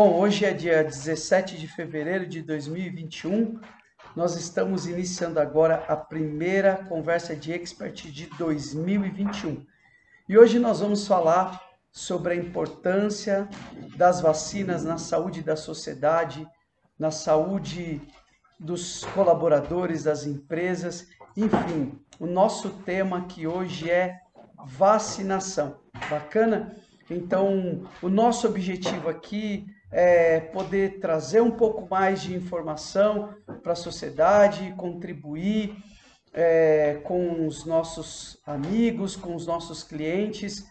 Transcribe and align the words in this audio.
Bom, 0.00 0.16
hoje 0.16 0.44
é 0.44 0.52
dia 0.52 0.84
17 0.84 1.58
de 1.58 1.66
fevereiro 1.66 2.24
de 2.24 2.40
2021. 2.40 3.58
Nós 4.14 4.36
estamos 4.36 4.86
iniciando 4.86 5.40
agora 5.40 5.84
a 5.88 5.96
primeira 5.96 6.76
conversa 6.88 7.34
de 7.34 7.52
expert 7.52 8.08
de 8.12 8.26
2021. 8.38 9.66
E 10.28 10.38
hoje 10.38 10.60
nós 10.60 10.78
vamos 10.78 11.04
falar 11.04 11.60
sobre 11.90 12.34
a 12.34 12.36
importância 12.36 13.48
das 13.96 14.20
vacinas 14.20 14.84
na 14.84 14.98
saúde 14.98 15.42
da 15.42 15.56
sociedade, 15.56 16.46
na 16.96 17.10
saúde 17.10 18.00
dos 18.56 19.04
colaboradores, 19.06 20.04
das 20.04 20.24
empresas, 20.24 21.08
enfim, 21.36 21.98
o 22.20 22.26
nosso 22.26 22.70
tema 22.84 23.22
que 23.22 23.48
hoje 23.48 23.90
é 23.90 24.20
vacinação. 24.64 25.80
Bacana? 26.08 26.76
Então, 27.10 27.82
o 28.00 28.08
nosso 28.08 28.46
objetivo 28.46 29.08
aqui 29.08 29.66
é 29.90 30.40
poder 30.40 30.98
trazer 31.00 31.40
um 31.40 31.50
pouco 31.50 31.88
mais 31.88 32.22
de 32.22 32.34
informação 32.34 33.34
para 33.62 33.72
a 33.72 33.76
sociedade, 33.76 34.74
contribuir 34.76 35.76
é, 36.32 37.00
com 37.04 37.46
os 37.46 37.64
nossos 37.64 38.38
amigos, 38.46 39.16
com 39.16 39.34
os 39.34 39.46
nossos 39.46 39.82
clientes, 39.82 40.66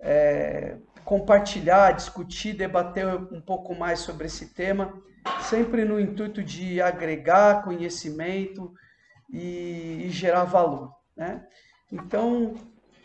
é, 0.00 0.76
compartilhar, 1.04 1.92
discutir, 1.92 2.54
debater 2.54 3.06
um 3.06 3.40
pouco 3.40 3.74
mais 3.74 4.00
sobre 4.00 4.26
esse 4.26 4.54
tema, 4.54 4.92
sempre 5.40 5.84
no 5.84 6.00
intuito 6.00 6.42
de 6.42 6.80
agregar 6.80 7.62
conhecimento 7.62 8.72
e, 9.30 10.04
e 10.06 10.10
gerar 10.10 10.44
valor. 10.44 10.92
Né? 11.16 11.44
Então, 11.92 12.54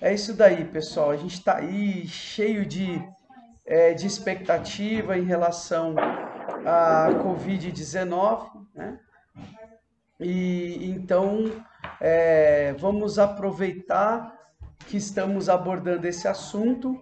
é 0.01 0.13
isso 0.13 0.33
daí, 0.33 0.63
pessoal. 0.65 1.11
A 1.11 1.17
gente 1.17 1.33
está 1.33 1.57
aí 1.57 2.07
cheio 2.07 2.65
de, 2.65 3.01
é, 3.69 3.93
de 3.93 4.07
expectativa 4.07 5.15
em 5.15 5.23
relação 5.23 5.95
à 6.65 7.09
Covid-19, 7.23 8.49
né? 8.73 8.99
E 10.19 10.89
então 10.89 11.63
é, 12.01 12.73
vamos 12.73 13.19
aproveitar 13.19 14.35
que 14.87 14.97
estamos 14.97 15.47
abordando 15.47 16.07
esse 16.07 16.27
assunto 16.27 17.01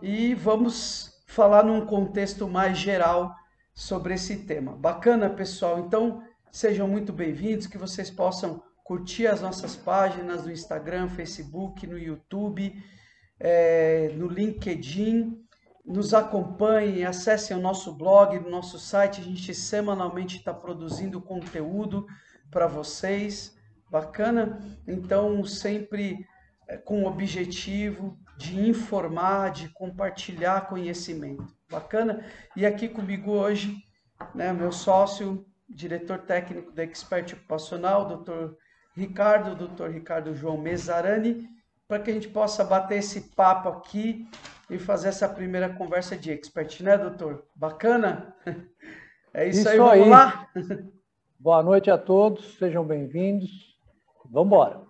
e 0.00 0.34
vamos 0.34 1.22
falar 1.26 1.62
num 1.62 1.84
contexto 1.84 2.48
mais 2.48 2.78
geral 2.78 3.32
sobre 3.74 4.14
esse 4.14 4.38
tema. 4.38 4.72
Bacana, 4.72 5.28
pessoal? 5.28 5.78
Então 5.78 6.22
sejam 6.50 6.88
muito 6.88 7.12
bem-vindos, 7.12 7.66
que 7.66 7.76
vocês 7.76 8.10
possam 8.10 8.62
curtir 8.82 9.26
as 9.26 9.42
nossas 9.42 9.76
páginas 9.76 10.46
no 10.46 10.50
Instagram, 10.50 11.08
Facebook, 11.10 11.86
no 11.86 11.98
YouTube, 11.98 12.74
é, 13.38 14.10
no 14.14 14.26
LinkedIn. 14.26 15.46
Nos 15.88 16.12
acompanhem, 16.12 17.06
acessem 17.06 17.56
o 17.56 17.60
nosso 17.60 17.94
blog, 17.94 18.38
no 18.38 18.50
nosso 18.50 18.78
site. 18.78 19.22
A 19.22 19.24
gente 19.24 19.54
semanalmente 19.54 20.36
está 20.36 20.52
produzindo 20.52 21.18
conteúdo 21.18 22.06
para 22.50 22.66
vocês. 22.66 23.56
Bacana? 23.90 24.60
Então, 24.86 25.42
sempre 25.46 26.26
é, 26.68 26.76
com 26.76 27.04
o 27.04 27.06
objetivo 27.06 28.18
de 28.36 28.60
informar, 28.68 29.50
de 29.50 29.70
compartilhar 29.70 30.68
conhecimento. 30.68 31.56
Bacana? 31.70 32.22
E 32.54 32.66
aqui 32.66 32.86
comigo 32.86 33.30
hoje, 33.30 33.74
né, 34.34 34.52
meu 34.52 34.70
sócio, 34.70 35.46
diretor 35.66 36.18
técnico 36.18 36.70
da 36.70 36.82
Expert 36.82 37.32
Ocupacional, 37.32 38.06
doutor 38.06 38.58
Ricardo, 38.94 39.56
doutor 39.56 39.90
Ricardo 39.90 40.34
João 40.34 40.58
Mesarani, 40.58 41.48
para 41.88 41.98
que 41.98 42.10
a 42.10 42.14
gente 42.14 42.28
possa 42.28 42.62
bater 42.62 42.98
esse 42.98 43.22
papo 43.34 43.70
aqui 43.70 44.28
e 44.70 44.78
fazer 44.78 45.08
essa 45.08 45.28
primeira 45.28 45.68
conversa 45.68 46.16
de 46.16 46.30
expert, 46.30 46.82
né, 46.82 46.96
doutor? 46.98 47.44
Bacana? 47.54 48.34
É 49.34 49.46
isso, 49.46 49.60
isso 49.60 49.68
aí, 49.68 49.76
vamos 49.76 49.92
aí. 49.92 50.08
lá? 50.08 50.48
Boa 51.38 51.62
noite 51.62 51.90
a 51.90 51.98
todos, 51.98 52.56
sejam 52.56 52.82
bem-vindos. 52.82 53.78
Vamos 54.24 54.46
embora. 54.46 54.80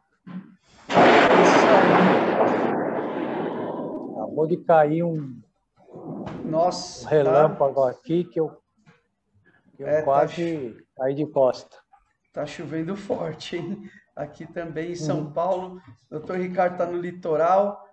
Acabou 4.14 4.46
de 4.46 4.56
cair 4.58 5.02
um, 5.02 5.42
Nossa, 6.44 7.04
um 7.04 7.10
relâmpago 7.10 7.82
tá... 7.82 7.90
aqui 7.90 8.24
que 8.24 8.38
eu, 8.38 8.56
que 9.76 9.82
eu 9.82 9.88
é, 9.88 9.98
tá 9.98 10.02
quase 10.04 10.76
tá... 10.94 11.02
caí 11.02 11.14
de 11.16 11.26
costa. 11.26 11.76
Tá 12.32 12.46
chovendo 12.46 12.94
forte, 12.96 13.56
hein? 13.56 13.90
Aqui 14.14 14.46
também 14.46 14.92
em 14.92 14.96
São 14.96 15.18
uhum. 15.18 15.32
Paulo. 15.32 15.82
O 16.06 16.10
doutor 16.10 16.38
Ricardo 16.38 16.74
está 16.74 16.86
no 16.86 17.00
litoral 17.00 17.87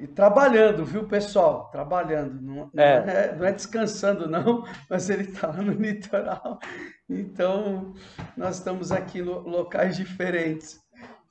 e 0.00 0.06
trabalhando, 0.06 0.82
viu, 0.82 1.06
pessoal? 1.06 1.68
Trabalhando. 1.70 2.40
Não, 2.40 2.70
não, 2.72 2.82
é. 2.82 3.26
é. 3.26 3.36
não 3.36 3.44
é 3.44 3.52
descansando, 3.52 4.26
não, 4.26 4.64
mas 4.88 5.10
ele 5.10 5.24
está 5.24 5.48
lá 5.48 5.58
no 5.58 5.72
litoral. 5.72 6.58
Então, 7.06 7.92
nós 8.34 8.56
estamos 8.56 8.90
aqui 8.90 9.18
em 9.18 9.22
locais 9.22 9.98
diferentes. 9.98 10.80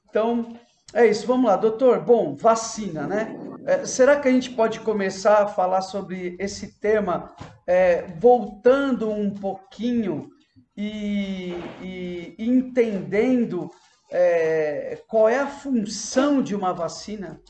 Então, 0.08 0.56
é 0.94 1.08
isso. 1.08 1.26
Vamos 1.26 1.50
lá, 1.50 1.56
doutor. 1.56 2.02
Bom, 2.02 2.36
vacina, 2.36 3.08
né? 3.08 3.36
É, 3.66 3.86
será 3.86 4.20
que 4.20 4.28
a 4.28 4.32
gente 4.32 4.52
pode 4.52 4.82
começar 4.82 5.42
a 5.42 5.48
falar 5.48 5.82
sobre 5.82 6.36
esse 6.40 6.80
tema 6.80 7.34
é, 7.66 8.06
voltando 8.20 9.10
um 9.10 9.32
pouquinho 9.32 10.30
e, 10.78 11.56
e 11.82 12.36
entendendo 12.38 13.72
é, 14.12 15.02
qual 15.08 15.28
é 15.28 15.40
a 15.40 15.48
função 15.48 16.42
de 16.44 16.56
uma 16.56 16.72
vacina? 16.72 17.42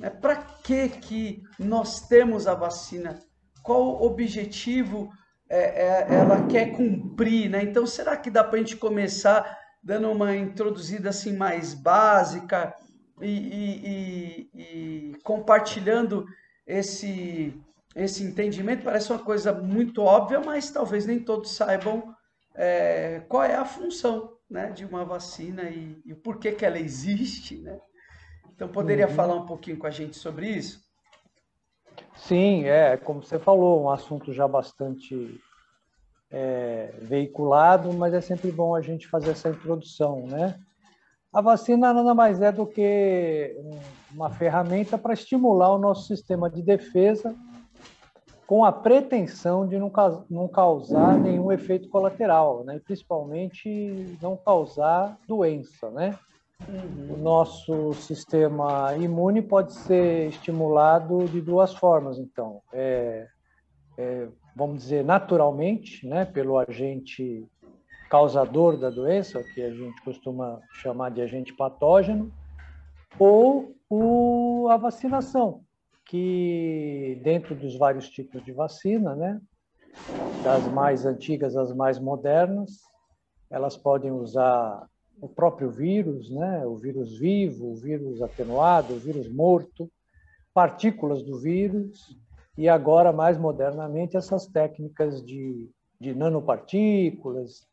Né? 0.00 0.08
Para 0.08 0.36
que, 0.36 0.88
que 0.88 1.42
nós 1.58 2.08
temos 2.08 2.46
a 2.46 2.54
vacina? 2.54 3.20
Qual 3.62 4.02
objetivo 4.02 5.10
é, 5.48 5.58
é, 5.58 6.14
ela 6.14 6.46
quer 6.46 6.72
cumprir? 6.72 7.50
Né? 7.50 7.62
Então, 7.62 7.86
será 7.86 8.16
que 8.16 8.30
dá 8.30 8.42
para 8.42 8.56
a 8.56 8.58
gente 8.58 8.76
começar 8.76 9.58
dando 9.82 10.10
uma 10.10 10.34
introduzida 10.34 11.10
assim 11.10 11.36
mais 11.36 11.74
básica 11.74 12.74
e, 13.20 13.28
e, 13.28 14.50
e, 14.54 15.12
e 15.12 15.18
compartilhando 15.22 16.24
esse, 16.66 17.54
esse 17.94 18.24
entendimento? 18.24 18.84
Parece 18.84 19.12
uma 19.12 19.22
coisa 19.22 19.52
muito 19.52 20.00
óbvia, 20.02 20.40
mas 20.40 20.70
talvez 20.70 21.04
nem 21.04 21.18
todos 21.18 21.54
saibam 21.54 22.14
é, 22.54 23.20
qual 23.28 23.44
é 23.44 23.54
a 23.54 23.66
função 23.66 24.32
né, 24.48 24.70
de 24.70 24.86
uma 24.86 25.04
vacina 25.04 25.64
e, 25.64 26.00
e 26.06 26.14
por 26.14 26.38
que, 26.38 26.52
que 26.52 26.64
ela 26.64 26.78
existe. 26.78 27.58
Né? 27.58 27.78
Então, 28.60 28.68
poderia 28.68 29.08
uhum. 29.08 29.14
falar 29.14 29.34
um 29.36 29.46
pouquinho 29.46 29.78
com 29.78 29.86
a 29.86 29.90
gente 29.90 30.18
sobre 30.18 30.46
isso? 30.46 30.82
Sim, 32.14 32.64
é, 32.64 32.94
como 32.98 33.22
você 33.22 33.38
falou, 33.38 33.82
um 33.82 33.88
assunto 33.88 34.34
já 34.34 34.46
bastante 34.46 35.40
é, 36.30 36.92
veiculado, 37.00 37.90
mas 37.94 38.12
é 38.12 38.20
sempre 38.20 38.52
bom 38.52 38.74
a 38.74 38.82
gente 38.82 39.08
fazer 39.08 39.30
essa 39.30 39.48
introdução, 39.48 40.26
né? 40.26 40.60
A 41.32 41.40
vacina 41.40 41.94
nada 41.94 42.14
mais 42.14 42.42
é 42.42 42.52
do 42.52 42.66
que 42.66 43.56
uma 44.12 44.28
ferramenta 44.28 44.98
para 44.98 45.14
estimular 45.14 45.72
o 45.72 45.78
nosso 45.78 46.06
sistema 46.06 46.50
de 46.50 46.60
defesa 46.60 47.34
com 48.46 48.62
a 48.62 48.70
pretensão 48.70 49.66
de 49.66 49.78
não, 49.78 50.48
causar 50.48 51.18
nenhum 51.18 51.50
efeito 51.50 51.88
colateral, 51.88 52.62
né? 52.64 52.78
principalmente 52.84 54.18
não 54.20 54.36
causar 54.36 55.16
doença. 55.26 55.88
Né? 55.90 56.18
Uhum. 56.68 57.14
O 57.14 57.16
nosso 57.16 57.92
sistema 57.94 58.94
imune 58.96 59.42
pode 59.42 59.74
ser 59.74 60.28
estimulado 60.28 61.24
de 61.26 61.40
duas 61.40 61.74
formas, 61.74 62.18
então. 62.18 62.62
É, 62.72 63.26
é, 63.98 64.28
vamos 64.54 64.82
dizer, 64.82 65.04
naturalmente, 65.04 66.06
né? 66.06 66.24
pelo 66.24 66.58
agente 66.58 67.46
causador 68.10 68.76
da 68.76 68.90
doença, 68.90 69.42
que 69.54 69.62
a 69.62 69.70
gente 69.70 70.02
costuma 70.02 70.60
chamar 70.74 71.10
de 71.10 71.22
agente 71.22 71.54
patógeno, 71.54 72.32
ou 73.18 73.76
o, 73.88 74.68
a 74.68 74.76
vacinação, 74.76 75.62
que 76.06 77.20
dentro 77.22 77.54
dos 77.54 77.76
vários 77.76 78.08
tipos 78.08 78.42
de 78.44 78.52
vacina, 78.52 79.14
né, 79.14 79.40
das 80.42 80.66
mais 80.72 81.06
antigas 81.06 81.56
às 81.56 81.72
mais 81.72 81.98
modernas, 82.00 82.80
elas 83.48 83.76
podem 83.76 84.10
usar 84.10 84.88
o 85.20 85.28
próprio 85.28 85.70
vírus, 85.70 86.30
né, 86.30 86.66
o 86.66 86.76
vírus 86.76 87.18
vivo, 87.18 87.72
o 87.72 87.76
vírus 87.76 88.22
atenuado, 88.22 88.94
o 88.94 88.98
vírus 88.98 89.28
morto, 89.28 89.90
partículas 90.52 91.22
do 91.22 91.38
vírus 91.38 92.16
e 92.56 92.68
agora 92.68 93.12
mais 93.12 93.38
modernamente 93.38 94.16
essas 94.16 94.46
técnicas 94.46 95.24
de, 95.24 95.70
de 96.00 96.14
nanopartículas 96.14 97.66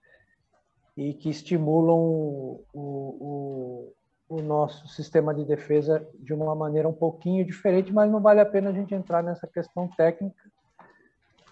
e 0.96 1.14
que 1.14 1.30
estimulam 1.30 1.98
o, 1.98 2.64
o, 2.74 3.94
o 4.30 4.42
nosso 4.42 4.88
sistema 4.88 5.34
de 5.34 5.46
defesa 5.46 6.08
de 6.20 6.34
uma 6.34 6.56
maneira 6.56 6.88
um 6.88 6.94
pouquinho 6.94 7.46
diferente, 7.46 7.94
mas 7.94 8.12
não 8.12 8.22
vale 8.22 8.40
a 8.40 8.46
pena 8.46 8.70
a 8.70 8.74
gente 8.74 8.94
entrar 8.94 9.24
nessa 9.24 9.48
questão 9.48 9.88
técnica. 9.96 10.44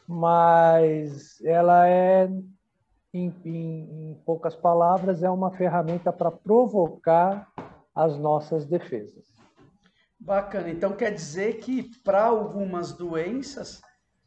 Mas 0.08 1.44
ela 1.44 1.88
é, 1.88 2.30
em, 3.18 3.34
em, 3.46 4.12
em 4.12 4.22
poucas 4.26 4.56
palavras, 4.56 5.24
é 5.24 5.30
uma 5.30 5.52
ferramenta 5.52 6.12
para 6.12 6.30
provocar 6.30 7.48
as 7.96 8.18
nossas 8.18 8.66
defesas. 8.66 9.24
Bacana. 10.20 10.70
Então 10.70 10.94
quer 10.94 11.14
dizer 11.14 11.60
que 11.60 11.84
para 12.04 12.26
algumas 12.26 12.92
doenças, 12.92 13.82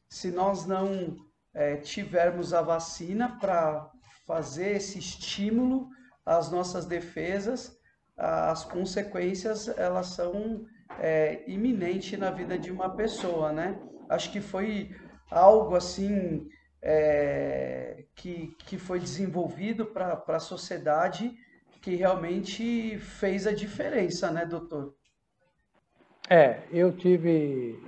se 0.08 0.30
nós 0.30 0.64
não 0.64 1.16
é, 1.52 1.76
tivermos 1.76 2.54
a 2.54 2.62
vacina 2.62 3.36
para 3.38 3.90
fazer 4.26 4.76
esse 4.76 4.98
estímulo 4.98 5.88
às 6.24 6.50
nossas 6.50 6.86
defesas, 6.86 7.76
as 8.16 8.64
consequências 8.64 9.68
elas 9.78 10.08
são 10.08 10.64
é, 10.98 11.44
iminentes 11.46 12.18
na 12.18 12.30
vida 12.30 12.58
de 12.58 12.70
uma 12.70 12.90
pessoa, 12.90 13.52
né? 13.52 13.78
Acho 14.08 14.32
que 14.32 14.40
foi 14.40 14.94
algo 15.30 15.74
assim 15.76 16.48
é, 16.82 18.04
que, 18.14 18.54
que 18.58 18.78
foi 18.78 18.98
desenvolvido 18.98 19.86
para 19.86 20.22
a 20.26 20.38
sociedade 20.38 21.36
que 21.80 21.94
realmente 21.94 22.98
fez 22.98 23.46
a 23.46 23.52
diferença, 23.52 24.30
né, 24.30 24.44
doutor? 24.44 24.94
É, 26.28 26.62
eu 26.70 26.94
tive 26.94 27.80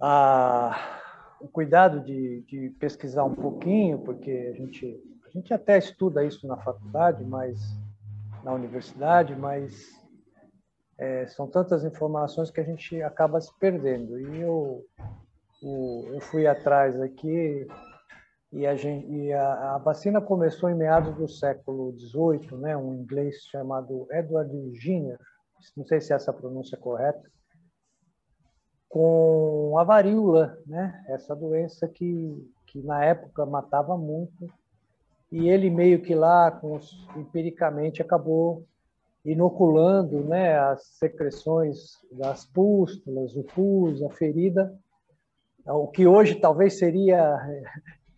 a, 0.00 1.00
o 1.40 1.48
cuidado 1.48 2.00
de, 2.00 2.42
de 2.42 2.70
pesquisar 2.78 3.24
um 3.24 3.34
pouquinho, 3.34 3.98
porque 4.00 4.52
a 4.52 4.56
gente, 4.56 5.00
a 5.24 5.30
gente 5.30 5.54
até 5.54 5.78
estuda 5.78 6.24
isso 6.24 6.46
na 6.46 6.56
faculdade, 6.56 7.24
mas 7.24 7.58
na 8.44 8.52
universidade, 8.52 9.34
mas 9.34 9.90
é, 10.98 11.26
são 11.28 11.46
tantas 11.46 11.84
informações 11.84 12.50
que 12.50 12.60
a 12.60 12.64
gente 12.64 13.00
acaba 13.02 13.40
se 13.40 13.52
perdendo. 13.58 14.20
E 14.20 14.40
eu, 14.40 14.84
o, 15.62 16.04
eu 16.12 16.20
fui 16.20 16.46
atrás 16.46 17.00
aqui 17.00 17.66
e, 18.52 18.66
a, 18.66 18.74
gente, 18.74 19.06
e 19.10 19.32
a, 19.32 19.74
a, 19.74 19.78
vacina 19.78 20.20
começou 20.20 20.68
em 20.68 20.74
meados 20.74 21.14
do 21.16 21.28
século 21.28 21.96
XVIII, 21.98 22.58
né? 22.58 22.76
um 22.76 22.94
inglês 22.94 23.36
chamado 23.50 24.06
Edward 24.10 24.52
Jenner, 24.74 25.18
não 25.76 25.86
sei 25.86 26.00
se 26.00 26.12
essa 26.12 26.32
pronúncia 26.32 26.76
é 26.76 26.78
correta, 26.78 27.22
com 28.88 29.78
a 29.78 29.84
varíola, 29.84 30.58
né? 30.66 31.02
essa 31.08 31.34
doença 31.34 31.88
que, 31.88 32.52
que 32.66 32.82
na 32.82 33.02
época 33.04 33.46
matava 33.46 33.96
muito, 33.96 34.52
e 35.30 35.48
ele 35.48 35.70
meio 35.70 36.02
que 36.02 36.14
lá, 36.14 36.50
com 36.50 36.76
os, 36.76 37.08
empiricamente, 37.16 38.02
acabou 38.02 38.66
inoculando 39.24 40.20
né, 40.24 40.58
as 40.58 40.84
secreções 40.98 41.92
das 42.10 42.44
pústulas, 42.44 43.34
o 43.34 43.44
pus, 43.44 44.02
a 44.02 44.10
ferida, 44.10 44.76
o 45.66 45.86
que 45.88 46.06
hoje 46.06 46.34
talvez 46.36 46.78
seria 46.78 47.38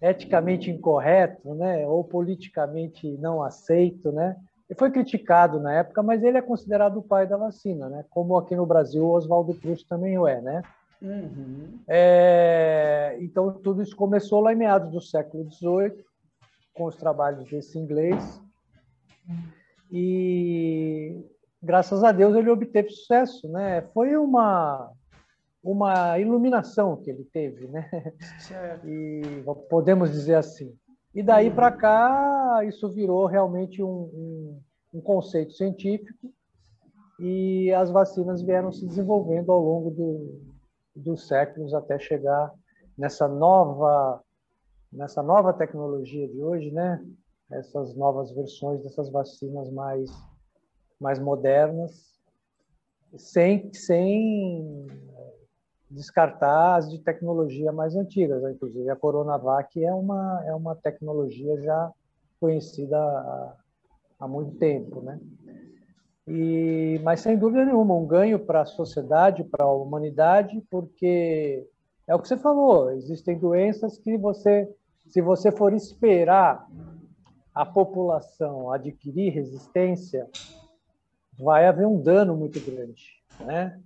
eticamente 0.01 0.71
incorreto, 0.71 1.55
né, 1.55 1.87
ou 1.87 2.05
politicamente 2.05 3.17
não 3.19 3.43
aceito, 3.43 4.13
né? 4.13 4.37
Ele 4.69 4.79
foi 4.79 4.91
criticado 4.91 5.61
na 5.61 5.75
época, 5.75 6.03
mas 6.03 6.23
ele 6.23 6.39
é 6.39 6.43
considerado 6.43 6.99
o 6.99 7.03
pai 7.03 7.27
da 7.27 7.37
vacina, 7.37 7.89
né? 7.89 8.05
Como 8.11 8.37
aqui 8.37 8.57
no 8.57 8.67
Brasil, 8.67 9.07
Oswaldo 9.07 9.55
Cruz 9.55 9.83
também 9.83 10.19
o 10.19 10.27
é, 10.27 10.41
né? 10.41 10.63
Uhum. 11.03 11.81
É, 11.87 13.17
então 13.21 13.53
tudo 13.53 13.83
isso 13.83 13.95
começou 13.95 14.41
lá 14.41 14.53
em 14.53 14.57
meados 14.57 14.91
do 14.91 15.01
século 15.01 15.51
XVIII, 15.51 16.03
com 16.73 16.85
os 16.85 16.97
trabalhos 16.97 17.49
desse 17.49 17.79
inglês, 17.79 18.41
e 19.93 21.25
graças 21.63 22.03
a 22.03 22.11
Deus 22.11 22.35
ele 22.35 22.51
obteve 22.51 22.91
sucesso, 22.91 23.49
né? 23.49 23.83
Foi 23.93 24.17
uma 24.17 24.91
uma 25.65 26.19
iluminação 26.19 26.97
que 26.99 27.11
ele 27.11 27.25
teve, 27.25 27.67
né? 27.69 27.89
Certo. 28.39 28.87
E 28.87 29.23
podemos 29.71 30.13
dizer 30.13 30.35
assim. 30.35 30.77
E 31.15 31.23
daí 31.23 31.51
para 31.51 31.73
cá 31.73 32.63
isso 32.69 32.91
virou 32.91 33.25
realmente 33.27 33.83
um, 33.83 33.89
um, 33.89 34.61
um, 34.95 35.01
conceito 35.01 35.53
científico 35.53 36.31
e 37.19 37.73
as 37.73 37.91
vacinas 37.91 38.43
vieram 38.43 38.73
se 38.73 38.87
desenvolvendo 38.87 39.51
ao 39.51 39.61
longo 39.61 39.91
do, 39.91 40.41
dos 40.95 41.27
séculos 41.27 41.73
até 41.73 41.99
chegar 41.99 42.53
nessa 42.99 43.27
nova 43.27 44.21
nessa 44.93 45.23
nova 45.23 45.53
tecnologia 45.53 46.29
de 46.29 46.43
hoje, 46.43 46.71
né? 46.71 47.05
Essas 47.51 47.95
novas 47.97 48.31
versões 48.33 48.83
dessas 48.83 49.09
vacinas 49.11 49.71
mais 49.71 50.11
mais 51.01 51.19
modernas, 51.19 52.21
sem 53.17 53.73
sem 53.73 54.87
descartar 55.95 56.77
as 56.77 56.91
de 56.91 56.99
tecnologia 56.99 57.73
mais 57.73 57.95
antigas. 57.95 58.43
Né? 58.43 58.53
Inclusive, 58.53 58.91
a 58.91 58.97
Coronavac 58.97 59.83
é 59.83 59.93
uma, 59.93 60.43
é 60.47 60.55
uma 60.55 60.75
tecnologia 60.75 61.61
já 61.63 61.91
conhecida 62.41 62.99
há, 62.99 63.55
há 64.21 64.29
muito 64.29 64.57
tempo. 64.57 65.01
Né? 65.01 65.21
E, 66.27 67.01
mas, 67.03 67.21
sem 67.21 67.39
dúvida 67.39 67.65
nenhuma, 67.65 67.95
um 67.95 68.07
ganho 68.07 68.39
para 68.39 68.63
a 68.63 68.67
sociedade, 68.67 69.45
para 69.45 69.65
a 69.65 69.73
humanidade, 69.73 70.63
porque 70.71 71.67
é 72.07 72.15
o 72.15 72.19
que 72.19 72.29
você 72.29 72.37
falou, 72.37 72.91
existem 72.91 73.39
doenças 73.39 73.97
que 73.99 74.17
você, 74.19 74.69
se 75.07 75.23
você 75.23 75.51
for 75.51 75.73
esperar 75.73 76.67
a 77.55 77.65
população 77.65 78.71
adquirir 78.73 79.33
resistência, 79.33 80.29
vai 81.39 81.67
haver 81.67 81.87
um 81.87 82.01
dano 82.01 82.37
muito 82.37 82.61
grande, 82.61 83.23
né? 83.41 83.81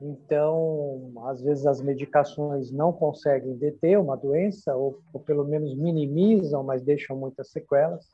Então, 0.00 1.12
às 1.26 1.42
vezes 1.42 1.66
as 1.66 1.80
medicações 1.80 2.70
não 2.70 2.92
conseguem 2.92 3.56
deter 3.56 3.98
uma 3.98 4.16
doença, 4.16 4.74
ou, 4.76 5.00
ou, 5.12 5.20
pelo 5.20 5.44
menos 5.44 5.76
minimizam, 5.76 6.62
mas 6.62 6.82
deixam 6.82 7.16
muitas 7.16 7.50
sequelas. 7.50 8.06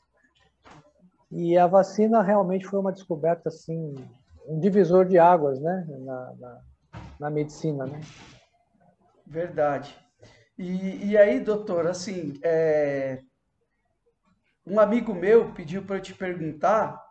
E 1.30 1.58
a 1.58 1.66
vacina 1.66 2.22
realmente 2.22 2.64
foi 2.64 2.78
uma 2.78 2.92
descoberta, 2.92 3.50
assim, 3.50 3.94
um 4.46 4.58
divisor 4.58 5.04
de 5.04 5.18
águas, 5.18 5.60
né, 5.60 5.86
na, 5.88 6.34
na, 6.38 6.60
na 7.20 7.30
medicina, 7.30 7.84
né? 7.86 8.00
Verdade. 9.26 9.94
E, 10.58 11.10
e 11.10 11.18
aí, 11.18 11.40
doutor, 11.40 11.86
assim, 11.86 12.38
é... 12.42 13.20
um 14.66 14.80
amigo 14.80 15.12
meu 15.12 15.52
pediu 15.52 15.82
para 15.82 15.96
eu 15.96 16.02
te 16.02 16.14
perguntar 16.14 17.02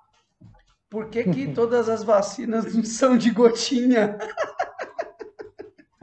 por 0.90 1.10
que, 1.10 1.24
que 1.26 1.52
todas 1.54 1.90
as 1.90 2.04
vacinas 2.04 2.74
não 2.74 2.84
são 2.84 3.18
de 3.18 3.30
gotinha? 3.30 4.18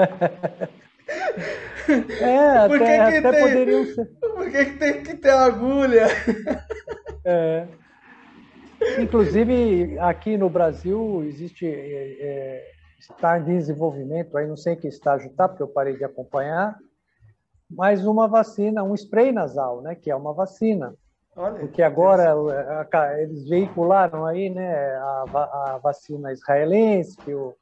É, 2.20 2.68
por 2.68 2.78
que 2.78 2.84
até, 2.84 3.10
que 3.10 3.26
até 3.26 3.30
tem, 3.32 3.42
poderiam 3.42 3.84
ser. 3.86 4.06
Por 4.20 4.50
que, 4.50 4.64
que 4.64 4.78
tem 4.78 5.02
que 5.02 5.14
ter 5.16 5.30
agulha? 5.30 6.06
É. 7.24 7.66
Inclusive, 8.98 9.98
aqui 9.98 10.36
no 10.36 10.48
Brasil 10.48 11.22
existe 11.24 11.66
é, 11.66 12.16
é, 12.20 12.70
está 12.98 13.38
em 13.38 13.44
desenvolvimento, 13.44 14.36
aí 14.36 14.46
não 14.46 14.56
sei 14.56 14.76
que 14.76 14.88
estágio 14.88 15.30
está, 15.30 15.48
porque 15.48 15.62
eu 15.62 15.68
parei 15.68 15.96
de 15.96 16.04
acompanhar, 16.04 16.78
mas 17.68 18.06
uma 18.06 18.26
vacina, 18.26 18.82
um 18.82 18.94
spray 18.94 19.32
nasal, 19.32 19.82
né, 19.82 19.94
que 19.94 20.10
é 20.10 20.16
uma 20.16 20.32
vacina. 20.32 20.94
Olha, 21.36 21.60
porque 21.60 21.82
agora 21.82 22.34
eles 23.18 23.48
veicularam 23.48 24.26
aí, 24.26 24.50
né, 24.50 24.94
a, 24.96 25.74
a 25.74 25.78
vacina 25.78 26.32
israelense 26.32 27.16
que 27.18 27.32
o 27.32 27.54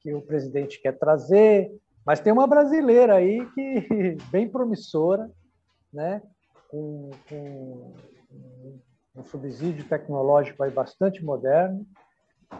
que 0.00 0.14
o 0.14 0.22
presidente 0.22 0.80
quer 0.80 0.98
trazer, 0.98 1.70
mas 2.04 2.20
tem 2.20 2.32
uma 2.32 2.46
brasileira 2.46 3.14
aí 3.14 3.46
que 3.52 4.16
bem 4.32 4.48
promissora, 4.48 5.30
né? 5.92 6.22
com, 6.70 7.10
com 7.28 7.92
um 9.16 9.24
subsídio 9.24 9.86
tecnológico 9.88 10.62
aí 10.62 10.70
bastante 10.70 11.22
moderno. 11.24 11.84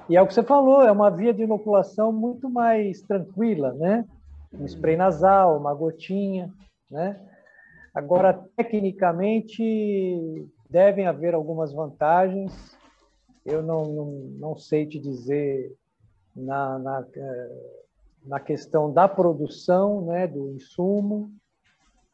E 0.08 0.16
é 0.16 0.22
o 0.22 0.26
que 0.26 0.34
você 0.34 0.42
falou, 0.42 0.82
é 0.82 0.92
uma 0.92 1.10
via 1.10 1.32
de 1.32 1.42
inoculação 1.42 2.12
muito 2.12 2.50
mais 2.50 3.00
tranquila, 3.02 3.72
né? 3.72 4.04
Um 4.52 4.64
spray 4.66 4.96
nasal, 4.96 5.56
uma 5.56 5.72
gotinha, 5.74 6.52
né? 6.90 7.20
Agora, 7.94 8.32
tecnicamente, 8.56 10.48
devem 10.68 11.06
haver 11.06 11.34
algumas 11.34 11.72
vantagens. 11.72 12.76
Eu 13.44 13.62
não, 13.62 13.84
não, 13.84 14.06
não 14.38 14.56
sei 14.56 14.86
te 14.86 14.98
dizer 14.98 15.72
na, 16.40 16.78
na, 16.78 17.06
na 18.24 18.40
questão 18.40 18.92
da 18.92 19.08
produção 19.08 20.02
né, 20.02 20.26
do 20.26 20.50
insumo, 20.50 21.30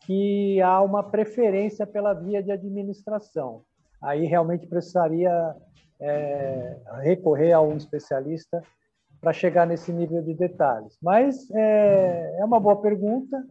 que 0.01 0.61
há 0.61 0.81
uma 0.83 1.03
preferência 1.03 1.87
pela 1.87 2.13
via 2.13 2.43
de 2.43 2.53
administração. 2.53 3.63
Aí 4.01 4.25
realmente 4.27 4.67
precisaria 4.67 5.57
é, 6.01 6.77
recorrer 7.03 7.53
a 7.53 7.61
um 7.61 7.77
especialista 7.77 8.63
para 9.21 9.33
chegar 9.33 9.67
nesse 9.67 9.93
nível 9.93 10.23
de 10.23 10.35
detalhes. 10.35 10.97
Mas 11.03 11.51
é, 11.51 12.37
é 12.39 12.45
uma 12.45 12.61
boa 12.61 12.77
pergunta 12.81 13.45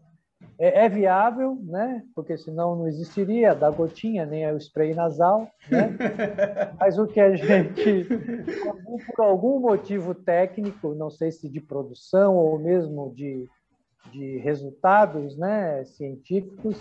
é, 0.57 0.85
é, 0.85 0.89
viável, 0.89 1.57
né? 1.63 2.03
Porque 2.15 2.37
senão 2.37 2.75
não 2.75 2.87
existiria 2.87 3.53
da 3.53 3.69
gotinha 3.69 4.25
nem 4.25 4.49
o 4.51 4.57
spray 4.57 4.93
nasal, 4.93 5.49
né? 5.69 5.95
Mas 6.79 6.97
o 6.97 7.07
que 7.07 7.19
a 7.19 7.35
gente, 7.35 8.07
por 9.15 9.25
algum 9.25 9.59
motivo 9.59 10.13
técnico, 10.13 10.93
não 10.95 11.09
sei 11.09 11.31
se 11.31 11.49
de 11.49 11.59
produção 11.59 12.35
ou 12.35 12.57
mesmo 12.57 13.13
de, 13.13 13.47
de 14.11 14.37
resultados, 14.37 15.37
né, 15.37 15.83
científicos, 15.85 16.79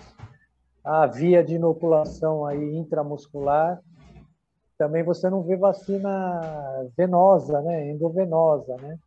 a 0.84 1.06
via 1.06 1.42
de 1.42 1.54
inoculação 1.54 2.44
aí 2.46 2.76
intramuscular 2.76 3.80
também 4.76 5.02
você 5.02 5.30
não 5.30 5.42
vê 5.42 5.56
vacina 5.56 6.40
venosa, 6.96 7.61
né, 7.62 7.90
endovenosa, 7.90 8.76
né? 8.76 8.99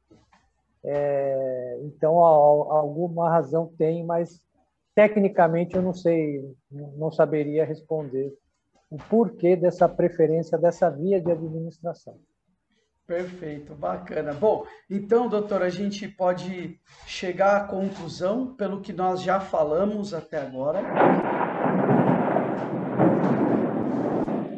É, 0.89 1.79
então, 1.83 2.17
alguma 2.17 3.29
razão 3.29 3.69
tem, 3.77 4.05
mas 4.05 4.41
tecnicamente 4.95 5.75
eu 5.75 5.81
não 5.81 5.93
sei, 5.93 6.41
não 6.71 7.11
saberia 7.11 7.65
responder 7.65 8.33
o 8.89 8.97
porquê 8.97 9.57
dessa 9.57 9.89
preferência 9.89 10.57
dessa 10.57 10.89
via 10.89 11.19
de 11.19 11.29
administração. 11.29 12.17
Perfeito, 13.05 13.75
bacana. 13.75 14.33
Bom, 14.33 14.65
então, 14.89 15.27
doutor, 15.27 15.61
a 15.61 15.69
gente 15.69 16.07
pode 16.07 16.79
chegar 17.05 17.57
à 17.57 17.63
conclusão 17.65 18.55
pelo 18.55 18.79
que 18.79 18.93
nós 18.93 19.21
já 19.21 19.41
falamos 19.41 20.13
até 20.13 20.37
agora. 20.37 20.79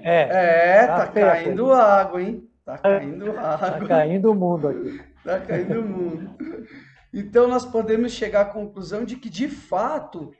É, 0.03 0.81
é 0.81 0.87
tá, 0.87 1.07
tá 1.07 1.07
caindo 1.07 1.73
água, 1.73 2.21
hein? 2.21 2.47
Tá 2.63 2.77
caindo 2.77 3.33
tá 3.33 3.55
água. 3.55 3.79
Tá 3.79 3.87
caindo 3.87 4.31
o 4.31 4.35
mundo 4.35 4.67
aqui. 4.67 5.08
Tá 5.23 5.39
caindo 5.39 5.81
o 5.81 5.85
mundo. 5.85 6.67
Então, 7.13 7.47
nós 7.47 7.65
podemos 7.65 8.11
chegar 8.11 8.41
à 8.41 8.45
conclusão 8.45 9.03
de 9.03 9.15
que, 9.15 9.29
de 9.29 9.49
fato, 9.49 10.33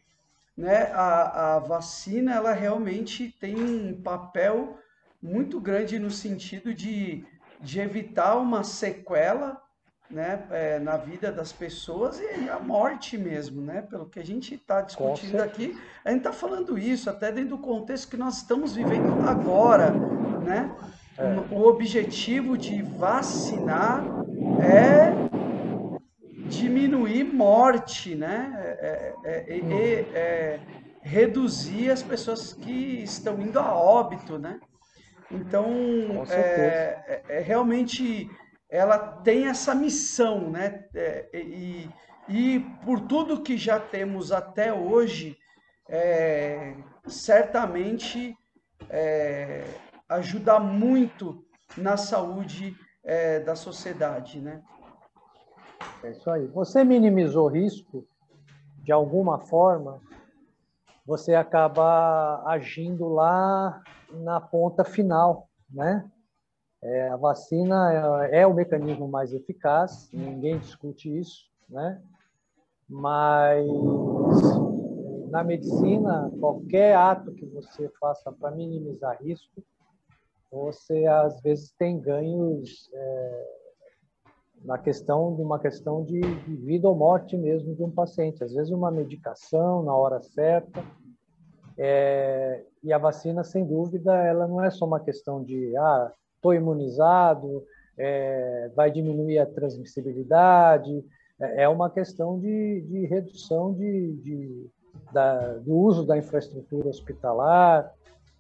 né, 0.56 0.92
a, 0.94 1.56
a 1.56 1.60
vacina 1.60 2.34
ela 2.36 2.54
realmente 2.54 3.36
tem 3.40 3.56
um 3.56 4.02
papel 4.02 4.78
muito 5.22 5.60
grande 5.60 5.98
no 5.98 6.12
sentido 6.12 6.74
de, 6.74 7.26
de 7.60 7.80
evitar 7.80 8.36
uma 8.36 8.64
sequela 8.64 9.62
né, 10.10 10.48
é, 10.50 10.80
na 10.80 10.98
vida 10.98 11.32
das 11.32 11.52
pessoas 11.52 12.20
e 12.20 12.50
a 12.50 12.60
morte 12.60 13.18
mesmo, 13.18 13.62
né? 13.62 13.84
Pelo 13.84 14.08
que 14.08 14.20
a 14.20 14.26
gente 14.26 14.56
está 14.56 14.82
discutindo 14.82 15.40
aqui, 15.40 15.80
a 16.04 16.10
gente 16.10 16.20
está 16.20 16.34
falando 16.34 16.80
isso 16.80 17.10
até 17.10 17.32
dentro 17.32 17.52
do 17.52 17.58
contexto 17.60 18.10
que 18.10 18.18
nós 18.18 18.38
estamos 18.38 18.76
vivendo 18.76 19.28
agora, 19.28 19.92
né? 19.92 20.76
É. 21.18 21.54
O 21.54 21.68
objetivo 21.68 22.58
de 22.58 22.82
vacinar 22.82 24.04
é 24.62 25.30
diminuir 26.50 27.24
morte, 27.24 28.16
né? 28.16 28.52
É, 28.82 29.14
é, 29.24 29.60
é, 29.60 30.00
é, 30.14 30.60
reduzir 31.02 31.92
as 31.92 32.04
pessoas 32.04 32.54
que 32.54 33.04
estão 33.04 33.40
indo 33.40 33.60
a 33.60 33.74
óbito, 33.74 34.38
né? 34.38 34.60
Então, 35.32 35.66
é, 36.30 37.24
é, 37.30 37.40
realmente 37.40 38.30
ela 38.70 38.98
tem 38.98 39.48
essa 39.48 39.74
missão, 39.74 40.50
né? 40.50 40.86
e, 41.34 41.90
e 42.28 42.60
por 42.84 43.02
tudo 43.02 43.42
que 43.42 43.58
já 43.58 43.80
temos 43.80 44.32
até 44.32 44.72
hoje, 44.72 45.38
certamente 47.08 48.36
ajuda 50.08 50.60
muito 50.60 51.44
na 51.76 51.98
saúde 51.98 52.76
da 53.46 53.56
sociedade, 53.56 54.40
né? 54.42 54.62
É 56.04 56.12
isso 56.12 56.30
aí. 56.30 56.48
Você 56.48 56.84
minimizou 56.84 57.48
risco 57.48 58.06
de 58.84 58.92
alguma 58.92 59.40
forma, 59.40 60.02
você 61.06 61.36
acaba 61.36 62.44
agindo 62.46 63.08
lá 63.08 63.84
na 64.10 64.40
ponta 64.40 64.84
final, 64.84 65.50
né? 65.70 66.10
É, 66.82 67.10
a 67.10 67.18
vacina 67.18 68.28
é, 68.32 68.42
é, 68.42 68.48
o 68.48 68.54
mecanismo 68.54 69.08
mais 69.08 69.34
eficaz, 69.34 70.10
ninguém 70.14 70.58
discute 70.58 71.10
isso, 71.20 71.52
né? 71.68 72.02
Mas 72.88 73.68
na 75.30 75.44
medicina, 75.44 76.32
qualquer 76.40 76.96
ato 76.96 77.34
que 77.34 77.46
você 77.46 77.90
faça 78.00 78.32
para 78.32 78.52
minimizar 78.52 79.22
risco, 79.22 79.64
você 80.52 81.06
às 81.06 81.42
vezes 81.42 81.72
tem 81.78 82.00
ganhos 82.00 82.90
é, 82.94 83.48
na 84.64 84.78
questão 84.78 85.36
de 85.36 85.42
uma 85.42 85.60
questão 85.60 86.04
de, 86.04 86.20
de, 86.20 86.56
vida 86.56 86.88
ou 86.88 86.96
morte 86.96 87.38
mesmo 87.38 87.76
de 87.76 87.84
um 87.84 87.92
paciente. 87.92 88.44
Às 88.44 88.54
vezes 88.54 88.72
uma 88.72 88.92
medicação 88.92 89.84
na 89.84 89.96
hora 89.96 90.22
certa. 90.22 90.84
É, 91.78 92.64
e 92.84 92.92
a 92.92 92.98
vacina, 92.98 93.44
sem 93.44 93.66
dúvida, 93.66 94.14
ela 94.16 94.48
não 94.48 94.64
é 94.64 94.70
só 94.70 94.86
uma 94.86 95.00
questão 95.00 95.44
de 95.44 95.76
ah, 95.78 96.12
estou 96.36 96.54
imunizado, 96.54 97.64
é, 97.98 98.70
vai 98.76 98.92
diminuir 98.92 99.40
a 99.40 99.46
transmissibilidade. 99.46 101.06
É, 101.40 101.64
é 101.64 101.70
uma 101.70 101.90
questão 101.90 102.40
de, 102.40 102.82
de 102.82 103.06
redução 103.06 103.74
de, 103.74 104.14
de 104.16 104.70
da, 105.14 105.58
do 105.58 105.74
uso 105.74 106.06
da 106.06 106.18
infraestrutura 106.18 106.90
hospitalar, 106.90 107.94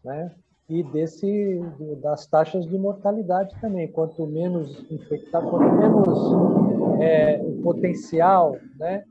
né? 0.03 0.35
E 0.69 0.83
desse 0.83 1.59
das 1.99 2.27
taxas 2.27 2.67
de 2.67 2.77
mortalidade 2.77 3.59
também. 3.59 3.91
Quanto 3.91 4.25
menos 4.27 4.85
infectado, 4.91 5.49
quanto 5.49 5.73
menos 5.73 7.01
é, 7.01 7.41
o 7.41 7.61
potencial, 7.63 8.55
né, 8.77 9.03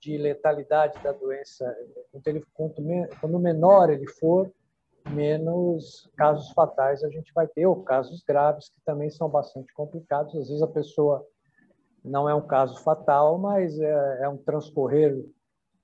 de 0.00 0.16
letalidade 0.16 1.00
da 1.02 1.12
doença, 1.12 1.76
quanto, 2.10 2.26
ele, 2.26 2.42
quanto, 2.54 2.82
quanto 3.20 3.38
menor 3.38 3.90
ele 3.90 4.08
for, 4.08 4.50
menos 5.10 6.10
casos 6.16 6.50
fatais 6.52 7.04
a 7.04 7.10
gente 7.10 7.30
vai 7.34 7.46
ter, 7.46 7.66
ou 7.66 7.82
casos 7.82 8.22
graves 8.22 8.70
que 8.70 8.80
também 8.84 9.10
são 9.10 9.28
bastante 9.28 9.72
complicados. 9.74 10.34
Às 10.34 10.48
vezes 10.48 10.62
a 10.62 10.66
pessoa 10.66 11.26
não 12.02 12.26
é 12.26 12.34
um 12.34 12.46
caso 12.46 12.82
fatal, 12.82 13.36
mas 13.36 13.78
é, 13.78 14.22
é 14.22 14.28
um 14.28 14.38
transcorrer 14.38 15.22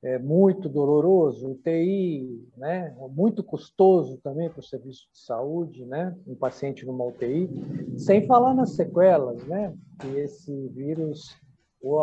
é 0.07 0.21
muito 0.21 0.69
doloroso, 0.69 1.51
UTI, 1.51 2.49
né? 2.57 2.95
muito 3.11 3.43
custoso 3.43 4.19
também 4.23 4.49
para 4.49 4.61
o 4.61 4.63
serviço 4.63 5.09
de 5.13 5.19
saúde, 5.19 5.85
né? 5.85 6.17
um 6.25 6.37
paciente 6.37 6.87
numa 6.87 7.05
UTI, 7.05 7.51
sem 7.97 8.25
falar 8.25 8.55
nas 8.55 8.77
sequelas, 8.77 9.45
né? 9.49 9.75
que 9.99 10.07
esse 10.07 10.69
vírus, 10.69 11.37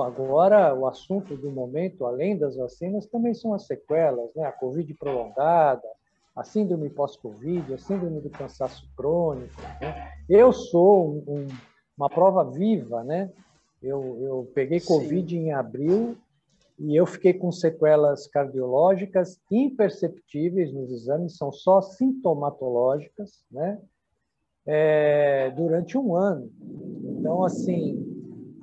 agora 0.05 0.75
o 0.75 0.85
assunto 0.85 1.37
do 1.37 1.49
momento, 1.49 2.05
além 2.05 2.37
das 2.37 2.57
vacinas, 2.57 3.07
também 3.07 3.33
são 3.33 3.53
as 3.53 3.65
sequelas, 3.65 4.35
né? 4.35 4.43
a 4.43 4.51
Covid 4.51 4.93
prolongada, 4.95 5.87
a 6.35 6.43
síndrome 6.43 6.89
pós-Covid, 6.89 7.73
a 7.73 7.77
síndrome 7.77 8.19
do 8.19 8.29
cansaço 8.29 8.85
crônico. 8.97 9.61
Né? 9.79 10.11
Eu 10.27 10.51
sou 10.51 11.07
um, 11.07 11.23
um, 11.25 11.47
uma 11.97 12.09
prova 12.09 12.43
viva, 12.43 13.01
né? 13.01 13.31
Eu, 13.81 14.17
eu 14.21 14.51
peguei 14.55 14.79
Covid 14.79 15.29
Sim. 15.29 15.43
em 15.43 15.51
abril 15.51 16.17
e 16.79 16.95
eu 16.95 17.05
fiquei 17.05 17.33
com 17.33 17.51
sequelas 17.51 18.27
cardiológicas 18.27 19.39
imperceptíveis 19.51 20.73
nos 20.73 20.91
exames, 20.91 21.37
são 21.37 21.51
só 21.51 21.81
sintomatológicas, 21.81 23.43
né? 23.51 23.79
É, 24.65 25.51
durante 25.51 25.97
um 25.97 26.15
ano. 26.15 26.49
Então, 27.19 27.43
assim, 27.43 28.01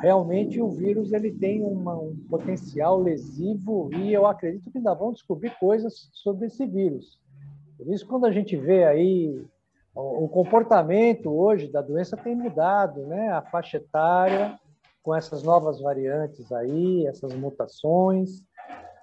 realmente 0.00 0.60
o 0.60 0.70
vírus 0.70 1.12
ele 1.12 1.30
tem 1.30 1.62
uma, 1.62 1.94
um 1.94 2.16
potencial 2.28 2.98
lesivo 2.98 3.90
e 3.94 4.12
eu 4.12 4.26
acredito 4.26 4.70
que 4.70 4.78
ainda 4.78 4.94
vão 4.94 5.12
descobrir 5.12 5.50
coisas 5.58 6.08
sobre 6.12 6.46
esse 6.46 6.66
vírus. 6.66 7.20
Por 7.76 7.92
isso, 7.92 8.06
quando 8.06 8.24
a 8.24 8.32
gente 8.32 8.56
vê 8.56 8.84
aí 8.84 9.44
o, 9.94 10.28
comportamento 10.28 11.30
hoje 11.30 11.68
da 11.68 11.82
doença 11.82 12.16
tem 12.16 12.34
mudado, 12.34 13.06
né? 13.06 13.30
A 13.30 13.42
faixa 13.42 13.76
etária, 13.76 14.58
com 15.02 15.14
essas 15.14 15.42
novas 15.42 15.80
variantes 15.80 16.50
aí, 16.52 17.06
essas 17.06 17.34
mutações, 17.34 18.42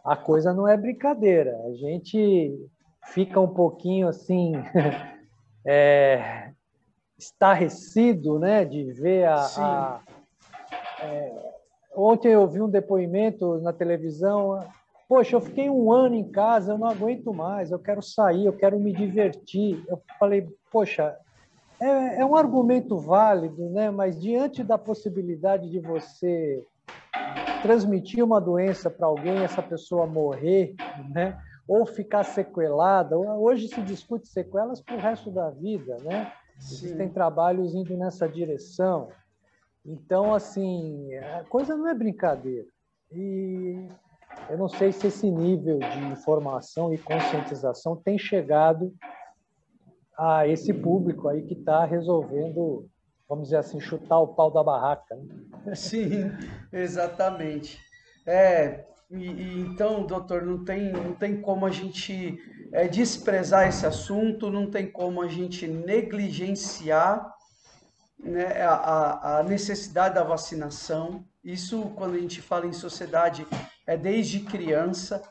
a 0.04 0.16
coisa 0.16 0.54
não 0.54 0.68
é 0.68 0.78
brincadeira. 0.78 1.60
A 1.66 1.74
gente 1.74 2.56
fica 3.14 3.40
um 3.40 3.48
pouquinho 3.48 4.08
assim 4.08 4.54
é, 5.66 6.52
estarrecido, 7.18 8.40
né, 8.40 8.64
de 8.64 8.92
ver 8.94 9.26
a. 9.26 9.46
a 9.58 10.02
é, 11.02 11.52
ontem 11.96 12.30
eu 12.30 12.48
vi 12.48 12.62
um 12.62 12.70
depoimento 12.70 13.60
na 13.60 13.74
televisão. 13.74 14.66
Poxa, 15.10 15.36
eu 15.36 15.42
fiquei 15.42 15.70
um 15.70 15.92
ano 15.92 16.16
em 16.16 16.30
casa, 16.30 16.74
eu 16.74 16.78
não 16.78 16.88
aguento 16.88 17.34
mais, 17.34 17.72
eu 17.72 17.80
quero 17.80 18.02
sair, 18.02 18.46
eu 18.46 18.54
quero 18.54 18.80
me 18.80 18.92
divertir. 18.92 19.84
Eu 19.88 20.02
falei, 20.20 20.48
poxa, 20.72 21.18
é, 21.80 22.22
é 22.22 22.26
um 22.26 22.36
argumento 22.36 22.98
válido, 22.98 23.70
né? 23.70 23.90
mas 23.90 24.20
diante 24.20 24.64
da 24.64 24.78
possibilidade 24.78 25.70
de 25.70 25.80
você 25.80 26.64
transmitir 27.62 28.24
uma 28.24 28.40
doença 28.40 28.90
para 28.90 29.08
alguém, 29.08 29.44
essa 29.44 29.62
pessoa 29.62 30.06
morrer, 30.06 30.76
né? 31.10 31.38
ou 31.68 31.86
ficar 31.86 32.24
sequelada, 32.24 33.18
hoje 33.18 33.68
se 33.68 33.82
discute 33.82 34.28
sequelas 34.28 34.82
para 34.82 34.96
o 34.96 35.00
resto 35.00 35.30
da 35.30 35.50
vida, 35.50 35.98
né? 36.02 36.32
Existem 36.58 37.10
trabalhos 37.10 37.76
indo 37.76 37.96
nessa 37.98 38.28
direção. 38.28 39.10
Então, 39.86 40.34
assim, 40.34 41.14
a 41.16 41.44
coisa 41.44 41.76
não 41.76 41.88
é 41.88 41.94
brincadeira. 41.94 42.68
E 43.12 43.86
eu 44.50 44.58
não 44.58 44.70
sei 44.70 44.92
se 44.92 45.08
esse 45.08 45.30
nível 45.30 45.78
de 45.78 46.00
informação 46.12 46.94
e 46.94 46.98
conscientização 46.98 47.96
tem 47.96 48.18
chegado 48.18 48.94
a 50.18 50.48
esse 50.48 50.74
público 50.74 51.28
aí 51.28 51.44
que 51.44 51.54
está 51.54 51.86
resolvendo, 51.86 52.90
vamos 53.30 53.46
dizer 53.46 53.58
assim, 53.58 53.80
chutar 53.80 54.20
o 54.20 54.30
pau 54.30 54.52
da 54.52 54.64
barraca. 54.64 55.16
Né? 55.16 55.76
Sim, 55.76 56.32
exatamente. 56.74 57.80
É, 58.26 58.86
e, 59.12 59.26
e, 59.26 59.60
então, 59.62 60.06
doutor, 60.06 60.42
não 60.42 60.66
tem, 60.66 60.92
não 60.92 61.14
tem 61.14 61.40
como 61.40 61.66
a 61.66 61.70
gente 61.70 62.38
é, 62.74 62.88
desprezar 62.88 63.68
esse 63.68 63.86
assunto, 63.86 64.50
não 64.50 64.70
tem 64.70 64.90
como 64.92 65.22
a 65.22 65.28
gente 65.28 65.68
negligenciar 65.68 67.34
né, 68.20 68.64
a, 68.64 69.40
a 69.40 69.44
necessidade 69.44 70.16
da 70.16 70.24
vacinação. 70.24 71.24
Isso, 71.44 71.92
quando 71.96 72.16
a 72.16 72.20
gente 72.20 72.42
fala 72.42 72.66
em 72.66 72.74
sociedade, 72.74 73.48
é 73.86 73.96
desde 73.96 74.42
criança. 74.42 75.22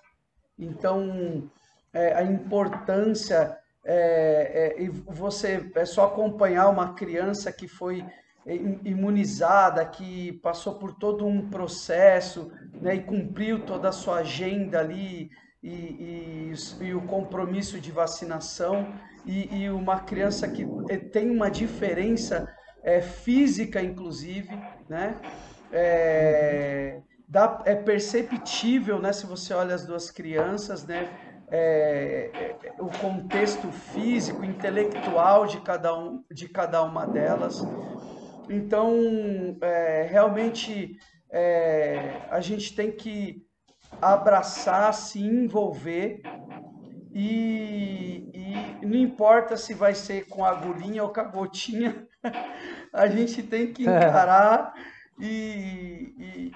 Então, 0.59 1.51
é, 1.93 2.15
a 2.15 2.23
importância 2.23 3.59
é, 3.89 4.75
é, 4.77 4.83
e 4.83 4.89
você 4.89 5.71
é 5.77 5.85
só 5.85 6.07
acompanhar 6.07 6.69
uma 6.69 6.95
criança 6.95 7.53
que 7.53 7.69
foi 7.69 8.05
imunizada, 8.85 9.85
que 9.85 10.35
passou 10.35 10.75
por 10.75 10.93
todo 10.95 11.27
um 11.27 11.49
processo 11.49 12.53
né, 12.81 12.97
e 12.97 13.03
cumpriu 13.03 13.65
toda 13.65 13.89
a 13.89 13.93
sua 13.93 14.19
agenda 14.19 14.81
ali 14.81 15.31
e, 15.63 15.69
e, 15.69 16.55
e 16.81 16.95
o 16.95 17.03
compromisso 17.03 17.81
de 17.81 17.91
vacinação 17.91 18.93
e, 19.25 19.63
e, 19.63 19.71
uma 19.71 20.01
criança 20.01 20.47
que 20.47 20.65
tem 21.13 21.29
uma 21.31 21.51
diferença 21.51 22.49
é, 22.85 23.01
física, 23.01 23.83
inclusive, 23.83 24.57
né? 24.89 25.17
É, 25.73 27.01
dá, 27.29 27.61
é 27.65 27.75
perceptível, 27.75 29.01
né? 29.01 29.13
Se 29.13 29.27
você 29.27 29.53
olha 29.53 29.75
as 29.75 29.85
duas 29.85 30.09
crianças, 30.13 30.87
né? 30.87 31.11
É, 31.49 32.31
é, 32.35 32.73
o 32.81 32.89
contexto 32.99 33.71
físico, 33.71 34.45
intelectual 34.45 35.47
de 35.47 35.61
cada, 35.61 35.97
um, 35.97 36.25
de 36.31 36.49
cada 36.49 36.83
uma 36.83 37.07
delas. 37.07 37.63
Então, 38.51 38.93
é, 39.61 40.09
realmente, 40.11 40.99
é, 41.31 42.21
a 42.31 42.41
gente 42.41 42.75
tem 42.75 42.91
que 42.91 43.47
abraçar, 44.01 44.93
se 44.93 45.21
envolver 45.21 46.21
e, 47.19 48.31
e, 48.35 48.87
não 48.87 48.97
importa 48.97 49.57
se 49.57 49.73
vai 49.73 49.95
ser 49.95 50.27
com 50.27 50.45
agulhinha 50.45 51.03
ou 51.03 51.09
com 51.11 51.21
a 51.21 51.25
gotinha, 51.25 52.07
a 52.93 53.07
gente 53.07 53.43
tem 53.43 53.73
que 53.73 53.85
encarar 53.85 54.75
e, 55.19 56.15
e, 56.19 56.53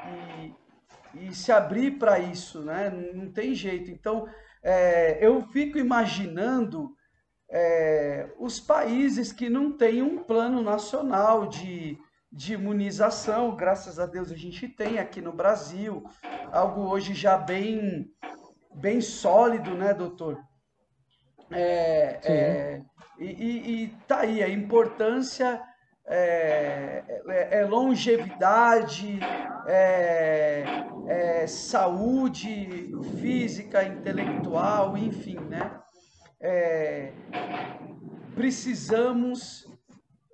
e, 1.17 1.29
e 1.29 1.35
se 1.35 1.51
abrir 1.51 1.93
para 1.93 2.19
isso, 2.19 2.61
né? 2.63 2.91
Não 3.15 3.33
tem 3.33 3.55
jeito. 3.55 3.91
Então, 3.91 4.27
é, 4.63 5.25
eu 5.25 5.43
fico 5.49 5.79
imaginando 5.79 6.95
é, 7.51 8.29
os 8.39 8.61
países 8.61 9.33
que 9.33 9.49
não 9.49 9.77
têm 9.77 10.03
um 10.03 10.23
plano 10.23 10.63
nacional 10.63 11.47
de, 11.47 11.99
de 12.31 12.55
imunização. 12.55 13.57
Graças 13.57 13.99
a 13.99 14.07
Deus 14.07 14.31
a 14.31 14.37
gente 14.37 14.69
tem 14.69 14.99
aqui 14.99 15.21
no 15.21 15.33
Brasil 15.33 16.05
algo 16.53 16.83
hoje 16.83 17.15
já 17.15 17.37
bem, 17.37 18.07
bem 18.75 19.01
sólido, 19.01 19.75
né, 19.75 19.93
doutor? 19.93 20.39
É, 21.51 22.21
é, 22.23 22.83
e, 23.19 23.27
e, 23.27 23.85
e 23.85 23.89
tá 24.07 24.21
aí 24.21 24.43
a 24.43 24.49
importância 24.49 25.61
é, 26.07 27.05
é, 27.29 27.59
é 27.61 27.65
longevidade, 27.65 29.19
é, 29.67 29.73
é, 29.73 30.20
saúde 31.51 32.93
física, 33.21 33.85
intelectual, 33.85 34.97
enfim, 34.97 35.39
né? 35.41 35.81
É, 36.41 37.13
precisamos 38.35 39.67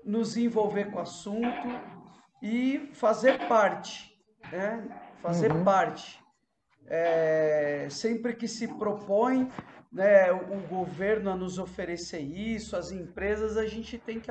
nos 0.04 0.36
envolver 0.36 0.90
com 0.90 0.98
o 0.98 1.02
assunto 1.02 1.68
e 2.40 2.90
fazer 2.92 3.48
parte, 3.48 4.16
né? 4.52 4.86
Fazer 5.20 5.50
uhum. 5.50 5.64
parte. 5.64 6.22
É, 6.88 7.88
sempre 7.90 8.34
que 8.34 8.46
se 8.46 8.68
propõe 8.68 9.50
né, 9.90 10.30
o 10.30 10.60
governo 10.68 11.30
a 11.30 11.36
nos 11.36 11.58
oferecer 11.58 12.20
isso, 12.20 12.76
as 12.76 12.92
empresas, 12.92 13.56
a 13.56 13.66
gente 13.66 13.98
tem 13.98 14.20
que 14.20 14.30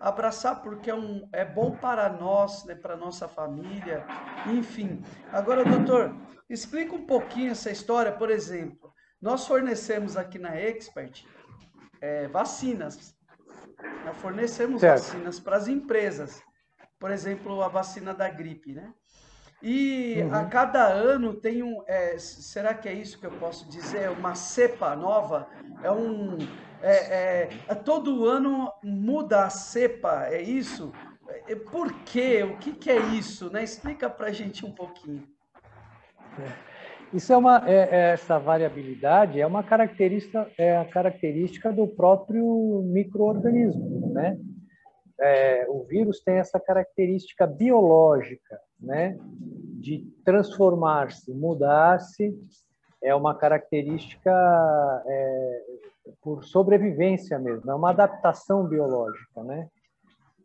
abraçar 0.00 0.62
porque 0.62 0.90
é, 0.90 0.94
um, 0.94 1.28
é 1.32 1.44
bom 1.44 1.72
para 1.72 2.08
nós, 2.08 2.64
né, 2.64 2.74
para 2.74 2.96
nossa 2.96 3.28
família, 3.28 4.04
enfim. 4.46 5.02
Agora, 5.32 5.64
doutor, 5.64 6.14
explica 6.48 6.94
um 6.94 7.06
pouquinho 7.06 7.52
essa 7.52 7.70
história, 7.70 8.12
por 8.12 8.30
exemplo. 8.30 8.92
Nós 9.20 9.46
fornecemos 9.46 10.16
aqui 10.16 10.38
na 10.38 10.56
Expert 10.56 11.24
é, 12.00 12.28
vacinas. 12.28 13.16
Nós 14.04 14.16
fornecemos 14.18 14.80
certo. 14.80 15.02
vacinas 15.02 15.40
para 15.40 15.56
as 15.56 15.68
empresas. 15.68 16.42
Por 16.98 17.10
exemplo, 17.10 17.62
a 17.62 17.68
vacina 17.68 18.12
da 18.12 18.28
gripe, 18.28 18.72
né? 18.72 18.92
E 19.62 20.22
uhum. 20.22 20.34
a 20.34 20.44
cada 20.44 20.86
ano 20.86 21.34
tem 21.34 21.62
um. 21.62 21.82
É, 21.86 22.16
será 22.18 22.74
que 22.74 22.88
é 22.88 22.92
isso 22.92 23.18
que 23.18 23.26
eu 23.26 23.32
posso 23.32 23.68
dizer? 23.68 24.08
Uma 24.10 24.34
cepa 24.34 24.94
nova? 24.94 25.48
É 25.82 25.90
um. 25.90 26.38
É, 26.82 26.92
é, 26.92 27.48
é 27.68 27.74
todo 27.74 28.26
ano 28.26 28.72
muda 28.82 29.44
a 29.44 29.50
cepa, 29.50 30.26
é 30.30 30.40
isso? 30.40 30.92
É, 31.46 31.54
por 31.54 31.92
quê? 32.04 32.42
O 32.42 32.56
que, 32.58 32.72
que 32.72 32.90
é 32.90 32.98
isso? 32.98 33.50
Né? 33.50 33.64
Explica 33.64 34.08
para 34.08 34.28
a 34.28 34.32
gente 34.32 34.64
um 34.64 34.72
pouquinho. 34.72 35.24
É. 36.38 36.68
Isso 37.12 37.32
é 37.32 37.36
uma 37.36 37.68
é, 37.68 38.12
essa 38.12 38.38
variabilidade 38.38 39.40
é 39.40 39.46
uma 39.46 39.62
característica 39.62 40.46
é 40.58 40.76
a 40.76 40.84
característica 40.84 41.72
do 41.72 41.88
próprio 41.88 42.82
microorganismo, 42.84 44.12
né? 44.12 44.38
É, 45.20 45.66
o 45.68 45.84
vírus 45.84 46.20
tem 46.20 46.36
essa 46.36 46.60
característica 46.60 47.46
biológica, 47.46 48.60
né? 48.78 49.16
De 49.80 50.06
transformar-se, 50.22 51.32
mudar-se, 51.32 52.38
é 53.02 53.14
uma 53.14 53.34
característica 53.34 54.30
é, 55.06 55.62
por 56.20 56.44
sobrevivência 56.44 57.38
mesmo, 57.38 57.70
é 57.70 57.74
uma 57.74 57.90
adaptação 57.90 58.66
biológica, 58.66 59.42
né? 59.42 59.68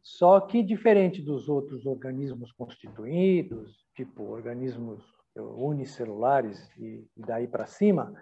Só 0.02 0.40
que 0.42 0.62
diferente 0.62 1.22
dos 1.22 1.48
outros 1.48 1.86
organismos 1.86 2.52
constituídos, 2.52 3.86
tipo 3.96 4.24
organismos 4.24 5.02
unicelulares 5.36 6.70
e 6.78 7.08
daí 7.16 7.48
para 7.48 7.66
cima, 7.66 8.14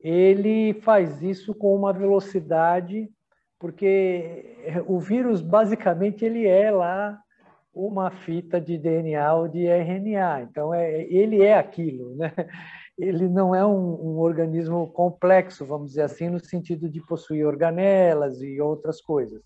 ele 0.00 0.74
faz 0.74 1.22
isso 1.22 1.54
com 1.54 1.74
uma 1.74 1.92
velocidade, 1.92 3.10
porque 3.58 4.56
o 4.86 5.00
vírus 5.00 5.42
basicamente 5.42 6.24
ele 6.24 6.46
é 6.46 6.70
lá 6.70 7.20
uma 7.74 8.10
fita 8.10 8.60
de 8.60 8.78
DNA 8.78 9.34
ou 9.34 9.48
de 9.48 9.66
RNA, 9.66 10.42
então 10.42 10.72
é, 10.72 11.02
ele 11.02 11.42
é 11.42 11.54
aquilo, 11.54 12.14
né? 12.16 12.32
Ele 12.98 13.28
não 13.28 13.54
é 13.54 13.64
um, 13.64 14.14
um 14.14 14.18
organismo 14.18 14.88
complexo, 14.88 15.64
vamos 15.64 15.90
dizer 15.90 16.02
assim, 16.02 16.28
no 16.28 16.40
sentido 16.40 16.88
de 16.88 17.00
possuir 17.00 17.46
organelas 17.46 18.42
e 18.42 18.60
outras 18.60 19.00
coisas 19.00 19.42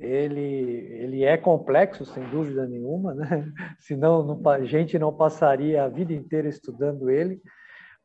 ele, 0.00 0.40
ele 0.40 1.24
é 1.24 1.36
complexo, 1.36 2.06
sem 2.06 2.26
dúvida 2.30 2.66
nenhuma, 2.66 3.14
né? 3.14 3.26
senão 3.78 4.24
não, 4.24 4.50
a 4.50 4.64
gente 4.64 4.98
não 4.98 5.12
passaria 5.12 5.84
a 5.84 5.88
vida 5.88 6.12
inteira 6.12 6.48
estudando 6.48 7.10
ele, 7.10 7.40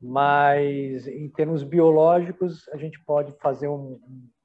mas 0.01 1.07
em 1.07 1.29
termos 1.29 1.63
biológicos, 1.63 2.67
a 2.69 2.77
gente 2.77 3.01
pode 3.05 3.31
fazer 3.39 3.69
um, 3.69 3.97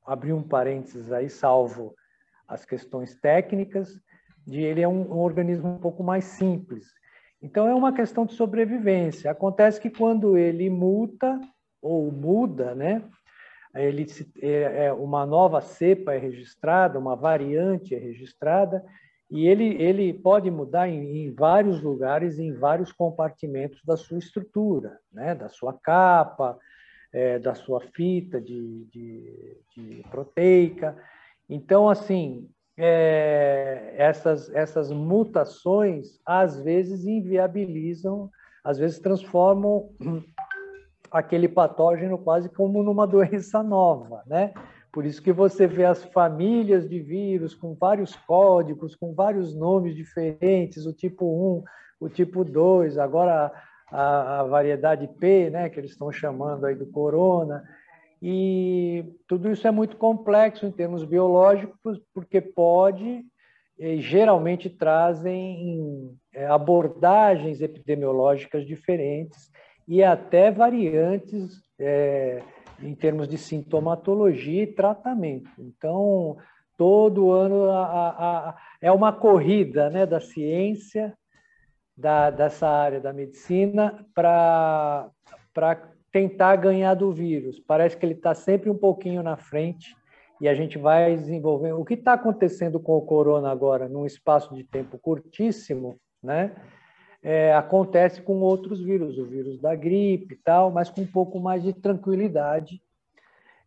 abrir 0.06 0.32
um 0.32 0.42
parênteses 0.42 1.10
aí, 1.10 1.28
salvo 1.28 1.92
as 2.46 2.64
questões 2.64 3.16
técnicas, 3.16 4.00
de 4.46 4.60
ele 4.60 4.80
é 4.80 4.88
um, 4.88 5.12
um 5.12 5.18
organismo 5.18 5.68
um 5.68 5.78
pouco 5.78 6.04
mais 6.04 6.24
simples. 6.24 6.86
Então, 7.42 7.66
é 7.66 7.74
uma 7.74 7.92
questão 7.92 8.26
de 8.26 8.34
sobrevivência. 8.34 9.30
Acontece 9.30 9.80
que 9.80 9.90
quando 9.90 10.36
ele 10.36 10.68
muta 10.68 11.40
ou 11.80 12.12
muda, 12.12 12.74
né, 12.74 13.02
ele 13.74 14.06
é, 14.42 14.86
é, 14.86 14.92
uma 14.92 15.24
nova 15.24 15.60
cepa 15.60 16.12
é 16.12 16.18
registrada, 16.18 16.98
uma 16.98 17.16
variante 17.16 17.94
é 17.94 17.98
registrada, 17.98 18.84
e 19.30 19.46
ele, 19.46 19.80
ele 19.80 20.12
pode 20.12 20.50
mudar 20.50 20.88
em, 20.88 21.24
em, 21.24 21.32
vários 21.32 21.80
lugares, 21.80 22.38
em 22.38 22.52
vários 22.52 22.90
compartimentos 22.90 23.80
da 23.84 23.96
sua 23.96 24.18
estrutura, 24.18 24.98
né? 25.12 25.36
da 25.36 25.48
sua 25.48 25.72
capa, 25.72 26.58
é, 27.12 27.38
da 27.38 27.54
sua 27.54 27.80
fita 27.80 28.40
de, 28.40 28.84
de, 28.86 29.56
de 29.76 30.04
proteica. 30.10 30.96
Então, 31.48 31.88
assim, 31.88 32.50
é, 32.82 33.94
essas, 33.98 34.48
essas 34.54 34.90
mutações, 34.90 36.18
às 36.24 36.58
vezes, 36.62 37.04
inviabilizam, 37.04 38.30
às 38.64 38.78
vezes 38.78 38.98
transformam 38.98 39.90
aquele 41.12 41.46
patógeno 41.46 42.16
quase 42.16 42.48
como 42.48 42.82
numa 42.82 43.04
doença 43.06 43.62
nova, 43.62 44.22
né? 44.26 44.54
Por 44.90 45.04
isso 45.04 45.22
que 45.22 45.30
você 45.30 45.66
vê 45.66 45.84
as 45.84 46.02
famílias 46.06 46.88
de 46.88 46.98
vírus 47.00 47.54
com 47.54 47.74
vários 47.74 48.16
códigos, 48.16 48.96
com 48.96 49.14
vários 49.14 49.54
nomes 49.54 49.94
diferentes, 49.94 50.86
o 50.86 50.92
tipo 50.92 51.26
1, 52.00 52.06
o 52.06 52.08
tipo 52.08 52.42
2, 52.42 52.98
agora 52.98 53.52
a, 53.92 54.40
a 54.40 54.44
variedade 54.44 55.06
P, 55.06 55.50
né, 55.50 55.68
que 55.68 55.78
eles 55.78 55.92
estão 55.92 56.10
chamando 56.10 56.64
aí 56.64 56.74
do 56.74 56.86
corona. 56.86 57.62
E 58.22 59.04
tudo 59.26 59.50
isso 59.50 59.66
é 59.66 59.70
muito 59.70 59.96
complexo 59.96 60.66
em 60.66 60.70
termos 60.70 61.04
biológicos, 61.04 62.00
porque 62.12 62.40
pode 62.40 63.24
e 63.80 63.98
geralmente 63.98 64.68
trazem 64.68 66.14
é, 66.34 66.46
abordagens 66.46 67.62
epidemiológicas 67.62 68.66
diferentes 68.66 69.50
e 69.88 70.04
até 70.04 70.50
variantes 70.50 71.62
é, 71.78 72.42
em 72.82 72.94
termos 72.94 73.26
de 73.26 73.38
sintomatologia 73.38 74.64
e 74.64 74.66
tratamento. 74.66 75.50
Então, 75.58 76.36
todo 76.76 77.32
ano 77.32 77.70
a, 77.70 77.86
a, 77.86 78.48
a, 78.50 78.56
é 78.82 78.92
uma 78.92 79.14
corrida 79.14 79.88
né, 79.88 80.04
da 80.04 80.20
ciência, 80.20 81.16
da, 81.96 82.28
dessa 82.30 82.68
área 82.68 83.00
da 83.00 83.14
medicina, 83.14 84.06
para 84.14 85.10
tentar 86.12 86.56
ganhar 86.56 86.94
do 86.94 87.12
vírus. 87.12 87.58
Parece 87.60 87.96
que 87.96 88.04
ele 88.04 88.14
está 88.14 88.34
sempre 88.34 88.68
um 88.68 88.76
pouquinho 88.76 89.22
na 89.22 89.36
frente 89.36 89.94
e 90.40 90.48
a 90.48 90.54
gente 90.54 90.78
vai 90.78 91.14
desenvolvendo. 91.16 91.78
O 91.78 91.84
que 91.84 91.94
está 91.94 92.14
acontecendo 92.14 92.80
com 92.80 92.96
o 92.96 93.02
corona 93.02 93.50
agora, 93.50 93.88
num 93.88 94.06
espaço 94.06 94.54
de 94.54 94.64
tempo 94.64 94.98
curtíssimo, 94.98 95.96
né? 96.22 96.54
É, 97.22 97.54
acontece 97.54 98.22
com 98.22 98.40
outros 98.40 98.80
vírus, 98.80 99.18
o 99.18 99.26
vírus 99.26 99.60
da 99.60 99.74
gripe 99.74 100.34
e 100.34 100.38
tal, 100.38 100.70
mas 100.70 100.88
com 100.88 101.02
um 101.02 101.06
pouco 101.06 101.38
mais 101.38 101.62
de 101.62 101.74
tranquilidade. 101.74 102.80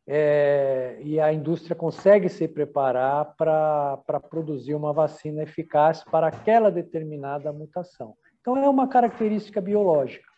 É, 0.08 0.98
e 1.02 1.20
a 1.20 1.32
indústria 1.32 1.76
consegue 1.76 2.28
se 2.28 2.48
preparar 2.48 3.36
para 3.38 4.20
produzir 4.30 4.74
uma 4.74 4.92
vacina 4.92 5.44
eficaz 5.44 6.04
para 6.04 6.28
aquela 6.28 6.72
determinada 6.72 7.54
mutação. 7.54 8.16
Então, 8.42 8.58
é 8.58 8.68
uma 8.68 8.88
característica 8.88 9.62
biológica. 9.62 10.33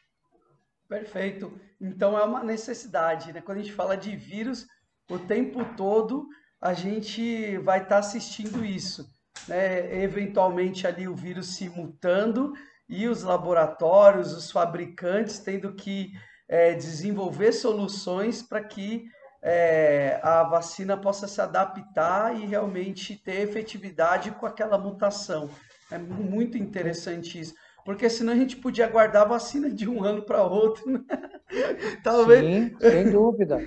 Perfeito. 0.87 1.59
Então, 1.81 2.17
é 2.17 2.23
uma 2.23 2.43
necessidade. 2.43 3.33
Né? 3.33 3.41
Quando 3.41 3.59
a 3.59 3.61
gente 3.61 3.73
fala 3.73 3.97
de 3.97 4.15
vírus, 4.15 4.67
o 5.09 5.19
tempo 5.19 5.63
todo 5.75 6.27
a 6.61 6.73
gente 6.73 7.57
vai 7.59 7.79
estar 7.79 7.89
tá 7.89 7.97
assistindo 7.99 8.65
isso. 8.65 9.09
Né? 9.47 10.03
Eventualmente 10.03 10.87
ali 10.87 11.07
o 11.07 11.15
vírus 11.15 11.55
se 11.55 11.69
mutando 11.69 12.53
e 12.87 13.07
os 13.07 13.23
laboratórios, 13.23 14.33
os 14.33 14.51
fabricantes 14.51 15.39
tendo 15.39 15.73
que 15.73 16.11
é, 16.47 16.73
desenvolver 16.73 17.51
soluções 17.51 18.41
para 18.41 18.63
que 18.63 19.05
é, 19.41 20.19
a 20.23 20.43
vacina 20.43 20.97
possa 20.97 21.27
se 21.27 21.39
adaptar 21.39 22.35
e 22.35 22.45
realmente 22.45 23.15
ter 23.15 23.41
efetividade 23.41 24.31
com 24.31 24.45
aquela 24.45 24.77
mutação. 24.77 25.49
É 25.91 25.97
muito 25.97 26.57
interessante 26.57 27.39
isso. 27.39 27.53
Porque 27.85 28.09
senão 28.09 28.33
a 28.33 28.35
gente 28.35 28.57
podia 28.57 28.87
guardar 28.87 29.21
a 29.21 29.29
vacina 29.29 29.69
de 29.69 29.87
um 29.87 30.03
ano 30.03 30.23
para 30.23 30.43
outro. 30.43 30.91
Né? 30.91 31.01
Talvez. 32.03 32.43
Sim, 32.43 32.75
sem 32.79 33.11
dúvida 33.11 33.61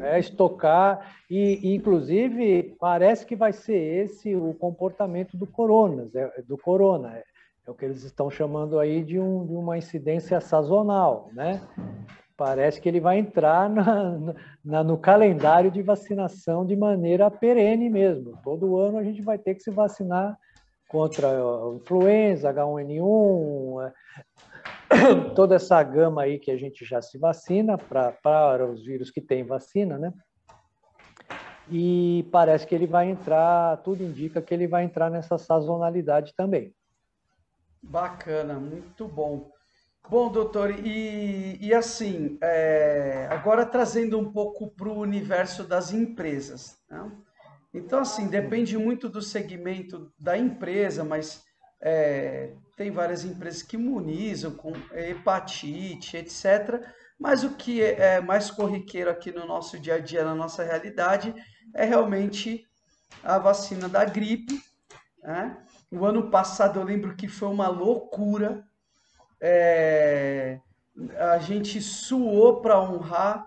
é, 0.00 0.18
estocar 0.18 1.14
e, 1.30 1.74
inclusive, 1.74 2.76
parece 2.80 3.26
que 3.26 3.36
vai 3.36 3.52
ser 3.52 3.76
esse 3.76 4.34
o 4.34 4.54
comportamento 4.54 5.36
do 5.36 5.46
corona, 5.46 6.08
do 6.46 6.56
corona. 6.56 7.16
É, 7.16 7.24
é 7.66 7.70
o 7.70 7.74
que 7.74 7.84
eles 7.84 8.02
estão 8.04 8.30
chamando 8.30 8.78
aí 8.78 9.02
de, 9.02 9.18
um, 9.18 9.44
de 9.44 9.54
uma 9.54 9.76
incidência 9.76 10.40
sazonal, 10.40 11.28
né? 11.32 11.60
Parece 12.36 12.80
que 12.80 12.88
ele 12.88 13.00
vai 13.00 13.18
entrar 13.18 13.68
na, 13.68 14.34
na, 14.64 14.84
no 14.84 14.98
calendário 14.98 15.70
de 15.70 15.82
vacinação 15.82 16.66
de 16.66 16.76
maneira 16.76 17.30
perene 17.30 17.88
mesmo. 17.88 18.38
Todo 18.44 18.76
ano 18.78 18.98
a 18.98 19.02
gente 19.02 19.22
vai 19.22 19.38
ter 19.38 19.54
que 19.54 19.62
se 19.62 19.70
vacinar 19.70 20.38
contra 20.88 21.28
influenza, 21.74 22.52
H1N1, 22.52 23.92
toda 25.34 25.56
essa 25.56 25.82
gama 25.82 26.22
aí 26.22 26.38
que 26.38 26.50
a 26.50 26.56
gente 26.56 26.84
já 26.84 27.02
se 27.02 27.18
vacina 27.18 27.76
para 27.76 28.66
os 28.70 28.84
vírus 28.84 29.10
que 29.10 29.20
têm 29.20 29.44
vacina, 29.44 29.98
né? 29.98 30.12
E 31.68 32.28
parece 32.30 32.66
que 32.66 32.74
ele 32.74 32.86
vai 32.86 33.10
entrar, 33.10 33.78
tudo 33.78 34.02
indica 34.02 34.40
que 34.40 34.54
ele 34.54 34.68
vai 34.68 34.84
entrar 34.84 35.10
nessa 35.10 35.36
sazonalidade 35.36 36.32
também. 36.36 36.72
Bacana, 37.82 38.54
muito 38.54 39.06
bom. 39.08 39.50
Bom, 40.08 40.30
doutor, 40.30 40.70
e, 40.70 41.58
e 41.60 41.74
assim, 41.74 42.38
é, 42.40 43.26
agora 43.28 43.66
trazendo 43.66 44.16
um 44.16 44.30
pouco 44.30 44.70
para 44.70 44.88
o 44.88 45.00
universo 45.00 45.64
das 45.64 45.92
empresas. 45.92 46.78
Né? 46.88 47.10
Então, 47.76 48.00
assim, 48.00 48.26
depende 48.26 48.78
muito 48.78 49.06
do 49.06 49.20
segmento 49.20 50.10
da 50.18 50.36
empresa, 50.38 51.04
mas 51.04 51.44
é, 51.78 52.54
tem 52.74 52.90
várias 52.90 53.22
empresas 53.22 53.62
que 53.62 53.76
imunizam 53.76 54.52
com 54.52 54.72
hepatite, 54.94 56.16
etc. 56.16 56.82
Mas 57.20 57.44
o 57.44 57.50
que 57.50 57.82
é, 57.82 58.14
é 58.14 58.20
mais 58.20 58.50
corriqueiro 58.50 59.10
aqui 59.10 59.30
no 59.30 59.46
nosso 59.46 59.78
dia 59.78 59.96
a 59.96 59.98
dia, 59.98 60.24
na 60.24 60.34
nossa 60.34 60.64
realidade, 60.64 61.34
é 61.74 61.84
realmente 61.84 62.66
a 63.22 63.38
vacina 63.38 63.90
da 63.90 64.06
gripe. 64.06 64.58
Né? 65.22 65.54
O 65.90 66.06
ano 66.06 66.30
passado 66.30 66.80
eu 66.80 66.84
lembro 66.84 67.14
que 67.14 67.28
foi 67.28 67.48
uma 67.48 67.68
loucura. 67.68 68.64
É, 69.38 70.58
a 71.18 71.36
gente 71.38 71.78
suou 71.82 72.62
para 72.62 72.80
honrar 72.80 73.46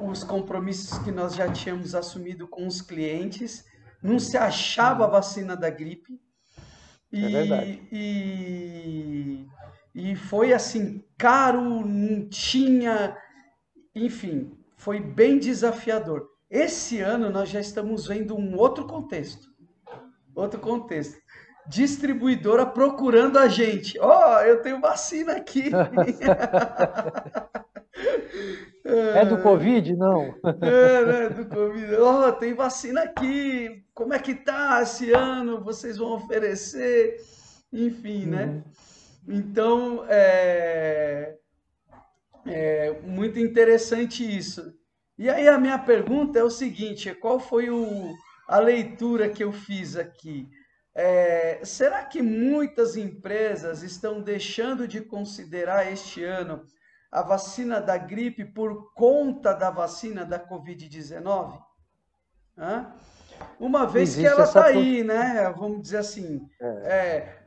os 0.00 0.24
compromissos 0.24 0.98
que 0.98 1.10
nós 1.10 1.34
já 1.34 1.50
tínhamos 1.50 1.94
assumido 1.94 2.46
com 2.48 2.66
os 2.66 2.80
clientes. 2.80 3.64
Não 4.02 4.18
se 4.18 4.36
achava 4.36 5.04
a 5.04 5.08
vacina 5.08 5.56
da 5.56 5.70
gripe. 5.70 6.20
E, 7.10 7.24
é 7.24 7.28
verdade. 7.28 7.88
E, 7.90 9.46
e 9.94 10.16
foi 10.16 10.52
assim, 10.52 11.02
caro, 11.16 11.86
não 11.86 12.28
tinha. 12.28 13.16
Enfim, 13.94 14.58
foi 14.76 15.00
bem 15.00 15.38
desafiador. 15.38 16.28
Esse 16.50 17.00
ano 17.00 17.30
nós 17.30 17.48
já 17.48 17.60
estamos 17.60 18.06
vendo 18.06 18.36
um 18.36 18.56
outro 18.56 18.86
contexto. 18.86 19.48
Outro 20.34 20.60
contexto. 20.60 21.16
Distribuidora 21.66 22.66
procurando 22.66 23.38
a 23.38 23.48
gente. 23.48 23.98
Ó, 23.98 24.36
oh, 24.36 24.40
eu 24.40 24.60
tenho 24.60 24.80
vacina 24.80 25.34
aqui. 25.34 25.70
É 28.84 29.24
do 29.24 29.40
Covid, 29.40 29.96
não? 29.96 30.34
É, 30.60 31.04
né? 31.06 31.28
Do 31.30 31.46
Covid. 31.46 31.94
Ó, 31.96 32.28
oh, 32.28 32.32
tem 32.32 32.52
vacina 32.52 33.02
aqui. 33.02 33.82
Como 33.94 34.12
é 34.12 34.18
que 34.18 34.34
tá 34.34 34.82
esse 34.82 35.10
ano? 35.10 35.64
Vocês 35.64 35.96
vão 35.96 36.12
oferecer? 36.12 37.16
Enfim, 37.72 38.26
né? 38.26 38.44
uhum. 38.44 38.52
né? 38.56 38.64
Então, 39.26 40.04
é, 40.06 41.34
é 42.46 43.00
muito 43.02 43.38
interessante 43.38 44.22
isso. 44.22 44.74
E 45.16 45.30
aí 45.30 45.48
a 45.48 45.58
minha 45.58 45.78
pergunta 45.78 46.38
é 46.38 46.44
o 46.44 46.50
seguinte: 46.50 47.14
qual 47.14 47.40
foi 47.40 47.70
o, 47.70 48.12
a 48.46 48.58
leitura 48.58 49.30
que 49.30 49.42
eu 49.42 49.52
fiz 49.52 49.96
aqui? 49.96 50.46
É, 50.94 51.60
será 51.64 52.04
que 52.04 52.20
muitas 52.22 52.96
empresas 52.96 53.82
estão 53.82 54.20
deixando 54.20 54.86
de 54.86 55.00
considerar 55.00 55.90
este 55.90 56.22
ano 56.22 56.64
a 57.14 57.22
vacina 57.22 57.80
da 57.80 57.96
gripe 57.96 58.44
por 58.44 58.92
conta 58.92 59.52
da 59.52 59.70
vacina 59.70 60.24
da 60.24 60.36
Covid-19? 60.36 61.62
Uma 63.58 63.86
vez 63.86 64.10
Existe 64.10 64.22
que 64.22 64.34
ela 64.34 64.44
está 64.44 64.64
aí, 64.64 65.04
né? 65.04 65.48
Vamos 65.56 65.80
dizer 65.82 65.98
assim, 65.98 66.48
é. 66.60 66.66
É, 66.84 67.44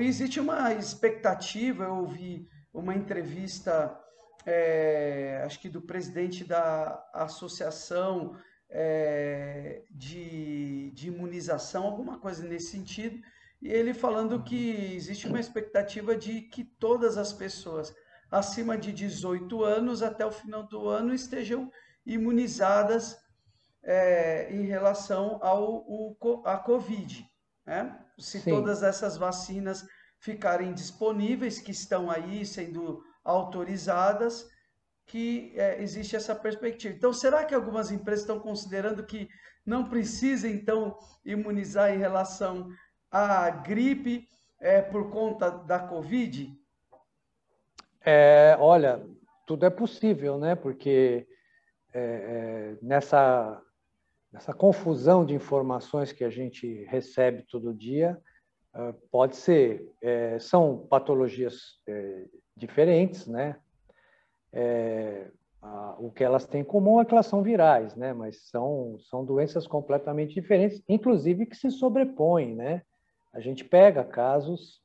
existe 0.00 0.38
uma 0.38 0.74
expectativa. 0.74 1.84
Eu 1.84 1.94
ouvi 1.94 2.46
uma 2.74 2.94
entrevista, 2.94 3.98
é, 4.44 5.42
acho 5.46 5.60
que 5.60 5.70
do 5.70 5.80
presidente 5.80 6.44
da 6.44 7.02
Associação 7.14 8.36
é, 8.68 9.82
de, 9.90 10.90
de 10.90 11.08
Imunização, 11.08 11.84
alguma 11.84 12.18
coisa 12.18 12.46
nesse 12.46 12.70
sentido, 12.70 13.18
e 13.62 13.68
ele 13.70 13.94
falando 13.94 14.42
que 14.42 14.94
existe 14.94 15.26
uma 15.26 15.40
expectativa 15.40 16.14
de 16.14 16.42
que 16.42 16.62
todas 16.62 17.16
as 17.16 17.32
pessoas 17.32 17.94
acima 18.30 18.76
de 18.76 18.92
18 18.92 19.64
anos 19.64 20.02
até 20.02 20.24
o 20.26 20.32
final 20.32 20.64
do 20.64 20.88
ano 20.88 21.14
estejam 21.14 21.70
imunizadas 22.04 23.16
é, 23.82 24.52
em 24.52 24.62
relação 24.64 25.38
ao 25.42 25.84
o, 25.86 26.16
a 26.44 26.56
Covid. 26.56 27.26
Né? 27.64 27.98
Se 28.18 28.40
Sim. 28.40 28.50
todas 28.50 28.82
essas 28.82 29.16
vacinas 29.16 29.86
ficarem 30.18 30.72
disponíveis, 30.72 31.60
que 31.60 31.70
estão 31.70 32.10
aí 32.10 32.44
sendo 32.44 33.02
autorizadas, 33.24 34.48
que 35.06 35.52
é, 35.56 35.80
existe 35.80 36.16
essa 36.16 36.34
perspectiva. 36.34 36.94
Então, 36.94 37.12
será 37.12 37.44
que 37.44 37.54
algumas 37.54 37.90
empresas 37.90 38.22
estão 38.22 38.40
considerando 38.40 39.04
que 39.04 39.28
não 39.64 39.88
precisa, 39.88 40.48
então, 40.48 40.96
imunizar 41.24 41.92
em 41.92 41.98
relação 41.98 42.68
à 43.10 43.48
gripe 43.50 44.28
é, 44.60 44.82
por 44.82 45.10
conta 45.10 45.50
da 45.50 45.78
Covid? 45.78 46.52
É, 48.08 48.56
olha, 48.60 49.04
tudo 49.44 49.66
é 49.66 49.70
possível, 49.70 50.38
né? 50.38 50.54
Porque 50.54 51.26
é, 51.92 52.00
é, 52.00 52.76
nessa, 52.80 53.60
nessa 54.32 54.54
confusão 54.54 55.26
de 55.26 55.34
informações 55.34 56.12
que 56.12 56.22
a 56.22 56.30
gente 56.30 56.84
recebe 56.84 57.42
todo 57.50 57.74
dia, 57.74 58.16
é, 58.72 58.94
pode 59.10 59.34
ser, 59.34 59.92
é, 60.00 60.38
são 60.38 60.86
patologias 60.88 61.80
é, 61.88 62.26
diferentes, 62.56 63.26
né? 63.26 63.56
A, 65.60 65.96
o 65.98 66.12
que 66.12 66.22
elas 66.22 66.46
têm 66.46 66.60
em 66.60 66.64
comum 66.64 67.00
é 67.00 67.04
que 67.04 67.12
elas 67.12 67.26
são 67.26 67.42
virais, 67.42 67.96
né? 67.96 68.12
Mas 68.12 68.48
são, 68.48 68.96
são 69.00 69.24
doenças 69.24 69.66
completamente 69.66 70.32
diferentes, 70.32 70.80
inclusive 70.88 71.44
que 71.44 71.56
se 71.56 71.72
sobrepõem, 71.72 72.54
né? 72.54 72.82
A 73.32 73.40
gente 73.40 73.64
pega 73.64 74.04
casos 74.04 74.80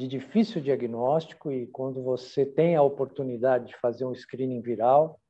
de 0.00 0.08
difícil 0.08 0.62
diagnóstico 0.62 1.52
e 1.52 1.66
quando 1.66 2.02
você 2.02 2.46
tem 2.46 2.74
a 2.74 2.82
oportunidade 2.82 3.66
de 3.66 3.76
fazer 3.76 4.06
um 4.06 4.14
screening 4.14 4.62
viral 4.62 5.20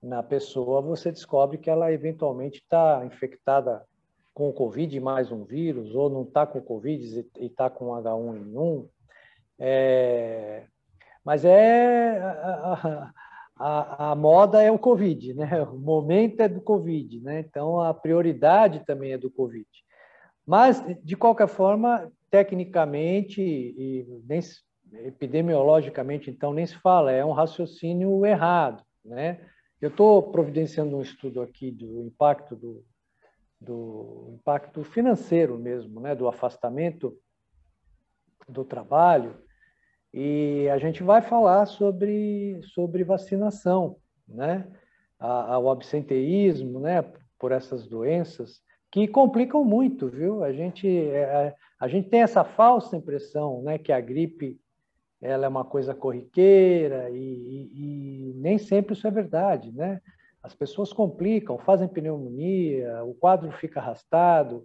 na 0.00 0.22
pessoa, 0.22 0.80
você 0.80 1.10
descobre 1.10 1.58
que 1.58 1.68
ela 1.68 1.92
eventualmente 1.92 2.60
está 2.60 3.04
infectada 3.04 3.84
com 4.32 4.48
o 4.48 4.52
Covid 4.52 5.00
mais 5.00 5.32
um 5.32 5.42
vírus, 5.42 5.92
ou 5.92 6.08
não 6.08 6.22
está 6.22 6.46
com 6.46 6.60
Covid 6.60 7.26
e 7.40 7.46
está 7.46 7.68
com 7.68 7.86
H1N1. 7.86 8.86
É... 9.58 10.66
Mas 11.24 11.44
é 11.44 12.20
a, 12.20 13.12
a, 13.58 14.12
a, 14.12 14.14
moda 14.14 14.62
é 14.62 14.70
o 14.70 14.78
Covid, 14.78 15.34
né? 15.34 15.62
O 15.62 15.78
momento 15.78 16.42
é 16.42 16.48
do 16.48 16.60
Covid, 16.60 17.20
né? 17.22 17.40
Então 17.40 17.80
a 17.80 17.92
prioridade 17.92 18.84
também 18.86 19.14
é 19.14 19.18
do 19.18 19.32
Covid. 19.32 19.66
Mas 20.46 20.80
de 21.02 21.16
qualquer 21.16 21.48
forma, 21.48 22.08
tecnicamente 22.36 23.40
e 23.40 24.06
nem 24.28 24.40
epidemiologicamente, 25.06 26.30
então 26.30 26.52
nem 26.52 26.66
se 26.66 26.76
fala, 26.76 27.10
é 27.10 27.24
um 27.24 27.32
raciocínio 27.32 28.26
errado, 28.26 28.84
né? 29.02 29.40
Eu 29.80 29.88
estou 29.88 30.22
providenciando 30.30 30.98
um 30.98 31.00
estudo 31.00 31.40
aqui 31.40 31.70
do 31.70 32.02
impacto 32.02 32.54
do, 32.54 32.84
do 33.58 34.34
impacto 34.34 34.84
financeiro 34.84 35.58
mesmo, 35.58 35.98
né? 35.98 36.14
Do 36.14 36.28
afastamento 36.28 37.16
do 38.46 38.66
trabalho 38.66 39.34
e 40.12 40.68
a 40.68 40.76
gente 40.76 41.02
vai 41.02 41.22
falar 41.22 41.64
sobre, 41.64 42.60
sobre 42.74 43.02
vacinação, 43.02 43.96
né? 44.28 44.70
A, 45.18 45.58
o 45.58 45.70
absenteísmo, 45.70 46.80
né? 46.80 47.02
Por 47.38 47.50
essas 47.50 47.86
doenças 47.86 48.60
que 48.90 49.06
complicam 49.08 49.64
muito, 49.64 50.08
viu? 50.08 50.42
A 50.42 50.52
gente, 50.52 50.88
é, 50.88 51.54
a 51.78 51.88
gente 51.88 52.08
tem 52.08 52.22
essa 52.22 52.44
falsa 52.44 52.96
impressão, 52.96 53.62
né? 53.62 53.78
Que 53.78 53.92
a 53.92 54.00
gripe 54.00 54.58
ela 55.20 55.46
é 55.46 55.48
uma 55.48 55.64
coisa 55.64 55.94
corriqueira 55.94 57.10
e, 57.10 57.16
e, 57.16 58.30
e 58.30 58.34
nem 58.34 58.58
sempre 58.58 58.94
isso 58.94 59.06
é 59.06 59.10
verdade, 59.10 59.72
né? 59.72 60.00
As 60.42 60.54
pessoas 60.54 60.92
complicam, 60.92 61.58
fazem 61.58 61.88
pneumonia, 61.88 63.02
o 63.04 63.14
quadro 63.14 63.50
fica 63.52 63.80
arrastado, 63.80 64.64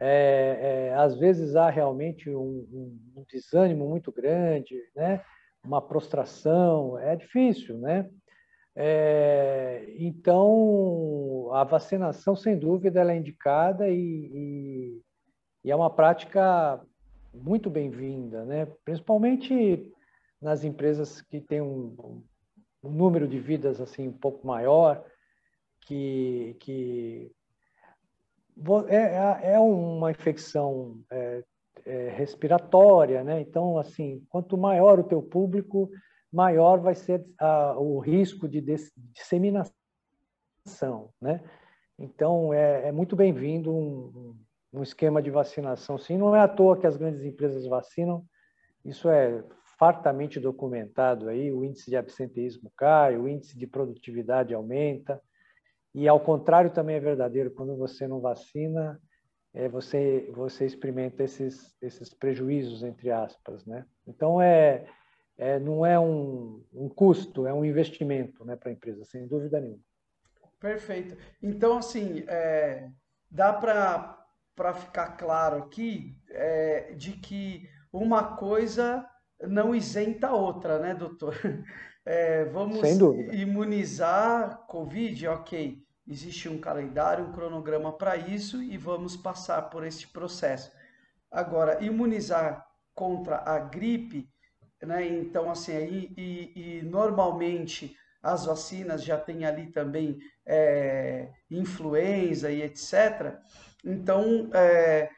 é, 0.00 0.90
é, 0.90 0.94
às 0.94 1.18
vezes 1.18 1.56
há 1.56 1.68
realmente 1.68 2.30
um, 2.30 2.66
um, 2.72 2.98
um, 3.16 3.24
desânimo 3.30 3.88
muito 3.88 4.12
grande, 4.12 4.76
né? 4.94 5.22
uma 5.64 5.82
prostração, 5.82 6.98
é 6.98 7.16
difícil, 7.16 7.76
né? 7.78 8.08
É, 8.80 9.92
então, 9.98 11.50
a 11.52 11.64
vacinação, 11.64 12.36
sem 12.36 12.56
dúvida, 12.56 13.00
ela 13.00 13.12
é 13.12 13.16
indicada 13.16 13.88
e, 13.88 13.96
e, 14.32 15.02
e 15.64 15.70
é 15.72 15.74
uma 15.74 15.90
prática 15.90 16.80
muito 17.34 17.68
bem-vinda, 17.68 18.44
né? 18.44 18.66
principalmente 18.84 19.92
nas 20.40 20.62
empresas 20.62 21.20
que 21.20 21.40
têm 21.40 21.60
um, 21.60 22.22
um, 22.84 22.88
número 22.88 23.26
de 23.26 23.40
vidas 23.40 23.80
assim 23.80 24.06
um 24.06 24.16
pouco 24.16 24.46
maior, 24.46 25.04
que, 25.80 26.56
que 26.60 27.32
é, 28.86 28.96
é, 28.96 29.54
é 29.54 29.58
uma 29.58 30.12
infecção 30.12 31.00
é, 31.10 31.42
é, 31.84 32.10
respiratória, 32.10 33.24
né? 33.24 33.40
Então, 33.40 33.76
assim, 33.76 34.24
quanto 34.28 34.56
maior 34.56 35.00
o 35.00 35.04
teu 35.04 35.20
público, 35.20 35.90
maior 36.32 36.80
vai 36.80 36.94
ser 36.94 37.24
a, 37.38 37.78
o 37.78 37.98
risco 37.98 38.48
de 38.48 38.60
disseminação, 39.12 39.72
né? 41.20 41.42
Então, 41.98 42.52
é, 42.52 42.88
é 42.88 42.92
muito 42.92 43.16
bem-vindo 43.16 43.74
um, 43.74 44.36
um, 44.72 44.82
esquema 44.82 45.20
de 45.20 45.30
vacinação. 45.30 45.98
Sim, 45.98 46.16
não 46.16 46.34
é 46.36 46.40
à 46.40 46.46
toa 46.46 46.78
que 46.78 46.86
as 46.86 46.96
grandes 46.96 47.24
empresas 47.24 47.66
vacinam. 47.66 48.24
Isso 48.84 49.08
é 49.08 49.42
fartamente 49.78 50.38
documentado 50.38 51.28
aí. 51.28 51.52
O 51.52 51.64
índice 51.64 51.90
de 51.90 51.96
absenteísmo 51.96 52.70
cai, 52.76 53.16
o 53.16 53.28
índice 53.28 53.58
de 53.58 53.66
produtividade 53.66 54.54
aumenta. 54.54 55.20
E 55.92 56.06
ao 56.06 56.20
contrário 56.20 56.70
também 56.70 56.96
é 56.96 57.00
verdadeiro, 57.00 57.50
quando 57.50 57.76
você 57.76 58.06
não 58.06 58.20
vacina, 58.20 59.00
é, 59.54 59.68
você 59.68 60.30
você 60.34 60.66
experimenta 60.66 61.24
esses 61.24 61.74
esses 61.80 62.12
prejuízos 62.14 62.82
entre 62.82 63.10
aspas, 63.10 63.64
né? 63.66 63.84
Então 64.06 64.40
é, 64.40 64.86
é 65.38 65.58
não 65.58 65.86
é 65.86 65.98
um, 65.98 66.62
um 66.74 66.88
custo, 66.88 67.46
é 67.46 67.54
um 67.54 67.64
investimento, 67.64 68.44
né, 68.44 68.56
para 68.56 68.70
a 68.70 68.72
empresa, 68.72 69.04
sem 69.04 69.26
dúvida 69.26 69.60
nenhuma. 69.60 69.82
Perfeito. 70.58 71.16
Então 71.40 71.78
assim, 71.78 72.24
é, 72.26 72.90
dá 73.30 73.52
para 73.52 74.74
ficar 74.74 75.16
claro 75.16 75.58
aqui 75.58 76.18
é, 76.28 76.92
de 76.96 77.12
que 77.12 77.70
uma 77.92 78.36
coisa 78.36 79.08
não 79.40 79.72
isenta 79.74 80.26
a 80.26 80.34
outra, 80.34 80.78
né, 80.78 80.94
doutor? 80.94 81.34
É, 82.10 82.46
vamos 82.46 82.80
imunizar 83.34 84.64
Covid, 84.66 85.28
ok. 85.28 85.84
Existe 86.06 86.48
um 86.48 86.58
calendário, 86.58 87.26
um 87.26 87.32
cronograma 87.32 87.92
para 87.92 88.16
isso 88.16 88.62
e 88.62 88.78
vamos 88.78 89.14
passar 89.14 89.68
por 89.68 89.84
esse 89.84 90.06
processo. 90.06 90.72
Agora, 91.30 91.84
imunizar 91.84 92.66
contra 92.94 93.42
a 93.44 93.58
gripe, 93.58 94.26
né? 94.82 95.06
Então, 95.06 95.50
assim, 95.50 95.76
aí, 95.76 96.12
e, 96.16 96.78
e 96.78 96.82
normalmente 96.82 97.96
as 98.22 98.46
vacinas 98.46 99.04
já 99.04 99.16
têm 99.16 99.44
ali 99.44 99.68
também 99.68 100.18
é, 100.46 101.28
influenza 101.50 102.50
e 102.50 102.62
etc. 102.62 103.36
Então, 103.84 104.50
é, 104.52 105.08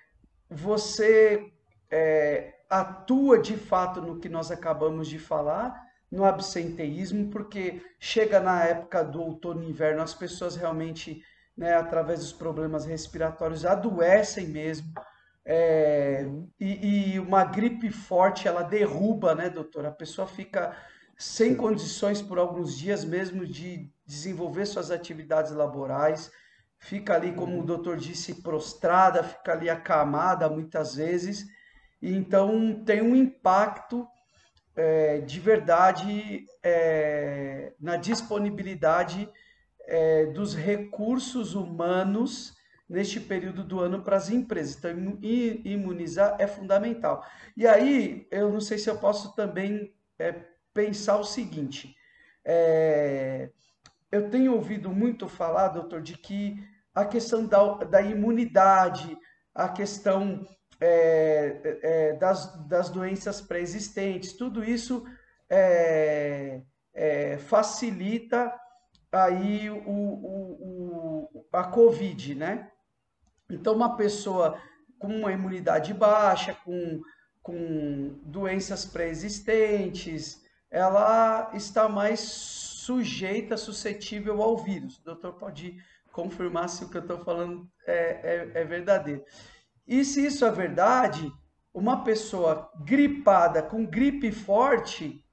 você 0.49 1.51
é, 1.91 2.55
atua 2.69 3.39
de 3.39 3.57
fato 3.57 4.01
no 4.01 4.19
que 4.19 4.29
nós 4.29 4.51
acabamos 4.51 5.09
de 5.09 5.19
falar, 5.19 5.91
no 6.11 6.25
absenteísmo, 6.25 7.31
porque 7.31 7.81
chega 7.99 8.41
na 8.41 8.65
época 8.65 9.05
do 9.05 9.23
outono 9.23 9.63
e 9.63 9.71
inverno, 9.71 10.03
as 10.03 10.13
pessoas 10.13 10.57
realmente, 10.57 11.23
né, 11.57 11.75
através 11.75 12.21
dos 12.21 12.33
problemas 12.33 12.85
respiratórios, 12.85 13.65
adoecem 13.65 14.49
mesmo. 14.49 14.93
É, 15.45 16.27
e, 16.59 17.15
e, 17.15 17.19
uma 17.19 17.45
gripe 17.45 17.91
forte, 17.91 18.47
ela 18.47 18.63
derruba, 18.63 19.35
né, 19.35 19.49
doutor? 19.49 19.87
A 19.87 19.91
pessoa 19.91 20.27
fica 20.27 20.77
sem 21.17 21.55
condições 21.55 22.23
por 22.23 22.39
alguns 22.39 22.77
dias 22.77 23.05
mesmo 23.05 23.47
de 23.47 23.91
desenvolver 24.07 24.67
suas 24.67 24.91
atividades 24.91 25.53
laborais, 25.53 26.31
fica 26.79 27.15
ali, 27.15 27.33
como 27.33 27.57
o 27.57 27.59
uhum. 27.61 27.65
doutor 27.65 27.97
disse, 27.97 28.43
prostrada, 28.43 29.23
fica 29.23 29.53
ali 29.53 29.69
acamada 29.69 30.49
muitas 30.49 30.95
vezes. 30.95 31.47
E 32.01 32.15
então 32.15 32.83
tem 32.85 33.03
um 33.03 33.15
impacto 33.15 34.07
é, 34.75 35.21
de 35.21 35.39
verdade 35.41 36.47
é, 36.63 37.75
na 37.79 37.97
disponibilidade 37.97 39.29
é, 39.87 40.27
dos 40.27 40.55
recursos 40.55 41.55
humanos 41.55 42.55
neste 42.91 43.21
período 43.21 43.63
do 43.63 43.79
ano 43.79 44.03
para 44.03 44.17
as 44.17 44.29
empresas. 44.29 44.77
Então, 44.77 44.91
imunizar 45.23 46.37
é 46.41 46.47
fundamental. 46.49 47.25
E 47.57 47.67
aí, 47.67 48.27
eu 48.33 48.51
não 48.51 48.61
sei 48.61 48.79
se 48.79 48.91
eu 48.91 48.99
posso 48.99 49.35
também 49.37 49.95
é, 50.19 50.35
pensar 50.75 51.17
o 51.17 51.25
seguinte: 51.25 51.95
é, 52.45 53.51
eu 54.11 54.29
tenho 54.29 54.55
ouvido 54.55 54.91
muito 54.91 55.29
falar, 55.29 55.69
doutor, 55.69 56.03
de 56.03 56.19
que 56.19 56.63
a 56.93 57.05
questão 57.05 57.47
da, 57.47 57.85
da 57.85 58.03
imunidade, 58.03 59.17
a 59.55 59.69
questão 59.69 60.45
é, 60.81 61.79
é, 61.83 62.13
das, 62.15 62.67
das 62.67 62.91
doenças 62.91 63.41
pré-existentes, 63.41 64.33
tudo 64.33 64.65
isso 64.65 65.07
é, 65.49 66.61
é, 66.93 67.39
facilita 67.39 68.53
aí 69.13 69.71
o, 69.71 69.77
o, 69.77 71.29
o, 71.33 71.47
a 71.53 71.65
Covid, 71.65 72.35
né? 72.35 72.70
Então, 73.51 73.75
uma 73.75 73.97
pessoa 73.97 74.61
com 74.99 75.09
uma 75.09 75.33
imunidade 75.33 75.95
baixa, 75.95 76.55
com, 76.65 77.01
com 77.43 78.19
doenças 78.23 78.85
pré-existentes, 78.85 80.43
ela 80.71 81.51
está 81.55 81.89
mais 81.89 82.21
sujeita, 82.21 83.57
suscetível 83.57 84.43
ao 84.43 84.57
vírus. 84.57 84.99
O 84.99 85.05
doutor 85.05 85.33
pode 85.35 85.77
confirmar 86.13 86.69
se 86.69 86.85
o 86.85 86.89
que 86.89 86.97
eu 86.97 87.03
estou 87.03 87.19
falando 87.19 87.69
é, 87.87 88.53
é, 88.55 88.61
é 88.61 88.65
verdadeiro. 88.65 89.25
E 89.87 90.05
se 90.05 90.25
isso 90.25 90.45
é 90.45 90.51
verdade, 90.51 91.33
uma 91.73 92.05
pessoa 92.05 92.71
gripada 92.85 93.63
com 93.63 93.87
gripe 93.87 94.31
forte, 94.31 95.25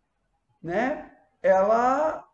né, 0.61 1.11
ela 1.41 2.25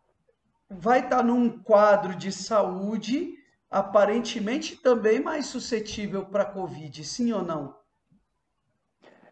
vai 0.70 1.00
estar 1.00 1.22
num 1.22 1.58
quadro 1.62 2.14
de 2.14 2.32
saúde 2.32 3.34
aparentemente 3.74 4.76
também 4.76 5.20
mais 5.20 5.46
suscetível 5.46 6.24
para 6.24 6.44
Covid, 6.44 7.04
sim 7.04 7.32
ou 7.32 7.42
não? 7.42 7.74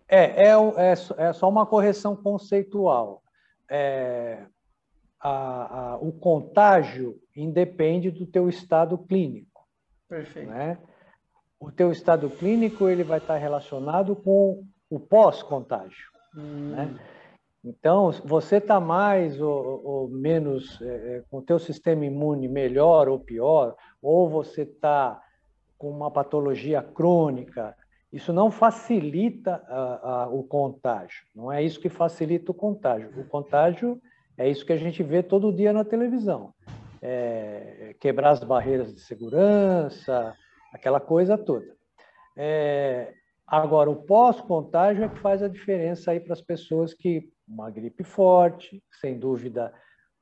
É, 0.09 0.49
é, 0.49 0.51
é, 0.51 0.93
é 1.29 1.33
só 1.33 1.49
uma 1.49 1.65
correção 1.65 2.15
conceitual. 2.15 3.23
É, 3.71 4.45
a, 5.19 5.31
a, 5.31 5.97
o 5.97 6.13
contágio 6.13 7.19
independe 7.35 8.11
do 8.11 8.27
teu 8.27 8.49
estado 8.49 8.99
clínico. 8.99 9.67
Perfeito. 10.09 10.51
Né? 10.51 10.77
o 11.63 11.71
teu 11.71 11.93
estado 11.93 12.29
clínico 12.29 12.89
ele 12.89 13.05
vai 13.05 13.19
estar 13.19 13.37
relacionado 13.37 14.17
com 14.17 14.65
o 14.91 14.99
pós-contágio. 14.99 16.11
Hum. 16.37 16.71
Né? 16.71 16.99
Então, 17.65 18.11
você 18.25 18.57
está 18.57 18.81
mais 18.81 19.41
ou, 19.41 19.81
ou 19.85 20.09
menos 20.09 20.83
é, 20.83 20.87
é, 20.87 21.25
com 21.31 21.39
o 21.39 21.43
teu 21.43 21.61
sistema 21.61 22.05
imune 22.05 22.49
melhor 22.49 23.09
ou 23.09 23.21
pior, 23.21 23.77
ou 24.03 24.29
você 24.29 24.63
está 24.63 25.23
com 25.79 25.89
uma 25.89 26.11
patologia 26.11 26.83
crônica, 26.83 27.77
isso 28.13 28.33
não 28.33 28.51
facilita 28.51 29.63
a, 29.69 30.25
a, 30.25 30.29
o 30.29 30.43
contágio. 30.43 31.25
Não 31.35 31.51
é 31.51 31.63
isso 31.63 31.81
que 31.81 31.89
facilita 31.89 32.51
o 32.51 32.55
contágio. 32.55 33.09
O 33.17 33.25
contágio 33.25 34.01
É 34.37 34.49
isso 34.49 34.67
que 34.67 34.73
a 34.73 34.77
gente 34.77 35.03
vê 35.03 35.23
todo 35.23 35.53
dia 35.53 35.73
na 35.73 35.85
televisão. 35.85 36.53
É, 37.01 37.95
quebrar 38.01 38.31
as 38.31 38.45
barreiras 38.45 38.95
de 38.95 39.01
segurança, 39.01 40.35
aquela 40.73 41.01
coisa 41.01 41.39
toda. 41.39 41.77
É, 42.37 43.13
agora, 43.47 43.91
o 43.91 43.97
pós-contágio 43.97 45.05
é 45.05 45.09
que 45.09 45.19
faz 45.19 45.43
a 45.43 45.49
diferença 45.49 46.11
aí 46.11 46.21
para 46.21 46.33
as 46.33 46.41
pessoas 46.41 46.95
que 46.95 47.29
uma 47.47 47.71
gripe 47.71 48.05
forte, 48.05 48.83
sem 49.01 49.19
dúvida, 49.19 49.73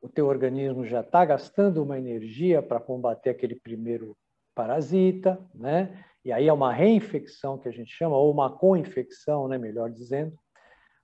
o 0.01 0.09
teu 0.09 0.27
organismo 0.27 0.85
já 0.85 1.01
está 1.01 1.25
gastando 1.25 1.83
uma 1.83 1.99
energia 1.99 2.63
para 2.63 2.81
combater 2.81 3.31
aquele 3.31 3.55
primeiro 3.55 4.17
parasita, 4.55 5.39
né? 5.55 6.05
E 6.25 6.33
aí 6.33 6.49
é 6.49 6.53
uma 6.53 6.73
reinfecção 6.73 7.59
que 7.59 7.69
a 7.69 7.73
gente 7.73 7.93
chama, 7.93 8.17
ou 8.17 8.31
uma 8.31 8.51
co-infecção, 8.51 9.49
né? 9.49 9.59
Melhor 9.59 9.91
dizendo, 9.91 10.37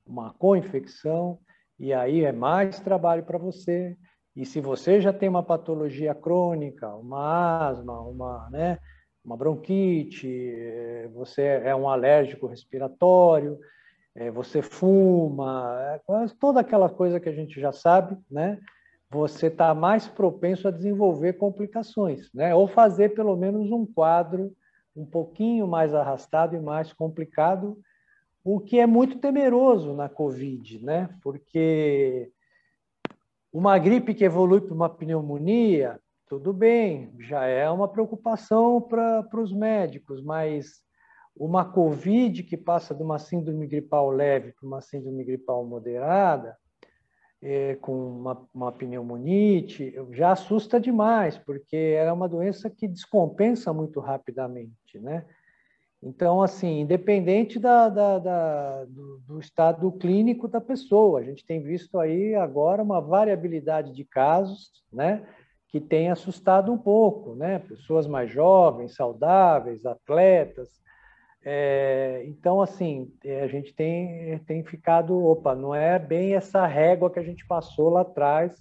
uma 0.06 0.32
co-infecção, 0.34 1.38
e 1.78 1.92
aí 1.92 2.24
é 2.24 2.32
mais 2.32 2.80
trabalho 2.80 3.24
para 3.24 3.38
você. 3.38 3.96
E 4.34 4.44
se 4.44 4.60
você 4.60 5.00
já 5.00 5.12
tem 5.12 5.28
uma 5.28 5.42
patologia 5.42 6.14
crônica, 6.14 6.88
uma 6.94 7.68
asma, 7.68 8.00
uma, 8.02 8.48
né, 8.50 8.78
uma 9.24 9.36
bronquite, 9.36 10.28
eh, 10.28 11.08
você 11.12 11.42
é 11.42 11.74
um 11.74 11.88
alérgico 11.88 12.46
respiratório, 12.46 13.58
eh, 14.14 14.30
você 14.30 14.60
fuma, 14.62 15.76
é 15.94 16.28
toda 16.38 16.60
aquela 16.60 16.88
coisa 16.88 17.18
que 17.18 17.28
a 17.28 17.32
gente 17.32 17.58
já 17.60 17.72
sabe, 17.72 18.16
né? 18.30 18.60
Você 19.10 19.46
está 19.46 19.74
mais 19.74 20.08
propenso 20.08 20.66
a 20.66 20.70
desenvolver 20.70 21.34
complicações, 21.34 22.30
né? 22.34 22.54
Ou 22.54 22.66
fazer 22.66 23.10
pelo 23.10 23.36
menos 23.36 23.70
um 23.70 23.86
quadro 23.86 24.52
um 24.96 25.04
pouquinho 25.04 25.66
mais 25.66 25.94
arrastado 25.94 26.56
e 26.56 26.60
mais 26.60 26.92
complicado, 26.92 27.78
o 28.42 28.58
que 28.58 28.78
é 28.78 28.86
muito 28.86 29.18
temeroso 29.18 29.92
na 29.92 30.08
Covid, 30.08 30.84
né? 30.84 31.10
Porque 31.22 32.32
uma 33.52 33.78
gripe 33.78 34.14
que 34.14 34.24
evolui 34.24 34.60
para 34.60 34.74
uma 34.74 34.88
pneumonia, 34.88 36.00
tudo 36.28 36.52
bem, 36.52 37.12
já 37.20 37.44
é 37.44 37.68
uma 37.70 37.88
preocupação 37.88 38.80
para 38.80 39.28
os 39.34 39.52
médicos, 39.52 40.22
mas 40.22 40.82
uma 41.36 41.64
Covid 41.64 42.42
que 42.42 42.56
passa 42.56 42.94
de 42.94 43.02
uma 43.02 43.18
síndrome 43.18 43.66
gripal 43.66 44.10
leve 44.10 44.52
para 44.52 44.66
uma 44.66 44.80
síndrome 44.80 45.22
gripal 45.22 45.64
moderada, 45.64 46.56
é, 47.48 47.76
com 47.76 47.92
uma, 47.92 48.48
uma 48.52 48.72
pneumonite, 48.72 49.94
já 50.10 50.32
assusta 50.32 50.80
demais, 50.80 51.38
porque 51.38 51.76
é 51.76 52.12
uma 52.12 52.28
doença 52.28 52.68
que 52.68 52.88
descompensa 52.88 53.72
muito 53.72 54.00
rapidamente, 54.00 54.98
né? 54.98 55.24
Então, 56.02 56.42
assim, 56.42 56.80
independente 56.80 57.60
da, 57.60 57.88
da, 57.88 58.18
da 58.18 58.84
do, 58.86 59.18
do, 59.20 59.38
estado 59.38 59.90
clínico 59.92 60.48
da 60.48 60.60
pessoa, 60.60 61.20
a 61.20 61.22
gente 61.22 61.46
tem 61.46 61.62
visto 61.62 62.00
aí 62.00 62.34
agora 62.34 62.82
uma 62.82 63.00
variabilidade 63.00 63.92
de 63.92 64.04
casos, 64.04 64.72
né? 64.92 65.24
Que 65.68 65.80
tem 65.80 66.10
assustado 66.10 66.72
um 66.72 66.78
pouco, 66.78 67.36
né? 67.36 67.60
Pessoas 67.60 68.08
mais 68.08 68.28
jovens, 68.28 68.96
saudáveis, 68.96 69.86
atletas, 69.86 70.80
é, 71.48 72.24
então, 72.26 72.60
assim, 72.60 73.08
é, 73.24 73.42
a 73.42 73.46
gente 73.46 73.72
tem, 73.72 74.36
tem 74.40 74.64
ficado, 74.64 75.16
opa, 75.24 75.54
não 75.54 75.72
é 75.72 75.96
bem 75.96 76.34
essa 76.34 76.66
régua 76.66 77.08
que 77.08 77.20
a 77.20 77.22
gente 77.22 77.46
passou 77.46 77.88
lá 77.88 78.00
atrás, 78.00 78.52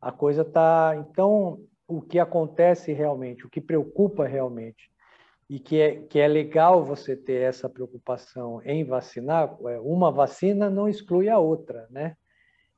a 0.00 0.10
coisa 0.10 0.42
está. 0.42 0.96
Então, 0.96 1.60
o 1.86 2.02
que 2.02 2.18
acontece 2.18 2.92
realmente, 2.92 3.46
o 3.46 3.48
que 3.48 3.60
preocupa 3.60 4.26
realmente, 4.26 4.90
e 5.48 5.60
que 5.60 5.80
é, 5.80 5.96
que 6.02 6.18
é 6.18 6.26
legal 6.26 6.84
você 6.84 7.14
ter 7.14 7.42
essa 7.42 7.68
preocupação 7.68 8.60
em 8.64 8.82
vacinar, 8.82 9.56
é, 9.68 9.78
uma 9.78 10.10
vacina 10.10 10.68
não 10.68 10.88
exclui 10.88 11.28
a 11.28 11.38
outra, 11.38 11.86
né? 11.90 12.16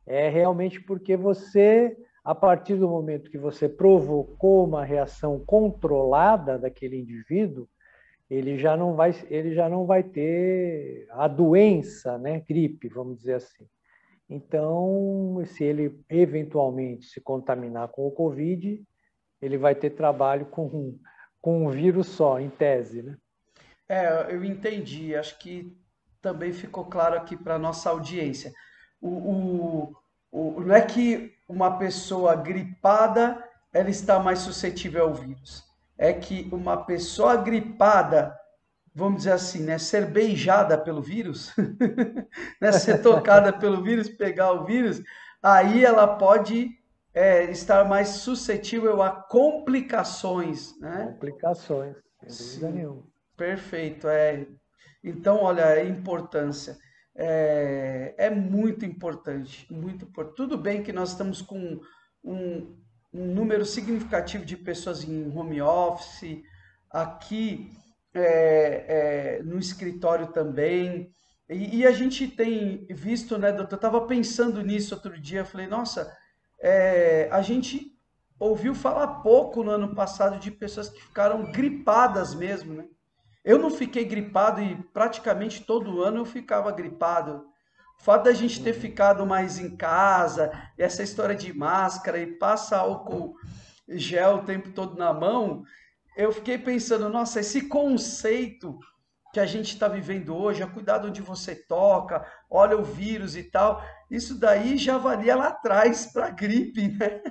É 0.07 0.29
realmente 0.29 0.79
porque 0.79 1.17
você, 1.17 1.97
a 2.23 2.35
partir 2.35 2.75
do 2.75 2.87
momento 2.87 3.31
que 3.31 3.39
você 3.39 3.67
provocou 3.67 4.67
uma 4.67 4.85
reação 4.85 5.43
controlada 5.47 6.59
daquele 6.59 7.01
indivíduo, 7.01 7.67
ele 8.33 8.57
já 8.57 8.79
não 8.79 8.95
vai, 8.95 9.15
ele 9.29 9.55
já 9.55 9.69
não 9.69 9.85
vai 9.85 10.03
ter 10.03 11.07
a 11.11 11.29
doença, 11.29 12.17
né, 12.17 12.41
gripe, 12.41 12.89
vamos 12.89 13.19
dizer 13.19 13.35
assim. 13.35 13.69
Então, 14.29 15.43
se 15.45 15.63
ele 15.63 16.03
eventualmente 16.09 17.05
se 17.05 17.21
contaminar 17.21 17.89
com 17.89 18.07
o 18.07 18.11
Covid, 18.11 18.83
ele 19.43 19.59
vai 19.59 19.75
ter 19.75 19.91
trabalho 19.91 20.47
com, 20.47 20.99
com 21.43 21.67
um 21.67 21.69
vírus 21.69 22.07
só, 22.07 22.41
em 22.41 22.49
tese, 22.49 23.03
né? 23.03 23.19
É, 23.87 24.35
eu 24.35 24.43
entendi. 24.43 25.15
Acho 25.15 25.39
que 25.39 25.77
também 26.23 26.55
ficou 26.55 26.87
claro 26.87 27.17
aqui 27.17 27.37
para 27.37 27.59
nossa 27.59 27.91
audiência. 27.91 28.51
O, 28.99 29.11
o, 29.11 29.97
o, 30.31 30.61
não 30.63 30.75
é 30.75 30.81
que 30.81 31.35
uma 31.47 31.77
pessoa 31.77 32.35
gripada 32.35 33.47
ela 33.75 33.91
está 33.91 34.19
mais 34.19 34.39
suscetível 34.39 35.03
ao 35.05 35.13
vírus 35.13 35.71
é 36.03 36.13
que 36.13 36.49
uma 36.51 36.85
pessoa 36.85 37.37
gripada, 37.37 38.37
vamos 38.93 39.19
dizer 39.19 39.35
assim, 39.35 39.63
né, 39.63 39.79
ser 39.79 40.05
beijada 40.07 40.77
pelo 40.77 41.01
vírus, 41.01 41.55
né, 42.61 42.73
ser 42.73 43.01
tocada 43.01 43.53
pelo 43.53 43.85
vírus, 43.85 44.09
pegar 44.09 44.51
o 44.51 44.65
vírus, 44.65 45.01
aí 45.41 45.85
ela 45.85 46.17
pode 46.17 46.71
é, 47.15 47.45
estar 47.53 47.89
mais 47.89 48.09
suscetível 48.09 49.01
a 49.01 49.11
complicações, 49.11 50.77
né? 50.81 51.13
Complicações, 51.13 51.95
sem 52.27 52.59
dúvida 52.59 52.71
nenhuma. 52.73 53.05
Perfeito, 53.37 54.09
é. 54.09 54.45
Então, 55.05 55.41
olha, 55.41 55.67
a 55.67 55.85
importância. 55.85 56.77
É, 57.15 58.15
é 58.17 58.31
muito 58.31 58.85
importante, 58.85 59.73
muito 59.73 60.07
importante. 60.07 60.37
Tudo 60.37 60.59
bem 60.59 60.83
que 60.83 60.93
nós 60.93 61.11
estamos 61.11 61.41
com 61.43 61.79
um, 62.25 62.75
um 63.13 63.27
número 63.27 63.65
significativo 63.65 64.45
de 64.45 64.57
pessoas 64.57 65.05
em 65.05 65.29
home 65.37 65.61
office, 65.61 66.43
aqui 66.91 67.71
é, 68.15 69.39
é, 69.39 69.43
no 69.43 69.59
escritório 69.59 70.29
também. 70.29 71.13
E, 71.49 71.81
e, 71.81 71.87
a 71.87 71.93
gente 71.93 72.27
tem 72.27 72.87
visto, 72.91 73.37
né, 73.37 73.53
doutor? 73.53 73.75
Eu 73.75 73.77
estava 73.77 74.07
pensando 74.07 74.63
nisso 74.63 74.95
outro 74.95 75.21
dia, 75.21 75.45
falei, 75.45 75.67
nossa, 75.67 76.17
é, 76.61 77.29
a 77.31 77.43
gente 77.43 77.93
ouviu 78.39 78.75
falar 78.75 79.21
pouco 79.21 79.63
no 79.63 79.71
ano 79.71 79.95
passado 79.95 80.39
de 80.39 80.51
pessoas 80.51 80.89
que 80.89 81.01
ficaram 81.01 81.51
gripadas 81.53 82.35
mesmo, 82.35 82.75
né? 82.75 82.87
Eu 83.45 83.59
não 83.59 83.71
fiquei 83.71 84.05
gripado 84.05 84.61
e 84.63 84.77
praticamente 84.93 85.65
todo 85.65 86.03
ano 86.03 86.19
eu 86.19 86.25
ficava 86.25 86.71
gripado. 86.71 87.45
O 88.03 88.05
fato 88.05 88.25
da 88.25 88.33
gente 88.33 88.61
ter 88.61 88.73
ficado 88.73 89.25
mais 89.25 89.61
em 89.61 89.77
casa, 89.77 90.51
essa 90.77 91.05
história 91.05 91.37
de 91.37 91.57
máscara 91.57 92.19
e 92.19 92.27
passa 92.27 92.79
álcool 92.79 93.37
gel 93.89 94.39
o 94.39 94.43
tempo 94.43 94.73
todo 94.73 94.99
na 94.99 95.13
mão, 95.13 95.63
eu 96.17 96.33
fiquei 96.33 96.59
pensando, 96.59 97.09
nossa, 97.09 97.39
esse 97.39 97.69
conceito 97.69 98.77
que 99.33 99.39
a 99.39 99.47
gente 99.47 99.75
está 99.75 99.87
vivendo 99.87 100.37
hoje, 100.37 100.65
a 100.65 100.67
cuidado 100.67 101.07
onde 101.07 101.23
você 101.23 101.55
toca, 101.55 102.27
olha 102.51 102.77
o 102.77 102.83
vírus 102.83 103.37
e 103.37 103.45
tal, 103.45 103.81
isso 104.11 104.37
daí 104.37 104.77
já 104.77 104.99
valia 104.99 105.37
lá 105.37 105.47
atrás 105.47 106.13
para 106.13 106.27
a 106.27 106.31
gripe, 106.31 106.89
né? 106.89 107.23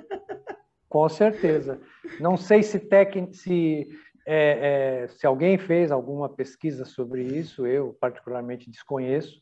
Com 0.88 1.06
certeza. 1.06 1.78
Não 2.18 2.38
sei 2.38 2.62
se, 2.62 2.78
tec... 2.78 3.14
se, 3.34 3.90
é, 4.26 5.02
é, 5.04 5.08
se 5.08 5.26
alguém 5.26 5.58
fez 5.58 5.92
alguma 5.92 6.30
pesquisa 6.30 6.86
sobre 6.86 7.24
isso, 7.24 7.66
eu 7.66 7.94
particularmente 8.00 8.70
desconheço, 8.70 9.38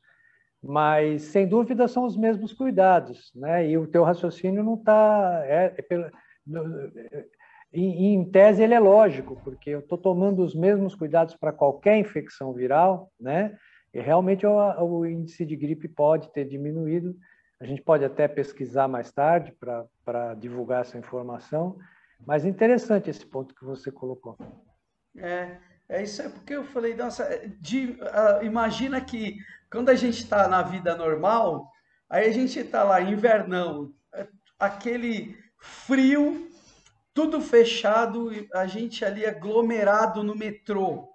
mas 0.62 1.22
sem 1.22 1.46
dúvida 1.46 1.88
são 1.88 2.04
os 2.04 2.16
mesmos 2.16 2.52
cuidados, 2.52 3.32
né? 3.34 3.68
E 3.68 3.78
o 3.78 3.86
teu 3.86 4.04
raciocínio 4.04 4.62
não 4.62 4.74
está 4.74 5.42
é, 5.44 5.74
é 5.78 6.10
em, 7.72 8.14
em, 8.14 8.30
tese 8.30 8.62
ele 8.62 8.74
é 8.74 8.80
lógico, 8.80 9.40
porque 9.44 9.70
eu 9.70 9.78
estou 9.78 9.96
tomando 9.96 10.42
os 10.42 10.54
mesmos 10.54 10.94
cuidados 10.94 11.36
para 11.36 11.52
qualquer 11.52 11.96
infecção 11.96 12.52
viral, 12.52 13.10
né? 13.18 13.56
E 13.94 14.00
realmente 14.00 14.46
o, 14.46 14.56
o, 14.82 15.06
índice 15.06 15.44
de 15.44 15.56
gripe 15.56 15.88
pode 15.88 16.32
ter 16.32 16.44
diminuído. 16.44 17.16
A 17.60 17.64
gente 17.64 17.82
pode 17.82 18.04
até 18.04 18.26
pesquisar 18.26 18.88
mais 18.88 19.12
tarde 19.12 19.52
para 20.04 20.34
divulgar 20.34 20.82
essa 20.82 20.98
informação, 20.98 21.76
mas 22.26 22.44
interessante 22.44 23.10
esse 23.10 23.24
ponto 23.24 23.54
que 23.54 23.64
você 23.64 23.90
colocou. 23.90 24.36
É, 25.16 25.56
é 25.88 26.02
isso 26.02 26.22
é 26.22 26.28
porque 26.28 26.54
eu 26.54 26.64
falei, 26.64 26.94
nossa, 26.94 27.24
de, 27.60 27.98
uh, 28.00 28.44
imagina 28.44 29.00
que 29.00 29.36
quando 29.70 29.88
a 29.88 29.94
gente 29.94 30.22
está 30.22 30.48
na 30.48 30.62
vida 30.62 30.96
normal, 30.96 31.70
aí 32.08 32.28
a 32.28 32.32
gente 32.32 32.58
está 32.58 32.82
lá, 32.82 33.00
invernão, 33.00 33.92
aquele 34.58 35.36
frio, 35.58 36.48
tudo 37.14 37.40
fechado, 37.40 38.30
a 38.54 38.66
gente 38.66 39.04
ali 39.04 39.24
aglomerado 39.24 40.22
no 40.22 40.34
metrô. 40.34 41.08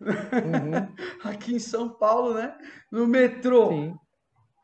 Uhum. 0.00 0.88
Aqui 1.24 1.54
em 1.54 1.58
São 1.58 1.88
Paulo, 1.88 2.34
né? 2.34 2.56
No 2.90 3.06
metrô. 3.06 3.68
Sim. 3.70 3.94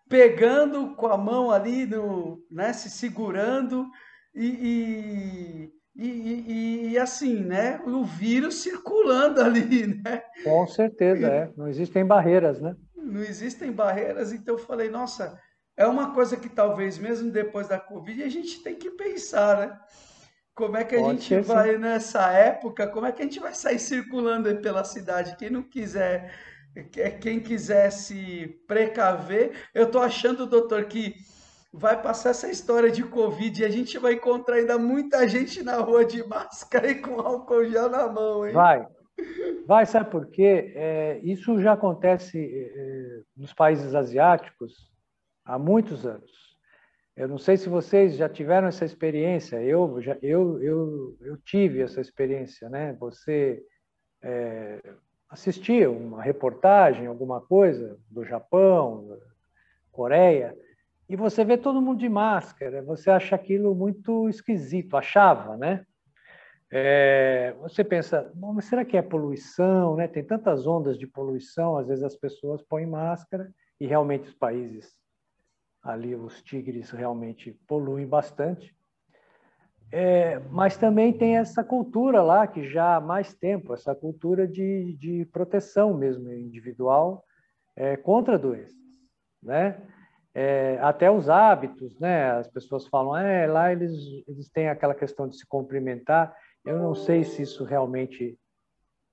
Pegando 0.09 0.95
com 0.95 1.07
a 1.07 1.17
mão 1.17 1.51
ali, 1.51 1.87
no, 1.87 2.39
né? 2.51 2.73
se 2.73 2.91
segurando 2.91 3.89
e, 4.35 5.71
e, 5.97 6.05
e, 6.05 6.89
e, 6.91 6.99
assim, 6.99 7.43
né? 7.43 7.81
O 7.85 8.05
vírus 8.05 8.57
circulando 8.57 9.41
ali, 9.41 9.87
né? 9.87 10.23
Com 10.45 10.67
certeza, 10.67 11.27
é. 11.27 11.53
Não 11.57 11.69
existem 11.69 12.05
barreiras, 12.05 12.61
né? 12.61 12.77
Não 13.05 13.21
existem 13.21 13.71
barreiras, 13.71 14.33
então 14.33 14.55
eu 14.55 14.59
falei, 14.59 14.89
nossa, 14.89 15.39
é 15.77 15.87
uma 15.87 16.13
coisa 16.15 16.37
que 16.37 16.49
talvez 16.49 16.99
mesmo 16.99 17.31
depois 17.31 17.69
da 17.69 17.79
Covid 17.79 18.23
a 18.23 18.29
gente 18.29 18.63
tem 18.63 18.75
que 18.75 18.91
pensar, 18.91 19.59
né? 19.59 19.81
Como 20.55 20.77
é 20.77 20.85
que 20.85 20.95
a 20.95 21.01
Pode 21.01 21.21
gente 21.21 21.41
vai 21.41 21.73
sim. 21.73 21.79
nessa 21.79 22.31
época? 22.31 22.87
Como 22.87 23.07
é 23.07 23.13
que 23.13 23.23
a 23.23 23.25
gente 23.25 23.41
vai 23.41 23.55
sair 23.55 23.79
circulando 23.81 24.49
aí 24.49 24.55
pela 24.55 24.85
cidade? 24.85 25.37
Quem 25.37 25.51
não 25.51 25.65
quiser, 25.65 26.33
quem 27.21 27.41
quiser 27.41 27.91
se 27.91 28.61
precaver, 28.69 29.53
eu 29.75 29.91
tô 29.91 29.99
achando, 29.99 30.47
doutor, 30.47 30.85
que 30.85 31.17
vai 31.73 32.01
passar 32.01 32.31
essa 32.31 32.49
história 32.49 32.89
de 32.89 33.03
Covid 33.03 33.61
e 33.61 33.65
a 33.65 33.69
gente 33.69 33.99
vai 33.99 34.13
encontrar 34.13 34.57
ainda 34.57 34.79
muita 34.79 35.27
gente 35.27 35.61
na 35.61 35.79
rua 35.79 36.05
de 36.05 36.23
máscara 36.25 36.89
e 36.89 37.01
com 37.01 37.21
álcool 37.21 37.65
gel 37.65 37.91
na 37.91 38.07
mão, 38.07 38.47
hein? 38.47 38.53
Vai. 38.53 38.87
Vai, 39.67 39.87
sabe 39.87 40.11
por 40.11 40.27
quê? 40.27 40.73
É, 40.75 41.21
isso 41.23 41.61
já 41.61 41.73
acontece 41.73 42.39
é, 42.39 43.21
nos 43.37 43.53
países 43.53 43.95
asiáticos 43.95 44.93
há 45.45 45.59
muitos 45.59 46.07
anos. 46.07 46.45
Eu 47.17 47.29
não 47.29 47.39
sei 47.39 47.57
se 47.57 47.69
vocês 47.69 48.17
já 48.17 48.29
tiveram 48.29 48.67
essa 48.67 48.85
experiência. 48.85 49.62
Eu 49.62 50.01
já, 50.03 50.19
eu, 50.21 50.61
eu, 50.62 51.17
eu 51.21 51.37
tive 51.39 51.81
essa 51.81 52.01
experiência, 52.01 52.69
né? 52.69 52.93
Você 52.95 53.62
é, 54.21 54.81
assistia 55.29 55.91
uma 55.91 56.23
reportagem, 56.23 57.07
alguma 57.07 57.41
coisa 57.41 57.99
do 58.11 58.25
Japão, 58.25 59.17
Coreia, 59.93 60.57
e 61.09 61.15
você 61.15 61.45
vê 61.45 61.57
todo 61.57 61.81
mundo 61.81 62.01
de 62.01 62.09
máscara, 62.09 62.83
você 62.83 63.11
acha 63.11 63.37
aquilo 63.37 63.75
muito 63.75 64.29
esquisito, 64.29 64.97
achava, 64.97 65.57
né? 65.57 65.87
É, 66.77 67.53
você 67.61 67.85
pensa, 67.85 68.33
mas 68.35 68.64
será 68.64 68.85
que 68.85 68.97
é 68.97 69.03
poluição? 69.03 69.95
Né? 69.95 70.09
Tem 70.09 70.25
tantas 70.25 70.66
ondas 70.66 70.99
de 70.99 71.07
poluição, 71.07 71.77
às 71.77 71.87
vezes 71.87 72.03
as 72.03 72.16
pessoas 72.16 72.61
põem 72.62 72.85
máscara 72.85 73.49
e 73.81 73.87
realmente 73.87 74.29
os 74.29 74.35
países 74.35 74.93
ali, 75.81 76.16
os 76.16 76.43
tigres 76.43 76.91
realmente 76.91 77.53
poluem 77.68 78.05
bastante. 78.05 78.75
É, 79.93 80.41
mas 80.51 80.77
também 80.77 81.12
tem 81.12 81.37
essa 81.37 81.62
cultura 81.62 82.20
lá, 82.20 82.45
que 82.45 82.68
já 82.68 82.97
há 82.97 83.01
mais 83.01 83.33
tempo, 83.33 83.72
essa 83.72 83.95
cultura 83.95 84.45
de, 84.45 84.97
de 84.99 85.25
proteção 85.27 85.95
mesmo 85.95 86.33
individual 86.33 87.25
é, 87.77 87.97
contra 87.97 88.37
doenças, 88.37 88.75
né? 89.41 89.81
é, 90.35 90.79
até 90.83 91.09
os 91.11 91.31
hábitos, 91.31 91.97
né? 92.01 92.33
As 92.33 92.49
pessoas 92.49 92.89
falam, 92.89 93.16
é, 93.16 93.47
lá 93.47 93.70
eles, 93.70 93.93
eles 94.27 94.51
têm 94.51 94.68
aquela 94.68 94.95
questão 94.95 95.29
de 95.29 95.39
se 95.39 95.47
cumprimentar. 95.47 96.35
Eu 96.65 96.79
não 96.79 96.95
sei 96.95 97.25
se 97.25 97.43
isso 97.43 97.65
realmente 97.65 98.39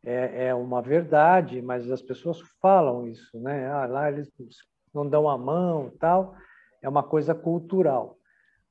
é, 0.03 0.47
é 0.47 0.55
uma 0.55 0.81
verdade, 0.81 1.61
mas 1.61 1.89
as 1.91 2.01
pessoas 2.01 2.39
falam 2.61 3.07
isso, 3.07 3.39
né? 3.39 3.69
Ah, 3.69 3.85
lá 3.85 4.11
eles 4.11 4.29
não 4.93 5.07
dão 5.07 5.29
a 5.29 5.37
mão, 5.37 5.91
tal. 5.99 6.35
É 6.81 6.89
uma 6.89 7.03
coisa 7.03 7.35
cultural. 7.35 8.17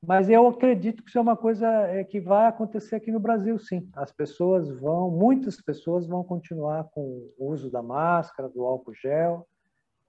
Mas 0.03 0.29
eu 0.29 0.47
acredito 0.47 1.03
que 1.03 1.09
isso 1.09 1.19
é 1.19 1.21
uma 1.21 1.37
coisa 1.37 1.67
é, 1.67 2.03
que 2.03 2.19
vai 2.19 2.47
acontecer 2.47 2.95
aqui 2.95 3.11
no 3.11 3.19
Brasil, 3.19 3.57
sim. 3.59 3.87
As 3.95 4.11
pessoas 4.11 4.67
vão, 4.67 5.11
muitas 5.11 5.61
pessoas 5.61 6.07
vão 6.07 6.23
continuar 6.23 6.85
com 6.85 7.29
o 7.37 7.51
uso 7.51 7.69
da 7.69 7.83
máscara, 7.83 8.49
do 8.49 8.65
álcool 8.65 8.95
gel. 8.95 9.47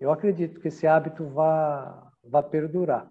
Eu 0.01 0.11
acredito 0.11 0.61
que 0.61 0.68
esse 0.68 0.87
hábito 0.87 1.27
vai, 1.27 1.93
vai 2.25 2.43
perdurar. 2.43 3.09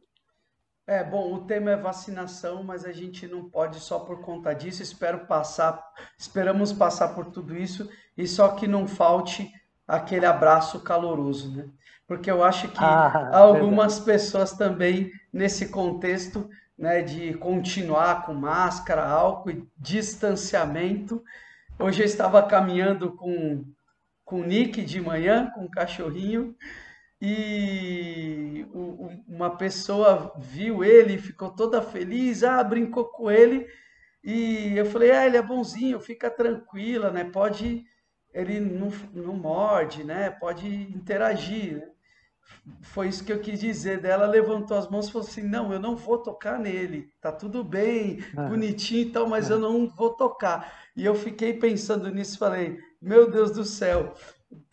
É, 0.92 1.06
bom, 1.06 1.34
o 1.34 1.46
tema 1.46 1.72
é 1.72 1.78
vacinação, 1.78 2.64
mas 2.64 2.84
a 2.84 2.92
gente 2.92 3.26
não 3.26 3.50
pode 3.50 3.80
só 3.80 3.98
por 3.98 4.20
conta 4.20 4.54
disso. 4.54 4.84
Espero 4.84 5.20
passar, 5.20 5.82
esperamos 6.18 6.74
passar 6.74 7.16
por 7.16 7.28
tudo 7.28 7.58
isso 7.58 7.89
e 8.18 8.28
só 8.28 8.50
que 8.50 8.68
não 8.68 8.86
falte 8.86 9.50
aquele 9.88 10.26
abraço 10.26 10.82
caloroso, 10.82 11.56
né? 11.56 11.70
Porque 12.06 12.30
eu 12.30 12.44
acho 12.44 12.68
que 12.68 12.84
ah, 12.84 13.30
algumas 13.32 14.00
verdade. 14.00 14.06
pessoas 14.06 14.52
também 14.52 15.10
nesse 15.32 15.70
contexto, 15.70 16.50
né, 16.78 17.02
de 17.02 17.36
continuar 17.36 18.26
com 18.26 18.34
máscara, 18.34 19.08
álcool 19.08 19.52
e 19.52 19.66
distanciamento. 19.78 21.24
Hoje 21.80 22.02
eu 22.02 22.06
estava 22.06 22.44
caminhando 22.44 23.14
com 23.14 23.64
com 24.26 24.42
o 24.42 24.46
Nick 24.46 24.84
de 24.84 25.00
manhã, 25.00 25.52
com 25.56 25.64
o 25.64 25.72
cachorrinho, 25.72 26.54
e 27.22 28.65
uma 29.28 29.55
pessoa 29.55 30.34
viu 30.39 30.84
ele, 30.84 31.19
ficou 31.19 31.51
toda 31.51 31.82
feliz, 31.82 32.43
ah, 32.43 32.63
brincou 32.63 33.05
com 33.05 33.30
ele, 33.30 33.67
e 34.24 34.76
eu 34.76 34.86
falei, 34.86 35.11
ah, 35.11 35.26
ele 35.26 35.38
é 35.38 35.41
bonzinho, 35.41 35.99
fica 35.99 36.30
tranquila, 36.32 37.11
né? 37.11 37.24
Pode, 37.24 37.84
ele 38.34 38.59
não, 38.59 38.91
não 39.13 39.36
morde, 39.36 40.03
né? 40.03 40.32
Pode 40.32 40.67
interagir, 40.67 41.78
né? 41.78 41.88
Foi 42.82 43.07
isso 43.07 43.24
que 43.24 43.32
eu 43.32 43.39
quis 43.39 43.59
dizer. 43.59 44.01
Dela 44.01 44.26
levantou 44.26 44.78
as 44.78 44.89
mãos 44.89 45.07
e 45.07 45.11
falou 45.11 45.28
assim: 45.28 45.43
Não, 45.43 45.72
eu 45.72 45.80
não 45.80 45.95
vou 45.95 46.17
tocar 46.17 46.59
nele. 46.59 47.09
Tá 47.22 47.32
tudo 47.32 47.63
bem, 47.63 48.24
ah. 48.36 48.47
bonitinho 48.47 49.07
e 49.07 49.11
tal, 49.11 49.28
mas 49.28 49.49
ah. 49.49 49.55
eu 49.55 49.59
não 49.59 49.88
vou 49.88 50.11
tocar. 50.11 50.89
E 50.95 51.05
eu 51.05 51.15
fiquei 51.15 51.53
pensando 51.53 52.09
nisso, 52.09 52.38
falei: 52.38 52.78
Meu 53.01 53.30
Deus 53.30 53.51
do 53.51 53.63
céu, 53.63 54.13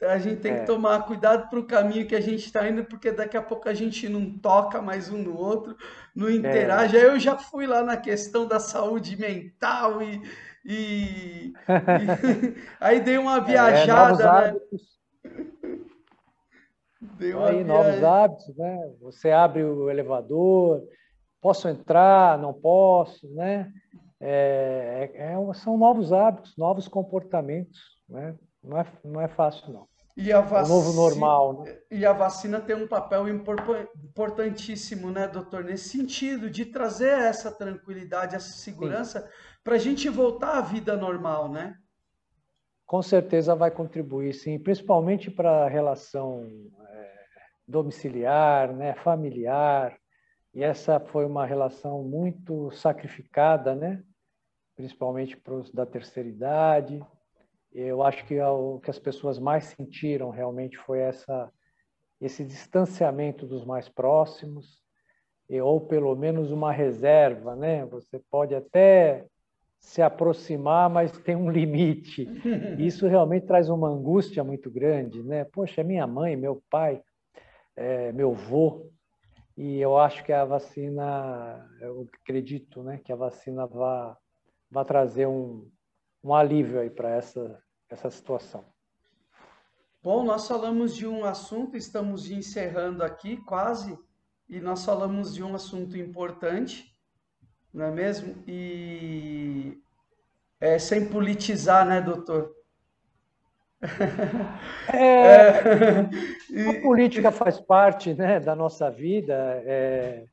a 0.02 0.18
gente 0.18 0.40
tem 0.40 0.54
que 0.54 0.60
é. 0.60 0.64
tomar 0.64 1.04
cuidado 1.06 1.48
para 1.48 1.58
o 1.58 1.66
caminho 1.66 2.06
que 2.06 2.14
a 2.14 2.20
gente 2.20 2.44
está 2.44 2.68
indo, 2.68 2.84
porque 2.84 3.10
daqui 3.10 3.36
a 3.36 3.42
pouco 3.42 3.68
a 3.68 3.74
gente 3.74 4.08
não 4.08 4.38
toca 4.38 4.80
mais 4.80 5.10
um 5.10 5.18
no 5.18 5.36
outro, 5.36 5.76
não 6.14 6.30
interage. 6.30 6.96
É. 6.96 7.00
Aí 7.00 7.06
eu 7.06 7.18
já 7.18 7.36
fui 7.36 7.66
lá 7.66 7.82
na 7.82 7.96
questão 7.96 8.46
da 8.46 8.60
saúde 8.60 9.16
mental 9.16 10.02
e. 10.02 10.22
e, 10.64 11.52
e... 11.52 11.54
aí 12.80 13.00
dei 13.00 13.18
uma 13.18 13.38
é, 13.38 13.40
viajada, 13.40 14.24
é, 14.24 14.52
né? 14.52 14.60
Deu 17.00 17.44
aí, 17.44 17.62
novos 17.62 18.02
hábitos, 18.02 18.56
né? 18.56 18.92
Você 19.00 19.30
abre 19.30 19.62
o 19.62 19.88
elevador, 19.90 20.82
posso 21.40 21.68
entrar, 21.68 22.38
não 22.38 22.52
posso, 22.52 23.28
né? 23.34 23.72
É, 24.20 25.10
é, 25.14 25.32
é 25.32 25.54
são 25.54 25.76
novos 25.76 26.12
hábitos, 26.12 26.56
novos 26.56 26.88
comportamentos, 26.88 27.78
né? 28.08 28.36
Não 28.68 28.78
é, 28.78 28.86
não 29.02 29.20
é 29.20 29.28
fácil, 29.28 29.72
não. 29.72 29.88
E 30.14 30.32
a 30.32 30.40
vacina, 30.40 30.74
o 30.74 30.78
novo 30.78 30.92
normal, 30.92 31.62
né? 31.62 31.78
E 31.90 32.04
a 32.04 32.12
vacina 32.12 32.60
tem 32.60 32.74
um 32.76 32.88
papel 32.88 33.28
importantíssimo, 33.28 35.10
né, 35.12 35.28
doutor, 35.28 35.62
nesse 35.62 35.90
sentido 35.90 36.50
de 36.50 36.66
trazer 36.66 37.18
essa 37.20 37.52
tranquilidade, 37.52 38.34
essa 38.34 38.50
segurança 38.50 39.30
para 39.62 39.76
a 39.76 39.78
gente 39.78 40.08
voltar 40.08 40.58
à 40.58 40.60
vida 40.60 40.96
normal, 40.96 41.48
né? 41.48 41.76
Com 42.84 43.00
certeza 43.00 43.54
vai 43.54 43.70
contribuir, 43.70 44.34
sim, 44.34 44.58
principalmente 44.58 45.30
para 45.30 45.64
a 45.64 45.68
relação 45.68 46.44
é, 46.90 47.14
domiciliar, 47.66 48.72
né, 48.74 48.94
familiar. 48.96 49.96
E 50.52 50.64
essa 50.64 50.98
foi 50.98 51.24
uma 51.24 51.46
relação 51.46 52.02
muito 52.02 52.72
sacrificada, 52.72 53.74
né? 53.74 54.02
Principalmente 54.74 55.36
para 55.36 55.54
os 55.54 55.70
da 55.70 55.86
terceira 55.86 56.28
idade, 56.28 57.00
eu 57.72 58.02
acho 58.02 58.24
que 58.26 58.40
o 58.40 58.80
que 58.80 58.90
as 58.90 58.98
pessoas 58.98 59.38
mais 59.38 59.64
sentiram 59.64 60.30
realmente 60.30 60.76
foi 60.78 61.00
essa 61.00 61.50
esse 62.20 62.44
distanciamento 62.44 63.46
dos 63.46 63.64
mais 63.64 63.88
próximos, 63.88 64.82
ou 65.62 65.80
pelo 65.80 66.16
menos 66.16 66.50
uma 66.50 66.72
reserva, 66.72 67.54
né? 67.54 67.86
Você 67.86 68.18
pode 68.28 68.56
até 68.56 69.24
se 69.78 70.02
aproximar, 70.02 70.90
mas 70.90 71.16
tem 71.18 71.36
um 71.36 71.48
limite. 71.48 72.26
Isso 72.76 73.06
realmente 73.06 73.46
traz 73.46 73.68
uma 73.68 73.88
angústia 73.88 74.42
muito 74.42 74.68
grande, 74.68 75.22
né? 75.22 75.44
Poxa, 75.44 75.84
minha 75.84 76.08
mãe, 76.08 76.34
meu 76.34 76.60
pai, 76.68 77.00
é, 77.76 78.10
meu 78.10 78.32
avô, 78.32 78.90
e 79.56 79.80
eu 79.80 79.98
acho 79.98 80.24
que 80.24 80.32
a 80.32 80.44
vacina, 80.44 81.68
eu 81.80 82.06
acredito, 82.22 82.80
né, 82.82 83.00
que 83.04 83.12
a 83.12 83.16
vacina 83.16 83.66
vai 84.70 84.84
trazer 84.84 85.26
um, 85.26 85.68
um 86.28 86.34
alívio 86.34 86.80
aí 86.80 86.90
para 86.90 87.10
essa 87.10 87.60
essa 87.90 88.10
situação. 88.10 88.64
Bom, 90.02 90.22
nós 90.22 90.46
falamos 90.46 90.94
de 90.94 91.06
um 91.06 91.24
assunto, 91.24 91.76
estamos 91.76 92.30
encerrando 92.30 93.02
aqui 93.02 93.36
quase, 93.38 93.98
e 94.48 94.60
nós 94.60 94.84
falamos 94.84 95.34
de 95.34 95.42
um 95.42 95.54
assunto 95.54 95.96
importante, 95.96 96.94
não 97.72 97.86
é 97.86 97.90
mesmo? 97.90 98.42
E 98.46 99.78
é, 100.60 100.78
sem 100.78 101.08
politizar, 101.08 101.86
né, 101.86 102.00
doutor? 102.00 102.54
É, 104.92 105.48
a 106.70 106.82
política 106.82 107.30
faz 107.30 107.60
parte 107.60 108.14
né, 108.14 108.40
da 108.40 108.54
nossa 108.54 108.90
vida, 108.90 109.34
é, 109.64 110.26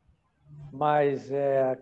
mas 0.72 1.32
é, 1.32 1.78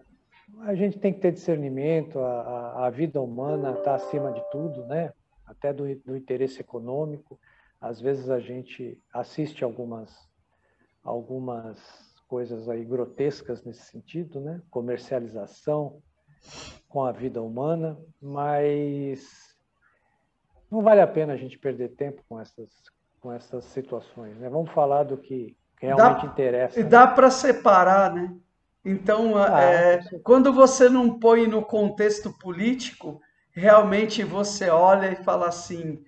a 0.66 0.76
gente 0.76 1.00
tem 1.00 1.14
que 1.14 1.20
ter 1.20 1.32
discernimento, 1.32 2.20
a, 2.20 2.86
a 2.86 2.90
vida 2.90 3.22
humana 3.22 3.72
está 3.72 3.96
acima 3.96 4.32
de 4.32 4.42
tudo, 4.50 4.86
né? 4.86 5.12
até 5.46 5.74
do, 5.74 5.84
do 6.04 6.16
interesse 6.16 6.62
econômico. 6.62 7.40
Às 7.80 8.00
vezes 8.00 8.30
a 8.30 8.40
gente 8.40 9.00
assiste 9.14 9.64
algumas, 9.64 10.30
algumas 11.04 11.80
coisas 12.28 12.70
aí 12.70 12.84
grotescas 12.84 13.64
nesse 13.64 13.84
sentido, 13.84 14.40
né? 14.40 14.62
Comercialização 14.70 16.02
com 16.88 17.04
a 17.04 17.12
vida 17.12 17.42
humana, 17.42 17.98
mas 18.22 19.58
não 20.72 20.82
vale 20.82 21.02
a 21.02 21.08
pena 21.08 21.34
a 21.34 21.38
gente 21.38 21.58
perder 21.58 21.90
tempo 21.90 22.24
com 22.28 22.40
essas, 22.40 22.70
com 23.20 23.32
essas 23.32 23.64
situações. 23.66 24.38
Né? 24.38 24.50
Vamos 24.50 24.72
falar 24.72 25.04
do 25.04 25.18
que 25.18 25.56
realmente 25.80 26.26
dá, 26.26 26.32
interessa. 26.32 26.80
E 26.80 26.84
dá 26.84 27.08
para 27.08 27.30
separar, 27.30 28.14
né? 28.14 28.36
Então, 28.86 29.38
ah, 29.38 29.62
é, 29.62 30.02
quando 30.24 30.52
você 30.52 30.90
não 30.90 31.18
põe 31.18 31.48
no 31.48 31.64
contexto 31.64 32.32
político, 32.34 33.22
realmente 33.52 34.24
você 34.24 34.70
olha 34.70 35.12
e 35.12 35.24
fala 35.24 35.48
assim, 35.48 36.04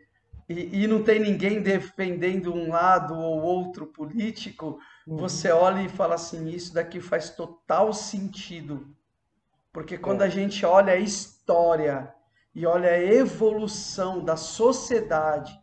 e, 0.49 0.84
e 0.84 0.88
não 0.88 1.01
tem 1.01 1.19
ninguém 1.19 1.61
defendendo 1.61 2.53
um 2.53 2.69
lado 2.69 3.15
ou 3.15 3.41
outro 3.41 3.88
político, 3.88 4.78
uhum. 5.07 5.17
você 5.17 5.51
olha 5.51 5.82
e 5.82 5.89
fala 5.89 6.15
assim, 6.15 6.49
isso 6.49 6.73
daqui 6.73 6.99
faz 6.99 7.30
total 7.30 7.93
sentido. 7.93 8.93
Porque 9.71 9.97
quando 9.97 10.21
é. 10.21 10.26
a 10.26 10.30
gente 10.30 10.65
olha 10.65 10.93
a 10.93 10.97
história 10.97 12.13
e 12.53 12.65
olha 12.65 12.89
a 12.89 13.03
evolução 13.03 14.23
da 14.23 14.36
sociedade, 14.36 15.57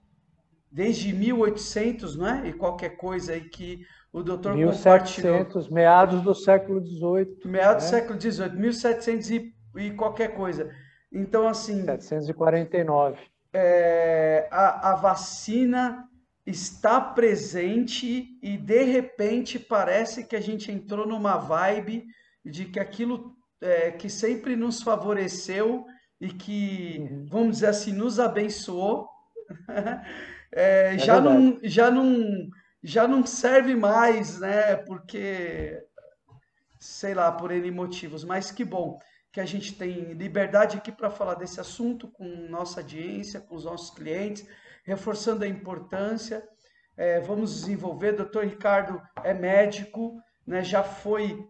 desde 0.71 1.13
1800, 1.13 2.17
não 2.17 2.27
é? 2.27 2.49
E 2.49 2.53
qualquer 2.53 2.97
coisa 2.97 3.35
aí 3.35 3.49
que 3.49 3.87
o 4.13 4.23
doutor 4.23 4.55
1700, 4.55 5.69
meados 5.71 6.21
do 6.21 6.35
século 6.35 6.85
XVIII. 6.85 7.39
Meados 7.47 7.85
né? 7.85 7.91
do 7.91 7.97
século 7.97 8.21
XVIII, 8.21 8.51
1700 8.51 9.31
e, 9.31 9.55
e 9.77 9.91
qualquer 9.93 10.35
coisa. 10.35 10.71
Então, 11.11 11.49
assim... 11.49 11.85
749. 11.85 13.19
É, 13.55 14.49
a, 14.51 14.93
a 14.93 14.95
vacina 14.97 16.07
está 16.47 17.01
presente 17.01 18.27
e, 18.43 18.57
de 18.57 18.83
repente, 18.83 19.59
parece 19.59 20.25
que 20.25 20.37
a 20.37 20.41
gente 20.41 20.71
entrou 20.71 21.07
numa 21.07 21.37
vibe 21.37 22.05
de 22.45 22.67
que 22.67 22.81
aquilo 22.81 23.35
é, 23.61 23.93
que 23.93 24.11
sempre 24.11 24.57
nos 24.57 24.83
favoreceu 24.83 25.87
e 26.21 26.29
que, 26.29 26.99
uhum. 26.99 27.27
vamos 27.31 27.53
dizer 27.57 27.69
assim, 27.69 27.93
nos 27.93 28.19
abençoou, 28.21 29.09
é, 30.53 30.95
é 30.95 30.99
já, 30.99 31.21
não, 31.21 31.59
já 31.63 31.91
não 31.91 32.49
já 32.83 33.07
não 33.07 33.25
serve 33.25 33.75
mais, 33.75 34.39
né? 34.39 34.77
Porque, 34.77 35.83
sei 36.81 37.15
lá, 37.15 37.31
por 37.31 37.51
N 37.51 37.71
motivos. 37.71 38.25
Mas 38.25 38.51
que 38.51 38.65
bom 38.65 38.99
que 39.31 39.41
a 39.41 39.47
gente 39.47 39.75
tem 39.75 40.13
liberdade 40.13 40.77
aqui 40.77 40.93
para 40.93 41.11
falar 41.11 41.35
desse 41.35 41.61
assunto 41.61 42.09
com 42.09 42.25
nossa 42.49 42.81
audiência, 42.81 43.41
com 43.41 43.55
os 43.55 43.65
nossos 43.65 43.91
clientes, 43.95 44.47
reforçando 44.85 45.45
a 45.45 45.49
importância. 45.49 46.47
É, 46.97 47.21
vamos 47.21 47.55
desenvolver. 47.55 48.13
Doutor 48.13 48.45
Ricardo 48.45 49.01
é 49.23 49.33
médico, 49.33 50.21
né? 50.47 50.63
Já 50.63 50.83
foi 50.83 51.49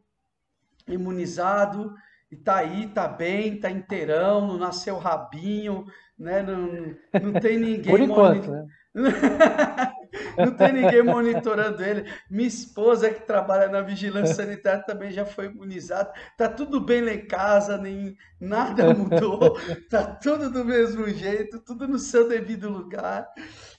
imunizado 0.86 1.94
e 2.30 2.36
tá 2.36 2.56
aí, 2.56 2.88
tá 2.88 3.08
bem, 3.08 3.58
tá 3.58 3.70
inteirão, 3.70 4.46
não 4.46 4.58
nasceu 4.58 4.98
rabinho, 4.98 5.84
né? 6.18 6.42
Não, 6.42 6.94
não 7.20 7.40
tem 7.40 7.58
ninguém. 7.60 7.90
Por 7.90 8.00
enquanto, 8.00 8.50
né? 8.50 8.66
não 10.36 10.54
tem 10.54 10.72
ninguém 10.72 11.02
monitorando 11.02 11.82
ele. 11.84 12.10
Minha 12.30 12.48
esposa, 12.48 13.10
que 13.10 13.26
trabalha 13.26 13.68
na 13.68 13.80
vigilância 13.80 14.34
sanitária, 14.34 14.84
também 14.84 15.10
já 15.10 15.24
foi 15.24 15.46
imunizada. 15.46 16.12
Tá 16.36 16.48
tudo 16.48 16.80
bem 16.80 17.02
lá 17.02 17.12
em 17.12 17.26
casa, 17.26 17.76
nem 17.78 18.16
nada 18.40 18.92
mudou. 18.94 19.58
Tá 19.90 20.04
tudo 20.04 20.50
do 20.50 20.64
mesmo 20.64 21.08
jeito, 21.08 21.60
tudo 21.60 21.86
no 21.86 21.98
seu 21.98 22.28
devido 22.28 22.68
lugar. 22.68 23.28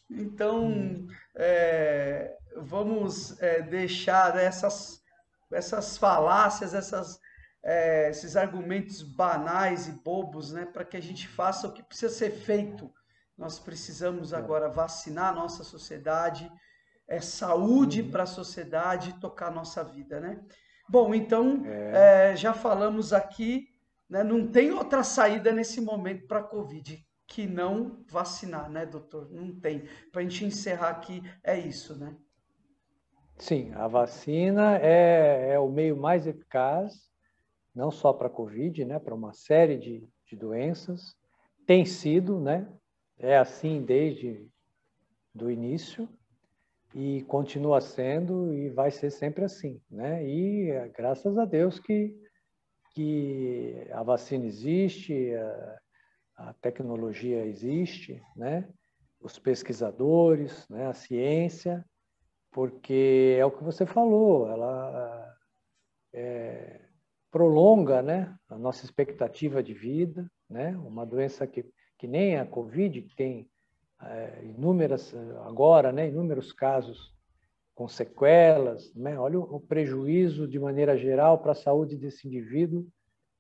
Então, 0.10 1.08
é, 1.36 2.36
vamos 2.58 3.42
é, 3.42 3.62
deixar 3.62 4.38
essas, 4.38 5.02
essas 5.52 5.98
falácias, 5.98 6.74
essas, 6.74 7.20
é, 7.64 8.10
esses 8.10 8.36
argumentos 8.36 9.02
banais 9.02 9.88
e 9.88 9.92
bobos, 10.04 10.52
né, 10.52 10.66
para 10.66 10.86
que 10.86 10.98
a 10.98 11.02
gente 11.02 11.28
faça 11.28 11.68
o 11.68 11.74
que 11.74 11.84
precisa 11.84 12.14
ser 12.14 12.32
feito 12.32 12.92
nós 13.38 13.60
precisamos 13.60 14.34
é. 14.34 14.38
agora 14.38 14.70
vacinar 14.70 15.32
a 15.32 15.36
nossa 15.36 15.64
sociedade, 15.64 16.52
é 17.08 17.20
saúde 17.20 18.02
uhum. 18.02 18.12
para 18.12 18.24
a 18.24 18.28
sociedade 18.28 19.20
tocar 19.20 19.48
a 19.48 19.52
nossa 19.52 19.84
vida, 19.84 20.20
né? 20.20 20.42
Bom, 20.90 21.14
então 21.14 21.64
é. 21.66 22.32
É, 22.32 22.36
já 22.36 22.54
falamos 22.54 23.14
aqui, 23.14 23.68
né, 24.10 24.24
não 24.24 24.48
tem 24.48 24.72
outra 24.72 25.04
saída 25.04 25.52
nesse 25.52 25.82
momento 25.82 26.28
para 26.28 26.40
a 26.40 26.44
Covid 26.44 27.04
que 27.26 27.48
não 27.48 28.04
vacinar, 28.10 28.70
né, 28.70 28.86
doutor? 28.86 29.32
Não 29.32 29.60
tem. 29.60 29.88
Para 30.12 30.22
a 30.22 30.24
gente 30.24 30.46
encerrar 30.46 30.90
aqui, 30.90 31.24
é 31.44 31.58
isso, 31.58 31.98
né? 31.98 32.16
Sim, 33.38 33.74
a 33.74 33.88
vacina 33.88 34.78
é, 34.78 35.54
é 35.54 35.60
o 35.60 35.68
meio 35.68 35.98
mais 35.98 36.28
eficaz, 36.28 37.10
não 37.74 37.90
só 37.90 38.14
para 38.14 38.28
a 38.28 38.30
Covid, 38.30 38.86
né, 38.86 39.00
para 39.00 39.16
uma 39.16 39.34
série 39.34 39.78
de, 39.78 40.08
de 40.28 40.36
doenças. 40.36 41.16
Tem 41.66 41.86
sido, 41.86 42.40
né? 42.40 42.68
É 43.24 43.38
assim 43.38 43.82
desde 43.82 44.52
do 45.34 45.50
início 45.50 46.10
e 46.94 47.24
continua 47.24 47.80
sendo 47.80 48.54
e 48.54 48.70
vai 48.70 48.92
ser 48.92 49.12
sempre 49.12 49.46
assim, 49.46 49.82
né? 49.90 50.28
E 50.28 50.70
é, 50.70 50.90
graças 50.90 51.38
a 51.38 51.46
Deus 51.46 51.80
que 51.80 52.22
que 52.94 53.88
a 53.94 54.04
vacina 54.04 54.46
existe, 54.46 55.34
a, 55.36 55.80
a 56.36 56.54
tecnologia 56.56 57.46
existe, 57.46 58.22
né? 58.36 58.70
Os 59.22 59.40
pesquisadores, 59.40 60.68
né? 60.68 60.88
A 60.88 60.94
ciência, 60.94 61.86
porque 62.52 63.38
é 63.40 63.46
o 63.46 63.52
que 63.52 63.64
você 63.64 63.86
falou, 63.86 64.50
ela 64.50 65.34
é, 66.12 66.82
prolonga, 67.32 68.02
né? 68.02 68.36
A 68.50 68.58
nossa 68.58 68.84
expectativa 68.84 69.64
de 69.64 69.74
vida, 69.74 70.30
né? 70.50 70.76
Uma 70.76 71.06
doença 71.06 71.48
que 71.48 71.66
que 72.04 72.08
nem 72.08 72.36
a 72.36 72.46
Covid, 72.46 73.02
que 73.02 73.16
tem 73.16 73.48
é, 74.02 74.44
inúmeras, 74.44 75.16
agora, 75.46 75.90
né, 75.90 76.10
inúmeros 76.10 76.52
casos 76.52 77.14
com 77.74 77.88
sequelas, 77.88 78.94
né? 78.94 79.18
olha 79.18 79.40
o, 79.40 79.56
o 79.56 79.60
prejuízo 79.62 80.46
de 80.46 80.60
maneira 80.60 80.98
geral 80.98 81.38
para 81.38 81.54
a 81.54 81.56
saúde 81.56 81.96
desse 81.96 82.28
indivíduo. 82.28 82.86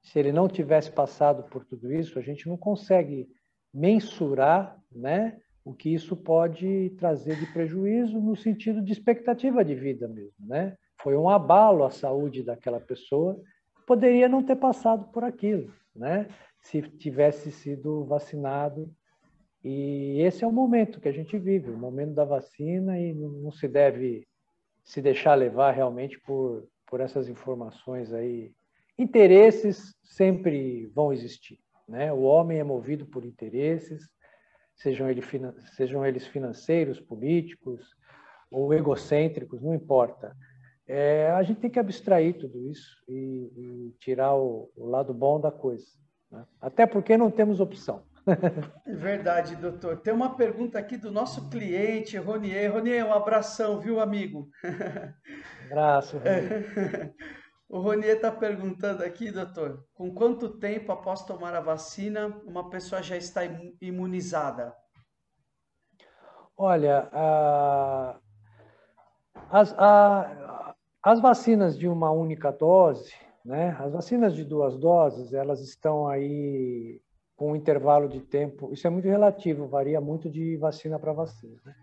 Se 0.01 0.18
ele 0.18 0.32
não 0.32 0.47
tivesse 0.47 0.89
passado 0.89 1.43
por 1.49 1.66
tudo 1.66 1.91
isso, 1.91 2.18
a 2.18 2.22
gente 2.22 2.47
não 2.47 2.55
consegue 2.55 3.28
mensurar 3.74 4.82
né, 4.89 5.41
o 5.66 5.74
que 5.74 5.93
isso 5.93 6.16
pode 6.16 6.91
trazer 6.91 7.38
de 7.38 7.51
prejuízo 7.51 8.18
no 8.22 8.34
sentido 8.34 8.82
de 8.82 8.93
expectativa 8.93 9.61
de 9.66 9.76
vida 9.76 10.07
mesmo. 10.07 10.47
Né? 10.47 10.78
Foi 11.01 11.18
um 11.18 11.28
abalo 11.28 11.84
à 11.84 11.91
saúde 11.91 12.43
daquela 12.43 12.80
pessoa, 12.80 13.38
poderia 13.86 14.30
não 14.30 14.41
ter 14.41 14.55
passado 14.55 15.11
por 15.11 15.26
aquilo. 15.26 15.70
Né? 15.93 16.30
Se 16.64 16.82
tivesse 16.82 17.51
sido 17.51 18.05
vacinado. 18.05 18.89
E 19.64 20.20
esse 20.22 20.43
é 20.43 20.47
o 20.47 20.51
momento 20.51 20.99
que 20.99 21.07
a 21.07 21.11
gente 21.11 21.38
vive, 21.38 21.70
o 21.70 21.78
momento 21.78 22.14
da 22.14 22.26
vacina, 22.26 22.99
e 22.99 23.14
não 23.14 23.51
se 23.51 23.68
deve 23.68 24.28
se 24.84 25.01
deixar 25.01 25.36
levar 25.36 25.72
realmente 25.72 26.20
por, 26.22 26.68
por 26.88 26.99
essas 26.99 27.30
informações 27.30 28.11
aí. 28.14 28.51
Interesses 28.97 29.95
sempre 30.03 30.88
vão 30.88 31.14
existir. 31.14 31.59
Né? 31.88 32.11
O 32.11 32.22
homem 32.22 32.59
é 32.59 32.64
movido 32.64 33.05
por 33.05 33.26
interesses, 33.26 34.09
sejam, 34.76 35.09
ele, 35.09 35.22
sejam 35.76 36.05
eles 36.05 36.28
financeiros, 36.28 36.99
políticos 36.99 37.95
ou 38.51 38.74
egocêntricos, 38.74 39.61
não 39.61 39.74
importa. 39.74 40.36
É, 40.86 41.30
a 41.32 41.43
gente 41.43 41.61
tem 41.61 41.70
que 41.70 41.80
abstrair 41.80 42.38
tudo 42.38 42.68
isso 42.70 43.01
e, 43.07 43.51
e 43.55 43.95
tirar 43.99 44.36
o, 44.36 44.70
o 44.76 44.86
lado 44.86 45.14
bom 45.14 45.39
da 45.39 45.51
coisa. 45.51 46.02
Né? 46.34 46.43
Até 46.59 46.88
porque 46.88 47.15
não 47.15 47.29
temos 47.29 47.59
opção. 47.59 48.03
É 48.86 48.95
verdade, 48.95 49.55
doutor. 49.55 49.97
Tem 49.97 50.13
uma 50.13 50.36
pergunta 50.36 50.79
aqui 50.79 50.95
do 50.95 51.11
nosso 51.11 51.49
cliente, 51.49 52.17
Ronier. 52.17 52.71
Ronier, 52.71 53.05
um 53.05 53.13
abração, 53.13 53.79
viu, 53.79 53.99
amigo? 53.99 54.49
Abraço. 55.69 56.17
Ronier. 56.17 57.13
O 57.69 57.79
Ronier 57.79 58.17
está 58.17 58.31
perguntando 58.31 59.03
aqui, 59.03 59.31
doutor, 59.31 59.84
com 59.95 60.13
quanto 60.13 60.59
tempo 60.59 60.91
após 60.91 61.25
tomar 61.25 61.55
a 61.55 61.59
vacina 61.59 62.27
uma 62.45 62.69
pessoa 62.69 63.01
já 63.01 63.17
está 63.17 63.41
imunizada? 63.81 64.75
Olha, 66.55 67.09
a, 67.11 68.19
as, 69.49 69.73
a, 69.75 70.75
as 71.01 71.19
vacinas 71.19 71.75
de 71.75 71.88
uma 71.88 72.11
única 72.11 72.51
dose, 72.51 73.11
né? 73.43 73.75
As 73.79 73.91
vacinas 73.91 74.33
de 74.33 74.43
duas 74.43 74.77
doses, 74.77 75.33
elas 75.33 75.59
estão 75.61 76.07
aí 76.07 77.01
com 77.35 77.51
um 77.51 77.55
intervalo 77.55 78.07
de 78.07 78.21
tempo, 78.21 78.71
isso 78.71 78.85
é 78.85 78.89
muito 78.89 79.07
relativo, 79.07 79.67
varia 79.67 79.99
muito 79.99 80.29
de 80.29 80.55
vacina 80.57 80.99
para 80.99 81.13
vacina. 81.13 81.57
Né? 81.65 81.75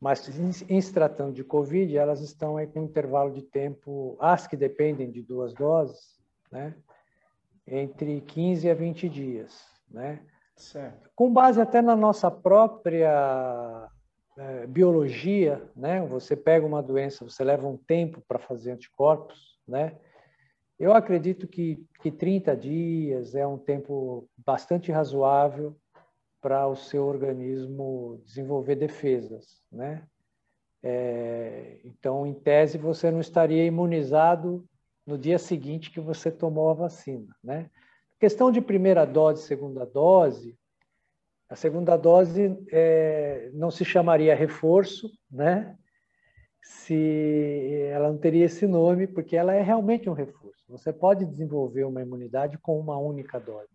Mas 0.00 0.28
em, 0.28 0.76
em 0.76 0.80
se 0.80 0.92
tratando 0.92 1.34
de 1.34 1.44
Covid, 1.44 1.96
elas 1.96 2.20
estão 2.20 2.56
aí 2.56 2.66
com 2.66 2.80
um 2.80 2.84
intervalo 2.84 3.32
de 3.32 3.42
tempo, 3.42 4.16
as 4.20 4.46
que 4.46 4.56
dependem 4.56 5.10
de 5.10 5.22
duas 5.22 5.52
doses, 5.52 6.20
né? 6.50 6.74
entre 7.66 8.20
15 8.20 8.70
a 8.70 8.74
20 8.74 9.08
dias. 9.08 9.66
Né? 9.90 10.20
Certo. 10.56 11.10
Com 11.14 11.32
base 11.32 11.60
até 11.60 11.82
na 11.82 11.96
nossa 11.96 12.30
própria 12.30 13.90
é, 14.36 14.66
biologia, 14.66 15.62
né? 15.76 16.00
Você 16.06 16.36
pega 16.36 16.66
uma 16.66 16.82
doença, 16.82 17.24
você 17.24 17.42
leva 17.44 17.66
um 17.66 17.76
tempo 17.76 18.20
para 18.26 18.38
fazer 18.38 18.72
anticorpos, 18.72 19.58
né? 19.66 19.96
Eu 20.78 20.92
acredito 20.92 21.46
que, 21.46 21.84
que 22.02 22.10
30 22.10 22.56
dias 22.56 23.34
é 23.34 23.46
um 23.46 23.58
tempo 23.58 24.28
bastante 24.36 24.90
razoável 24.90 25.76
para 26.40 26.66
o 26.66 26.76
seu 26.76 27.06
organismo 27.06 28.20
desenvolver 28.26 28.76
defesas, 28.76 29.62
né? 29.70 30.06
É, 30.82 31.80
então, 31.84 32.26
em 32.26 32.34
tese, 32.34 32.76
você 32.76 33.10
não 33.10 33.20
estaria 33.20 33.64
imunizado 33.64 34.68
no 35.06 35.16
dia 35.16 35.38
seguinte 35.38 35.90
que 35.90 36.00
você 36.00 36.30
tomou 36.30 36.68
a 36.68 36.74
vacina, 36.74 37.34
né? 37.42 37.70
Questão 38.20 38.50
de 38.50 38.60
primeira 38.60 39.06
dose, 39.06 39.42
segunda 39.42 39.86
dose, 39.86 40.58
a 41.48 41.56
segunda 41.56 41.96
dose 41.96 42.58
é, 42.70 43.50
não 43.54 43.70
se 43.70 43.84
chamaria 43.84 44.34
reforço, 44.34 45.10
né? 45.30 45.76
Se 46.62 47.88
ela 47.90 48.08
não 48.10 48.18
teria 48.18 48.46
esse 48.46 48.66
nome, 48.66 49.06
porque 49.06 49.36
ela 49.36 49.54
é 49.54 49.62
realmente 49.62 50.08
um 50.08 50.14
reforço. 50.14 50.63
Você 50.78 50.92
pode 50.92 51.24
desenvolver 51.24 51.84
uma 51.84 52.02
imunidade 52.02 52.58
com 52.58 52.78
uma 52.78 52.98
única 52.98 53.38
dose, 53.38 53.72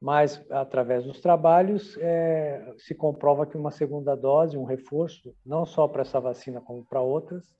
mas 0.00 0.44
através 0.48 1.04
dos 1.04 1.20
trabalhos 1.20 1.96
é, 1.98 2.72
se 2.78 2.94
comprova 2.94 3.44
que 3.44 3.56
uma 3.56 3.72
segunda 3.72 4.14
dose, 4.14 4.56
um 4.56 4.64
reforço, 4.64 5.34
não 5.44 5.66
só 5.66 5.88
para 5.88 6.02
essa 6.02 6.20
vacina 6.20 6.60
como 6.60 6.84
para 6.84 7.00
outras, 7.00 7.52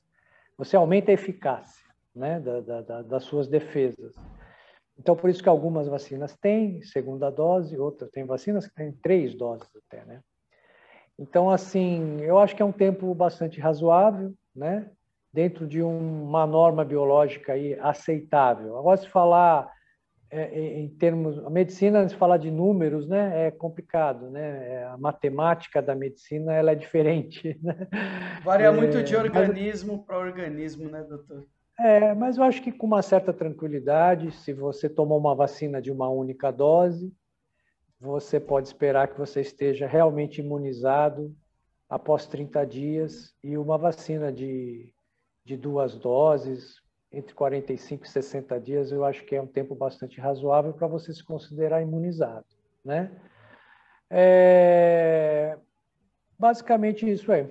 você 0.56 0.76
aumenta 0.76 1.10
a 1.10 1.14
eficácia, 1.14 1.84
né, 2.14 2.38
da, 2.38 2.60
da, 2.80 3.02
das 3.02 3.24
suas 3.24 3.48
defesas. 3.48 4.14
Então, 4.96 5.16
por 5.16 5.30
isso 5.30 5.42
que 5.42 5.48
algumas 5.48 5.88
vacinas 5.88 6.36
têm 6.36 6.80
segunda 6.82 7.30
dose, 7.30 7.76
outras 7.76 8.08
têm 8.10 8.24
vacinas 8.24 8.66
que 8.66 8.74
têm 8.74 8.92
três 8.92 9.34
doses 9.34 9.68
até, 9.76 10.04
né? 10.04 10.20
Então, 11.18 11.50
assim, 11.50 12.20
eu 12.20 12.38
acho 12.38 12.54
que 12.54 12.62
é 12.62 12.64
um 12.64 12.72
tempo 12.72 13.12
bastante 13.14 13.60
razoável, 13.60 14.32
né? 14.54 14.88
Dentro 15.38 15.68
de 15.68 15.80
uma 15.80 16.44
norma 16.48 16.84
biológica 16.84 17.52
aí 17.52 17.78
aceitável. 17.78 18.76
Agora, 18.76 18.96
se 18.96 19.08
falar 19.08 19.70
é, 20.28 20.80
em 20.80 20.88
termos, 20.88 21.38
a 21.46 21.48
medicina, 21.48 22.08
se 22.08 22.16
falar 22.16 22.38
de 22.38 22.50
números, 22.50 23.06
né, 23.06 23.46
é 23.46 23.50
complicado, 23.52 24.28
né? 24.32 24.68
É, 24.68 24.84
a 24.86 24.96
matemática 24.96 25.80
da 25.80 25.94
medicina, 25.94 26.52
ela 26.52 26.72
é 26.72 26.74
diferente, 26.74 27.56
né? 27.62 27.86
Varia 28.42 28.66
é, 28.66 28.70
muito 28.72 29.00
de 29.00 29.14
organismo 29.14 29.98
mas... 29.98 30.06
para 30.06 30.18
organismo, 30.18 30.88
né, 30.88 31.04
doutor? 31.04 31.46
É, 31.78 32.12
mas 32.16 32.36
eu 32.36 32.42
acho 32.42 32.60
que 32.60 32.72
com 32.72 32.88
uma 32.88 33.00
certa 33.00 33.32
tranquilidade, 33.32 34.32
se 34.32 34.52
você 34.52 34.88
tomou 34.88 35.20
uma 35.20 35.36
vacina 35.36 35.80
de 35.80 35.92
uma 35.92 36.08
única 36.08 36.50
dose, 36.50 37.14
você 38.00 38.40
pode 38.40 38.66
esperar 38.66 39.06
que 39.06 39.16
você 39.16 39.40
esteja 39.42 39.86
realmente 39.86 40.40
imunizado 40.40 41.32
após 41.88 42.26
30 42.26 42.66
dias 42.66 43.32
e 43.40 43.56
uma 43.56 43.78
vacina 43.78 44.32
de, 44.32 44.92
de 45.48 45.56
duas 45.56 45.96
doses, 45.96 46.82
entre 47.10 47.34
45 47.34 48.04
e 48.04 48.08
60 48.08 48.60
dias, 48.60 48.92
eu 48.92 49.02
acho 49.02 49.24
que 49.24 49.34
é 49.34 49.40
um 49.40 49.46
tempo 49.46 49.74
bastante 49.74 50.20
razoável 50.20 50.74
para 50.74 50.86
você 50.86 51.10
se 51.10 51.24
considerar 51.24 51.80
imunizado, 51.80 52.44
né? 52.84 53.10
É... 54.10 55.56
Basicamente 56.38 57.10
isso 57.10 57.32
aí. 57.32 57.50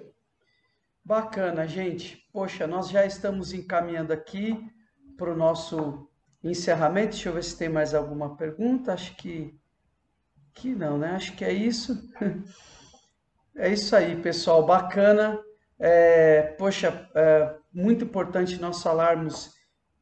Bacana, 1.03 1.67
gente. 1.67 2.17
Poxa, 2.31 2.67
nós 2.67 2.87
já 2.87 3.03
estamos 3.03 3.51
encaminhando 3.51 4.13
aqui 4.13 4.55
para 5.17 5.31
o 5.31 5.35
nosso 5.35 6.07
encerramento. 6.43 7.13
Deixa 7.13 7.29
eu 7.29 7.33
ver 7.33 7.43
se 7.43 7.57
tem 7.57 7.67
mais 7.67 7.95
alguma 7.95 8.37
pergunta. 8.37 8.93
Acho 8.93 9.15
que, 9.15 9.59
que 10.53 10.75
não, 10.75 10.99
né? 10.99 11.15
Acho 11.15 11.35
que 11.35 11.43
é 11.43 11.51
isso. 11.51 11.97
É 13.59 13.73
isso 13.73 13.95
aí, 13.95 14.15
pessoal. 14.21 14.63
Bacana. 14.63 15.43
É, 15.79 16.43
poxa, 16.59 17.09
é 17.15 17.55
muito 17.77 18.05
importante 18.05 18.59
nós 18.59 18.81
falarmos 18.81 19.53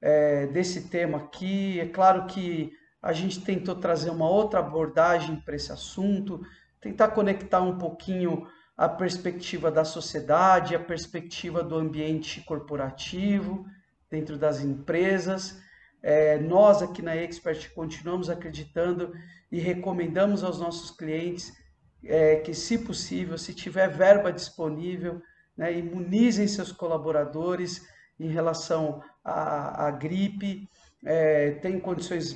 é, 0.02 0.48
desse 0.48 0.88
tema 0.88 1.18
aqui. 1.18 1.78
É 1.78 1.86
claro 1.86 2.26
que 2.26 2.72
a 3.02 3.12
gente 3.12 3.42
tentou 3.42 3.76
trazer 3.76 4.12
uma 4.12 4.30
outra 4.30 4.62
abordagem 4.62 5.36
para 5.42 5.58
esse 5.58 5.74
assunto, 5.74 6.42
tentar 6.80 7.10
conectar 7.10 7.60
um 7.60 7.78
pouquinho 7.78 8.48
a 8.78 8.88
perspectiva 8.88 9.70
da 9.70 9.84
sociedade, 9.84 10.74
a 10.74 10.80
perspectiva 10.80 11.62
do 11.62 11.76
ambiente 11.76 12.40
corporativo 12.46 13.66
dentro 14.10 14.38
das 14.38 14.62
empresas. 14.62 15.60
É, 16.02 16.40
nós 16.40 16.82
aqui 16.82 17.02
na 17.02 17.14
Expert 17.14 17.74
continuamos 17.74 18.30
acreditando 18.30 19.14
e 19.52 19.60
recomendamos 19.60 20.46
aos 20.46 20.60
nossos 20.62 20.92
clientes 20.92 21.52
é, 22.06 22.38
que, 22.38 22.54
se 22.54 22.78
possível, 22.78 23.38
se 23.38 23.54
tiver 23.54 23.90
verba 23.90 24.32
disponível, 24.32 25.22
né, 25.58 25.74
imunizem 25.74 26.48
seus 26.48 26.72
colaboradores 26.72 27.88
em 28.20 28.30
relação 28.30 29.02
à, 29.24 29.88
à 29.88 29.92
gripe. 29.92 30.70
É, 31.04 31.52
tem 31.52 31.80
condições 31.80 32.36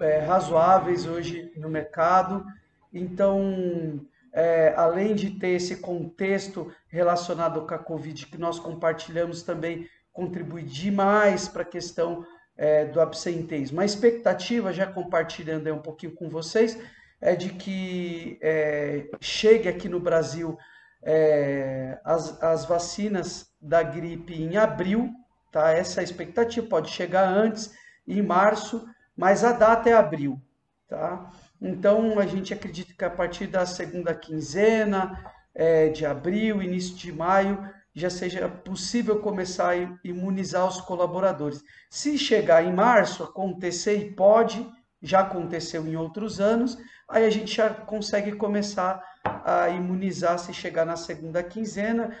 é, 0.00 0.20
razoáveis 0.20 1.06
hoje 1.06 1.52
no 1.56 1.68
mercado, 1.68 2.44
então 2.92 4.00
é, 4.32 4.72
além 4.76 5.14
de 5.14 5.30
ter 5.30 5.50
esse 5.50 5.76
contexto 5.76 6.72
relacionado 6.88 7.66
com 7.66 7.74
a 7.74 7.78
Covid 7.78 8.26
que 8.26 8.38
nós 8.38 8.58
compartilhamos 8.58 9.42
também, 9.42 9.88
contribui 10.12 10.62
demais 10.62 11.48
para 11.48 11.62
a 11.62 11.66
questão 11.66 12.24
é, 12.56 12.84
do 12.84 13.00
absenteísmo. 13.00 13.80
A 13.80 13.84
expectativa, 13.84 14.72
já 14.72 14.86
compartilhando 14.86 15.72
um 15.72 15.78
pouquinho 15.78 16.12
com 16.12 16.28
vocês, 16.28 16.78
é 17.20 17.36
de 17.36 17.50
que 17.50 18.38
é, 18.42 19.06
chegue 19.20 19.68
aqui 19.68 19.88
no 19.88 20.00
Brasil 20.00 20.58
é, 21.02 21.98
as, 22.04 22.42
as 22.42 22.64
vacinas 22.64 23.46
da 23.60 23.82
gripe 23.82 24.34
em 24.34 24.56
abril, 24.56 25.10
tá? 25.50 25.70
Essa 25.70 26.00
é 26.00 26.02
a 26.02 26.04
expectativa, 26.04 26.66
pode 26.66 26.90
chegar 26.90 27.28
antes, 27.28 27.72
em 28.06 28.22
março, 28.22 28.86
mas 29.16 29.44
a 29.44 29.52
data 29.52 29.88
é 29.88 29.92
abril, 29.92 30.40
tá? 30.88 31.30
Então, 31.60 32.18
a 32.18 32.26
gente 32.26 32.52
acredita 32.52 32.94
que 32.94 33.04
a 33.04 33.10
partir 33.10 33.46
da 33.46 33.64
segunda 33.66 34.14
quinzena 34.14 35.24
é, 35.54 35.88
de 35.88 36.04
abril, 36.04 36.62
início 36.62 36.96
de 36.96 37.12
maio, 37.12 37.58
já 37.94 38.08
seja 38.08 38.48
possível 38.48 39.20
começar 39.20 39.70
a 39.70 39.98
imunizar 40.02 40.66
os 40.66 40.80
colaboradores. 40.80 41.62
Se 41.90 42.16
chegar 42.16 42.64
em 42.64 42.72
março, 42.72 43.22
acontecer 43.22 43.96
e 43.98 44.10
pode, 44.12 44.66
já 45.02 45.20
aconteceu 45.20 45.86
em 45.86 45.94
outros 45.94 46.40
anos, 46.40 46.78
aí 47.08 47.24
a 47.26 47.30
gente 47.30 47.54
já 47.54 47.68
consegue 47.68 48.32
começar 48.32 49.02
a 49.44 49.68
imunizar 49.68 50.38
se 50.38 50.52
chegar 50.52 50.84
na 50.84 50.96
segunda 50.96 51.42
quinzena, 51.42 52.16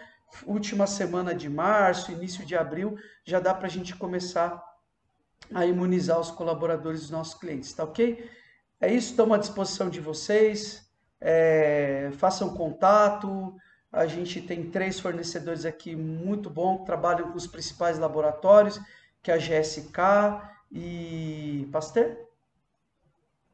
última 0.46 0.86
semana 0.86 1.34
de 1.34 1.48
março, 1.48 2.12
início 2.12 2.44
de 2.44 2.56
abril, 2.56 2.96
já 3.24 3.38
dá 3.38 3.54
para 3.54 3.66
a 3.66 3.70
gente 3.70 3.94
começar 3.94 4.62
a 5.54 5.66
imunizar 5.66 6.18
os 6.18 6.30
colaboradores 6.30 7.00
dos 7.00 7.10
nossos 7.10 7.34
clientes, 7.34 7.72
tá 7.72 7.84
ok? 7.84 8.30
É 8.80 8.92
isso, 8.92 9.10
estamos 9.10 9.36
à 9.36 9.38
disposição 9.38 9.88
de 9.88 10.00
vocês. 10.00 10.90
É, 11.20 12.10
façam 12.14 12.54
contato. 12.54 13.56
A 13.92 14.06
gente 14.06 14.40
tem 14.42 14.70
três 14.70 14.98
fornecedores 14.98 15.64
aqui 15.64 15.94
muito 15.94 16.50
bons 16.50 16.80
que 16.80 16.86
trabalham 16.86 17.30
com 17.30 17.36
os 17.36 17.46
principais 17.46 17.98
laboratórios, 17.98 18.80
que 19.22 19.30
é 19.30 19.34
a 19.34 19.38
GSK 19.38 20.00
e 20.72 21.68
Pasteur. 21.70 22.16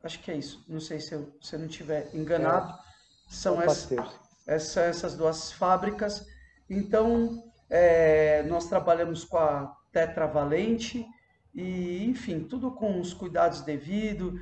Acho 0.03 0.19
que 0.21 0.31
é 0.31 0.37
isso. 0.37 0.65
Não 0.67 0.81
sei 0.81 1.01
se 1.01 1.13
eu, 1.13 1.31
se 1.43 1.57
eu 1.57 1.59
não 1.59 1.67
estiver 1.67 2.09
enganado. 2.15 2.73
É, 2.73 2.88
São 3.29 3.61
essas, 3.61 4.19
essa, 4.47 4.81
essas 4.83 5.15
duas 5.15 5.53
fábricas. 5.53 6.27
Então, 6.69 7.43
é, 7.71 8.43
nós 8.45 8.69
trabalhamos 8.69 9.25
com 9.25 9.39
a 9.39 9.75
Tetravalente 9.93 11.07
e, 11.55 12.05
enfim, 12.05 12.41
tudo 12.41 12.71
com 12.71 13.01
os 13.01 13.13
cuidados 13.13 13.61
devidos 13.63 14.35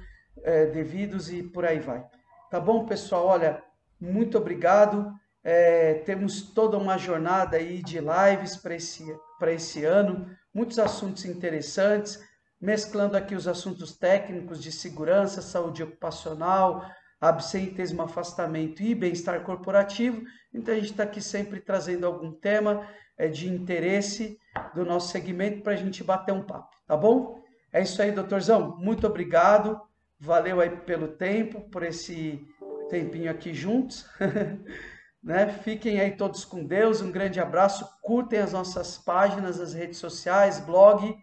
é, 0.43 0.66
devidos 0.66 1.30
e 1.30 1.43
por 1.43 1.64
aí 1.64 1.80
vai. 1.80 2.05
Tá 2.51 2.61
bom, 2.61 2.87
pessoal? 2.87 3.26
Olha, 3.26 3.62
muito 4.01 4.39
obrigado. 4.39 5.12
É, 5.43 5.95
temos 6.05 6.43
toda 6.43 6.76
uma 6.76 6.99
jornada 6.99 7.57
aí 7.57 7.82
de 7.82 7.99
lives 7.99 8.57
para 8.57 8.74
esse, 8.74 9.05
esse 9.49 9.84
ano, 9.84 10.28
muitos 10.53 10.78
assuntos 10.78 11.24
interessantes, 11.24 12.20
mesclando 12.61 13.16
aqui 13.16 13.34
os 13.34 13.47
assuntos 13.47 13.97
técnicos 13.97 14.62
de 14.62 14.72
segurança, 14.72 15.41
saúde 15.41 15.82
ocupacional, 15.82 16.84
absenteísmo, 17.20 18.02
afastamento 18.02 18.82
e 18.82 18.94
bem-estar 18.94 19.42
corporativo. 19.42 20.22
Então 20.52 20.74
a 20.74 20.76
gente 20.76 20.90
está 20.90 21.04
aqui 21.04 21.20
sempre 21.20 21.60
trazendo 21.60 22.06
algum 22.06 22.32
tema 22.32 22.86
é, 23.16 23.28
de 23.28 23.48
interesse 23.48 24.38
do 24.74 24.84
nosso 24.84 25.10
segmento 25.10 25.62
para 25.62 25.72
a 25.72 25.76
gente 25.76 26.04
bater 26.04 26.32
um 26.32 26.42
papo, 26.42 26.76
tá 26.86 26.96
bom? 26.96 27.40
É 27.72 27.82
isso 27.82 28.00
aí, 28.00 28.12
doutorzão. 28.12 28.76
Muito 28.78 29.06
obrigado. 29.06 29.80
Valeu 30.18 30.60
aí 30.60 30.70
pelo 30.70 31.08
tempo, 31.08 31.68
por 31.68 31.82
esse 31.82 32.42
tempinho 32.88 33.30
aqui 33.30 33.52
juntos. 33.52 34.08
né? 35.22 35.48
Fiquem 35.48 36.00
aí 36.00 36.16
todos 36.16 36.44
com 36.44 36.64
Deus. 36.64 37.02
Um 37.02 37.10
grande 37.10 37.40
abraço. 37.40 37.86
Curtem 38.00 38.38
as 38.38 38.52
nossas 38.52 38.96
páginas, 38.96 39.60
as 39.60 39.74
redes 39.74 39.98
sociais, 39.98 40.60
blog. 40.60 41.14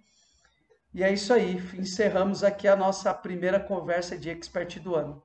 E 0.93 1.03
é 1.03 1.11
isso 1.11 1.33
aí. 1.33 1.57
Encerramos 1.73 2.43
aqui 2.43 2.67
a 2.67 2.75
nossa 2.75 3.11
primeira 3.13 3.59
conversa 3.59 4.15
de 4.17 4.29
expert 4.29 4.79
do 4.79 4.95
ano. 4.95 5.23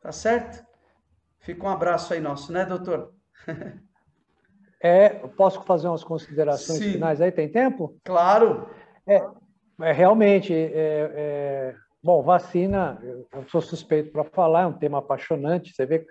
Tá 0.00 0.12
certo? 0.12 0.66
Fica 1.40 1.66
um 1.66 1.70
abraço 1.70 2.14
aí 2.14 2.20
nosso, 2.20 2.52
né, 2.52 2.64
doutor? 2.64 3.12
é, 4.82 5.08
posso 5.08 5.62
fazer 5.62 5.88
umas 5.88 6.04
considerações 6.04 6.78
Sim. 6.78 6.92
finais 6.92 7.20
aí? 7.20 7.32
Tem 7.32 7.50
tempo? 7.50 7.96
Claro. 8.04 8.68
É, 9.06 9.22
é 9.80 9.92
realmente, 9.92 10.52
é, 10.52 10.72
é 10.74 11.74
Bom, 12.02 12.22
vacina, 12.22 12.96
eu 13.02 13.44
sou 13.48 13.60
suspeito 13.60 14.12
para 14.12 14.22
falar, 14.22 14.62
é 14.62 14.66
um 14.66 14.72
tema 14.72 14.98
apaixonante. 14.98 15.74
Você 15.74 15.84
vê, 15.84 16.06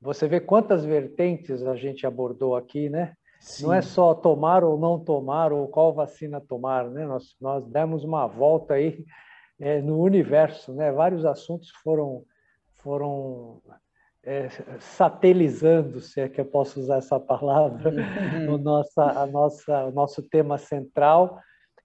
você 0.00 0.28
vê 0.28 0.40
quantas 0.40 0.84
vertentes 0.84 1.66
a 1.66 1.74
gente 1.74 2.06
abordou 2.06 2.54
aqui, 2.54 2.88
né? 2.88 3.14
Sim. 3.40 3.64
Não 3.64 3.74
é 3.74 3.82
só 3.82 4.14
tomar 4.14 4.62
ou 4.62 4.78
não 4.78 4.98
tomar, 4.98 5.52
ou 5.52 5.66
qual 5.66 5.92
vacina 5.92 6.40
tomar, 6.40 6.88
né? 6.88 7.04
Nós, 7.04 7.34
nós 7.40 7.66
demos 7.66 8.04
uma 8.04 8.28
volta 8.28 8.74
aí 8.74 9.04
é, 9.60 9.82
no 9.82 10.00
universo, 10.00 10.72
né? 10.72 10.92
Vários 10.92 11.26
assuntos 11.26 11.70
foram, 11.82 12.24
foram 12.84 13.62
é, 14.22 14.48
satelizando, 14.78 16.00
se 16.00 16.20
é 16.20 16.28
que 16.28 16.40
eu 16.40 16.44
posso 16.44 16.78
usar 16.78 16.98
essa 16.98 17.18
palavra, 17.18 17.90
no 18.46 18.58
nossa, 18.58 19.02
a 19.02 19.26
nossa, 19.26 19.86
o 19.86 19.90
nosso 19.90 20.22
tema 20.22 20.58
central, 20.58 21.40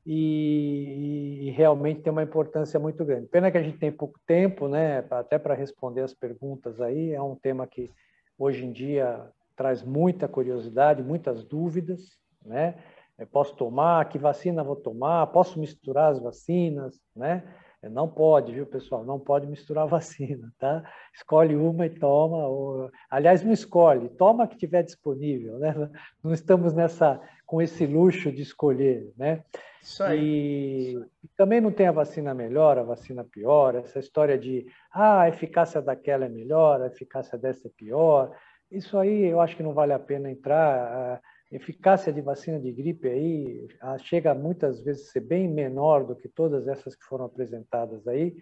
e, 0.06 1.47
e, 1.47 1.52
realmente 1.52 2.02
tem 2.02 2.12
uma 2.12 2.24
importância 2.24 2.80
muito 2.80 3.06
grande. 3.06 3.28
Pena 3.28 3.52
que 3.52 3.58
a 3.58 3.64
gente 3.64 3.78
tem 3.78 3.91
pouco 3.91 4.20
tempo, 4.26 4.68
né, 4.68 5.06
até 5.10 5.38
para 5.38 5.54
responder 5.54 6.02
as 6.02 6.14
perguntas 6.14 6.82
aí, 6.82 7.14
é 7.14 7.22
um 7.22 7.36
tema 7.36 7.68
que 7.68 7.91
hoje 8.38 8.66
em 8.66 8.72
dia 8.72 9.28
traz 9.56 9.84
muita 9.84 10.28
curiosidade, 10.28 11.04
muitas 11.04 11.43
dúvidas, 11.43 12.18
né? 12.45 12.76
Eu 13.18 13.28
posso 13.28 13.54
tomar, 13.56 14.08
que 14.08 14.18
vacina 14.18 14.64
vou 14.64 14.78
tomar, 14.78 15.28
posso 15.28 15.60
misturar 15.60 16.14
as 16.14 16.20
vacinas, 16.20 16.97
né? 17.14 17.43
Não 17.84 18.10
pode, 18.10 18.52
viu, 18.52 18.66
pessoal? 18.66 19.06
Não 19.06 19.20
pode 19.20 19.48
misturar 19.48 19.88
vacina, 19.88 20.52
tá? 20.60 20.84
Escolhe 21.14 21.56
uma 21.56 21.86
e 21.86 21.90
toma. 21.90 22.48
Ou... 22.48 22.92
Aliás, 23.10 23.44
não 23.44 23.54
escolhe, 23.54 24.10
toma 24.10 24.44
a 24.44 24.48
que 24.48 24.58
tiver 24.58 24.84
disponível, 24.84 25.58
né? 25.60 25.74
Não 26.24 26.34
estamos 26.34 26.74
nessa 26.74 27.22
com 27.46 27.62
esse 27.62 27.86
luxo 27.86 28.32
de 28.32 28.44
escolher, 28.44 29.12
né? 29.18 29.44
Isso 29.82 30.04
aí. 30.04 30.96
E 31.24 31.28
também 31.36 31.60
não 31.60 31.72
tem 31.72 31.88
a 31.88 31.92
vacina 31.92 32.34
melhor, 32.34 32.78
a 32.78 32.84
vacina 32.84 33.24
pior, 33.24 33.74
essa 33.76 33.98
história 33.98 34.38
de 34.38 34.68
ah, 34.92 35.22
a 35.22 35.30
eficácia 35.30 35.82
daquela 35.82 36.26
é 36.26 36.30
melhor, 36.30 36.82
a 36.82 36.88
eficácia 36.88 37.38
dessa 37.38 37.68
é 37.68 37.72
pior. 37.76 38.36
Isso 38.70 38.98
aí 38.98 39.26
eu 39.26 39.42
acho 39.42 39.56
que 39.56 39.64
não 39.64 39.74
vale 39.74 39.94
a 39.94 40.00
pena 40.00 40.30
entrar. 40.30 41.20
Eficácia 41.52 42.14
de 42.14 42.22
vacina 42.22 42.60
de 42.60 42.72
gripe 42.72 43.08
aí 43.08 43.68
chega 44.00 44.36
muitas 44.36 44.82
vezes 44.82 45.08
a 45.08 45.12
ser 45.12 45.22
bem 45.22 45.47
menor 45.47 46.06
do 46.06 46.16
que 46.16 46.30
todas 46.30 46.68
essas 46.68 46.95
que 46.95 47.04
foram 47.06 47.26
apresentadas 47.26 48.08
aí. 48.08 48.36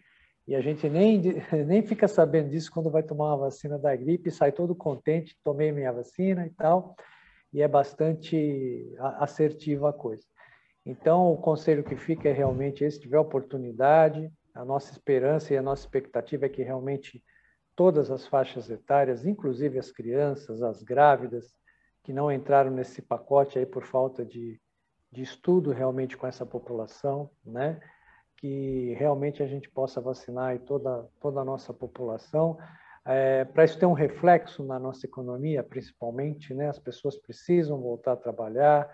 E 0.45 0.55
a 0.55 0.61
gente 0.61 0.89
nem, 0.89 1.21
nem 1.65 1.81
fica 1.81 2.07
sabendo 2.07 2.49
disso 2.49 2.71
quando 2.71 2.89
vai 2.89 3.03
tomar 3.03 3.27
uma 3.27 3.45
vacina 3.45 3.77
da 3.77 3.95
gripe, 3.95 4.31
sai 4.31 4.51
todo 4.51 4.75
contente, 4.75 5.37
tomei 5.43 5.71
minha 5.71 5.91
vacina 5.91 6.45
e 6.45 6.49
tal, 6.51 6.95
e 7.53 7.61
é 7.61 7.67
bastante 7.67 8.93
assertiva 9.19 9.89
a 9.89 9.93
coisa. 9.93 10.23
Então, 10.85 11.31
o 11.33 11.37
conselho 11.37 11.83
que 11.83 11.97
fica 11.97 12.29
é 12.29 12.31
realmente 12.31 12.83
esse, 12.83 12.95
se 12.95 13.03
tiver 13.03 13.19
oportunidade, 13.19 14.31
a 14.53 14.63
nossa 14.63 14.91
esperança 14.91 15.53
e 15.53 15.57
a 15.57 15.61
nossa 15.61 15.83
expectativa 15.83 16.45
é 16.45 16.49
que 16.49 16.63
realmente 16.63 17.21
todas 17.75 18.09
as 18.09 18.25
faixas 18.25 18.69
etárias, 18.69 19.25
inclusive 19.25 19.77
as 19.77 19.91
crianças, 19.91 20.63
as 20.63 20.81
grávidas, 20.81 21.53
que 22.07 22.13
não 22.13 22.31
entraram 22.31 22.71
nesse 22.71 23.01
pacote 23.01 23.59
aí 23.59 23.65
por 23.65 23.83
falta 23.83 24.23
de, 24.23 24.57
de 25.11 25.21
estudo 25.21 25.73
realmente 25.73 26.15
com 26.15 26.25
essa 26.25 26.45
população, 26.45 27.29
né? 27.45 27.81
que 28.37 28.93
realmente 28.97 29.43
a 29.43 29.45
gente 29.45 29.69
possa 29.69 29.99
vacinar 29.99 30.57
toda, 30.59 31.05
toda 31.19 31.41
a 31.41 31.43
nossa 31.43 31.73
população. 31.73 32.57
É, 33.03 33.43
Para 33.43 33.65
isso 33.65 33.77
ter 33.77 33.85
um 33.85 33.91
reflexo 33.91 34.63
na 34.63 34.79
nossa 34.79 35.05
economia, 35.05 35.61
principalmente, 35.61 36.53
né? 36.53 36.69
as 36.69 36.79
pessoas 36.79 37.17
precisam 37.17 37.81
voltar 37.81 38.13
a 38.13 38.15
trabalhar, 38.15 38.89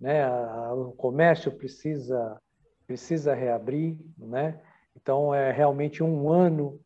né? 0.00 0.24
A, 0.24 0.74
o 0.74 0.90
comércio 0.90 1.52
precisa 1.52 2.36
precisa 2.84 3.32
reabrir, 3.32 3.96
né? 4.18 4.60
Então 4.96 5.32
é 5.32 5.52
realmente 5.52 6.02
um 6.02 6.28
ano 6.28 6.80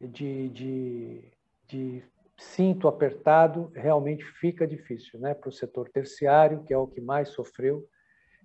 de, 0.00 0.48
de, 0.50 1.32
de 1.66 2.04
cinto 2.38 2.86
apertado 2.86 3.70
realmente 3.74 4.24
fica 4.24 4.66
difícil, 4.66 5.18
né? 5.18 5.34
Para 5.34 5.48
o 5.48 5.52
setor 5.52 5.88
terciário 5.88 6.62
que 6.64 6.72
é 6.72 6.78
o 6.78 6.86
que 6.86 7.00
mais 7.00 7.30
sofreu. 7.30 7.86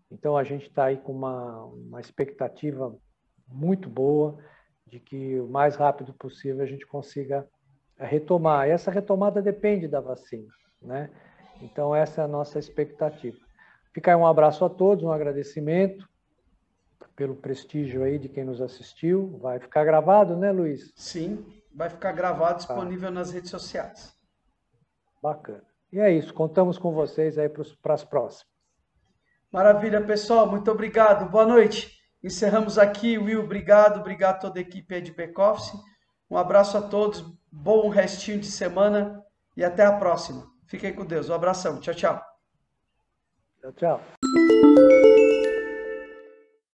Então 0.09 0.37
a 0.37 0.43
gente 0.43 0.67
está 0.67 0.85
aí 0.85 0.97
com 0.97 1.11
uma, 1.11 1.65
uma 1.65 2.01
expectativa 2.01 2.95
muito 3.47 3.89
boa 3.89 4.37
de 4.87 4.99
que 4.99 5.39
o 5.39 5.47
mais 5.47 5.75
rápido 5.75 6.13
possível 6.13 6.61
a 6.61 6.65
gente 6.65 6.85
consiga 6.85 7.47
retomar. 7.97 8.67
E 8.67 8.71
essa 8.71 8.91
retomada 8.91 9.41
depende 9.41 9.87
da 9.87 9.99
vacina, 9.99 10.47
né? 10.81 11.09
Então 11.61 11.95
essa 11.95 12.21
é 12.21 12.25
a 12.25 12.27
nossa 12.27 12.59
expectativa. 12.59 13.37
Fica 13.93 14.11
aí 14.11 14.17
um 14.17 14.25
abraço 14.25 14.63
a 14.65 14.69
todos, 14.69 15.03
um 15.03 15.11
agradecimento 15.11 16.09
pelo 17.15 17.35
prestígio 17.35 18.03
aí 18.03 18.17
de 18.17 18.29
quem 18.29 18.43
nos 18.43 18.61
assistiu. 18.61 19.37
Vai 19.41 19.59
ficar 19.59 19.83
gravado, 19.83 20.35
né, 20.35 20.51
Luiz? 20.51 20.91
Sim, 20.95 21.45
vai 21.73 21.89
ficar 21.89 22.11
gravado, 22.11 22.53
tá. 22.53 22.57
disponível 22.57 23.09
ah. 23.09 23.11
nas 23.11 23.31
redes 23.31 23.49
sociais. 23.49 24.13
Bacana. 25.21 25.63
E 25.91 25.99
é 25.99 26.11
isso, 26.11 26.33
contamos 26.33 26.77
com 26.77 26.93
vocês 26.93 27.37
aí 27.37 27.49
para 27.49 27.93
as 27.93 28.03
próximas. 28.03 28.49
Maravilha, 29.51 30.01
pessoal, 30.01 30.49
muito 30.49 30.71
obrigado. 30.71 31.29
Boa 31.29 31.45
noite. 31.45 31.99
Encerramos 32.23 32.77
aqui, 32.77 33.17
Will, 33.17 33.43
obrigado, 33.43 33.99
obrigado 33.99 34.35
a 34.35 34.39
toda 34.39 34.59
a 34.59 34.61
equipe 34.61 35.01
de 35.01 35.11
back-office. 35.11 35.73
Um 36.29 36.37
abraço 36.37 36.77
a 36.77 36.81
todos, 36.81 37.25
bom 37.51 37.89
restinho 37.89 38.39
de 38.39 38.49
semana 38.49 39.21
e 39.57 39.63
até 39.63 39.85
a 39.85 39.91
próxima. 39.91 40.49
Fiquem 40.65 40.93
com 40.93 41.05
Deus. 41.05 41.29
Um 41.29 41.33
abração. 41.33 41.79
Tchau, 41.81 41.93
tchau. 41.93 42.21
Tchau, 43.59 43.71
tchau. 43.73 45.00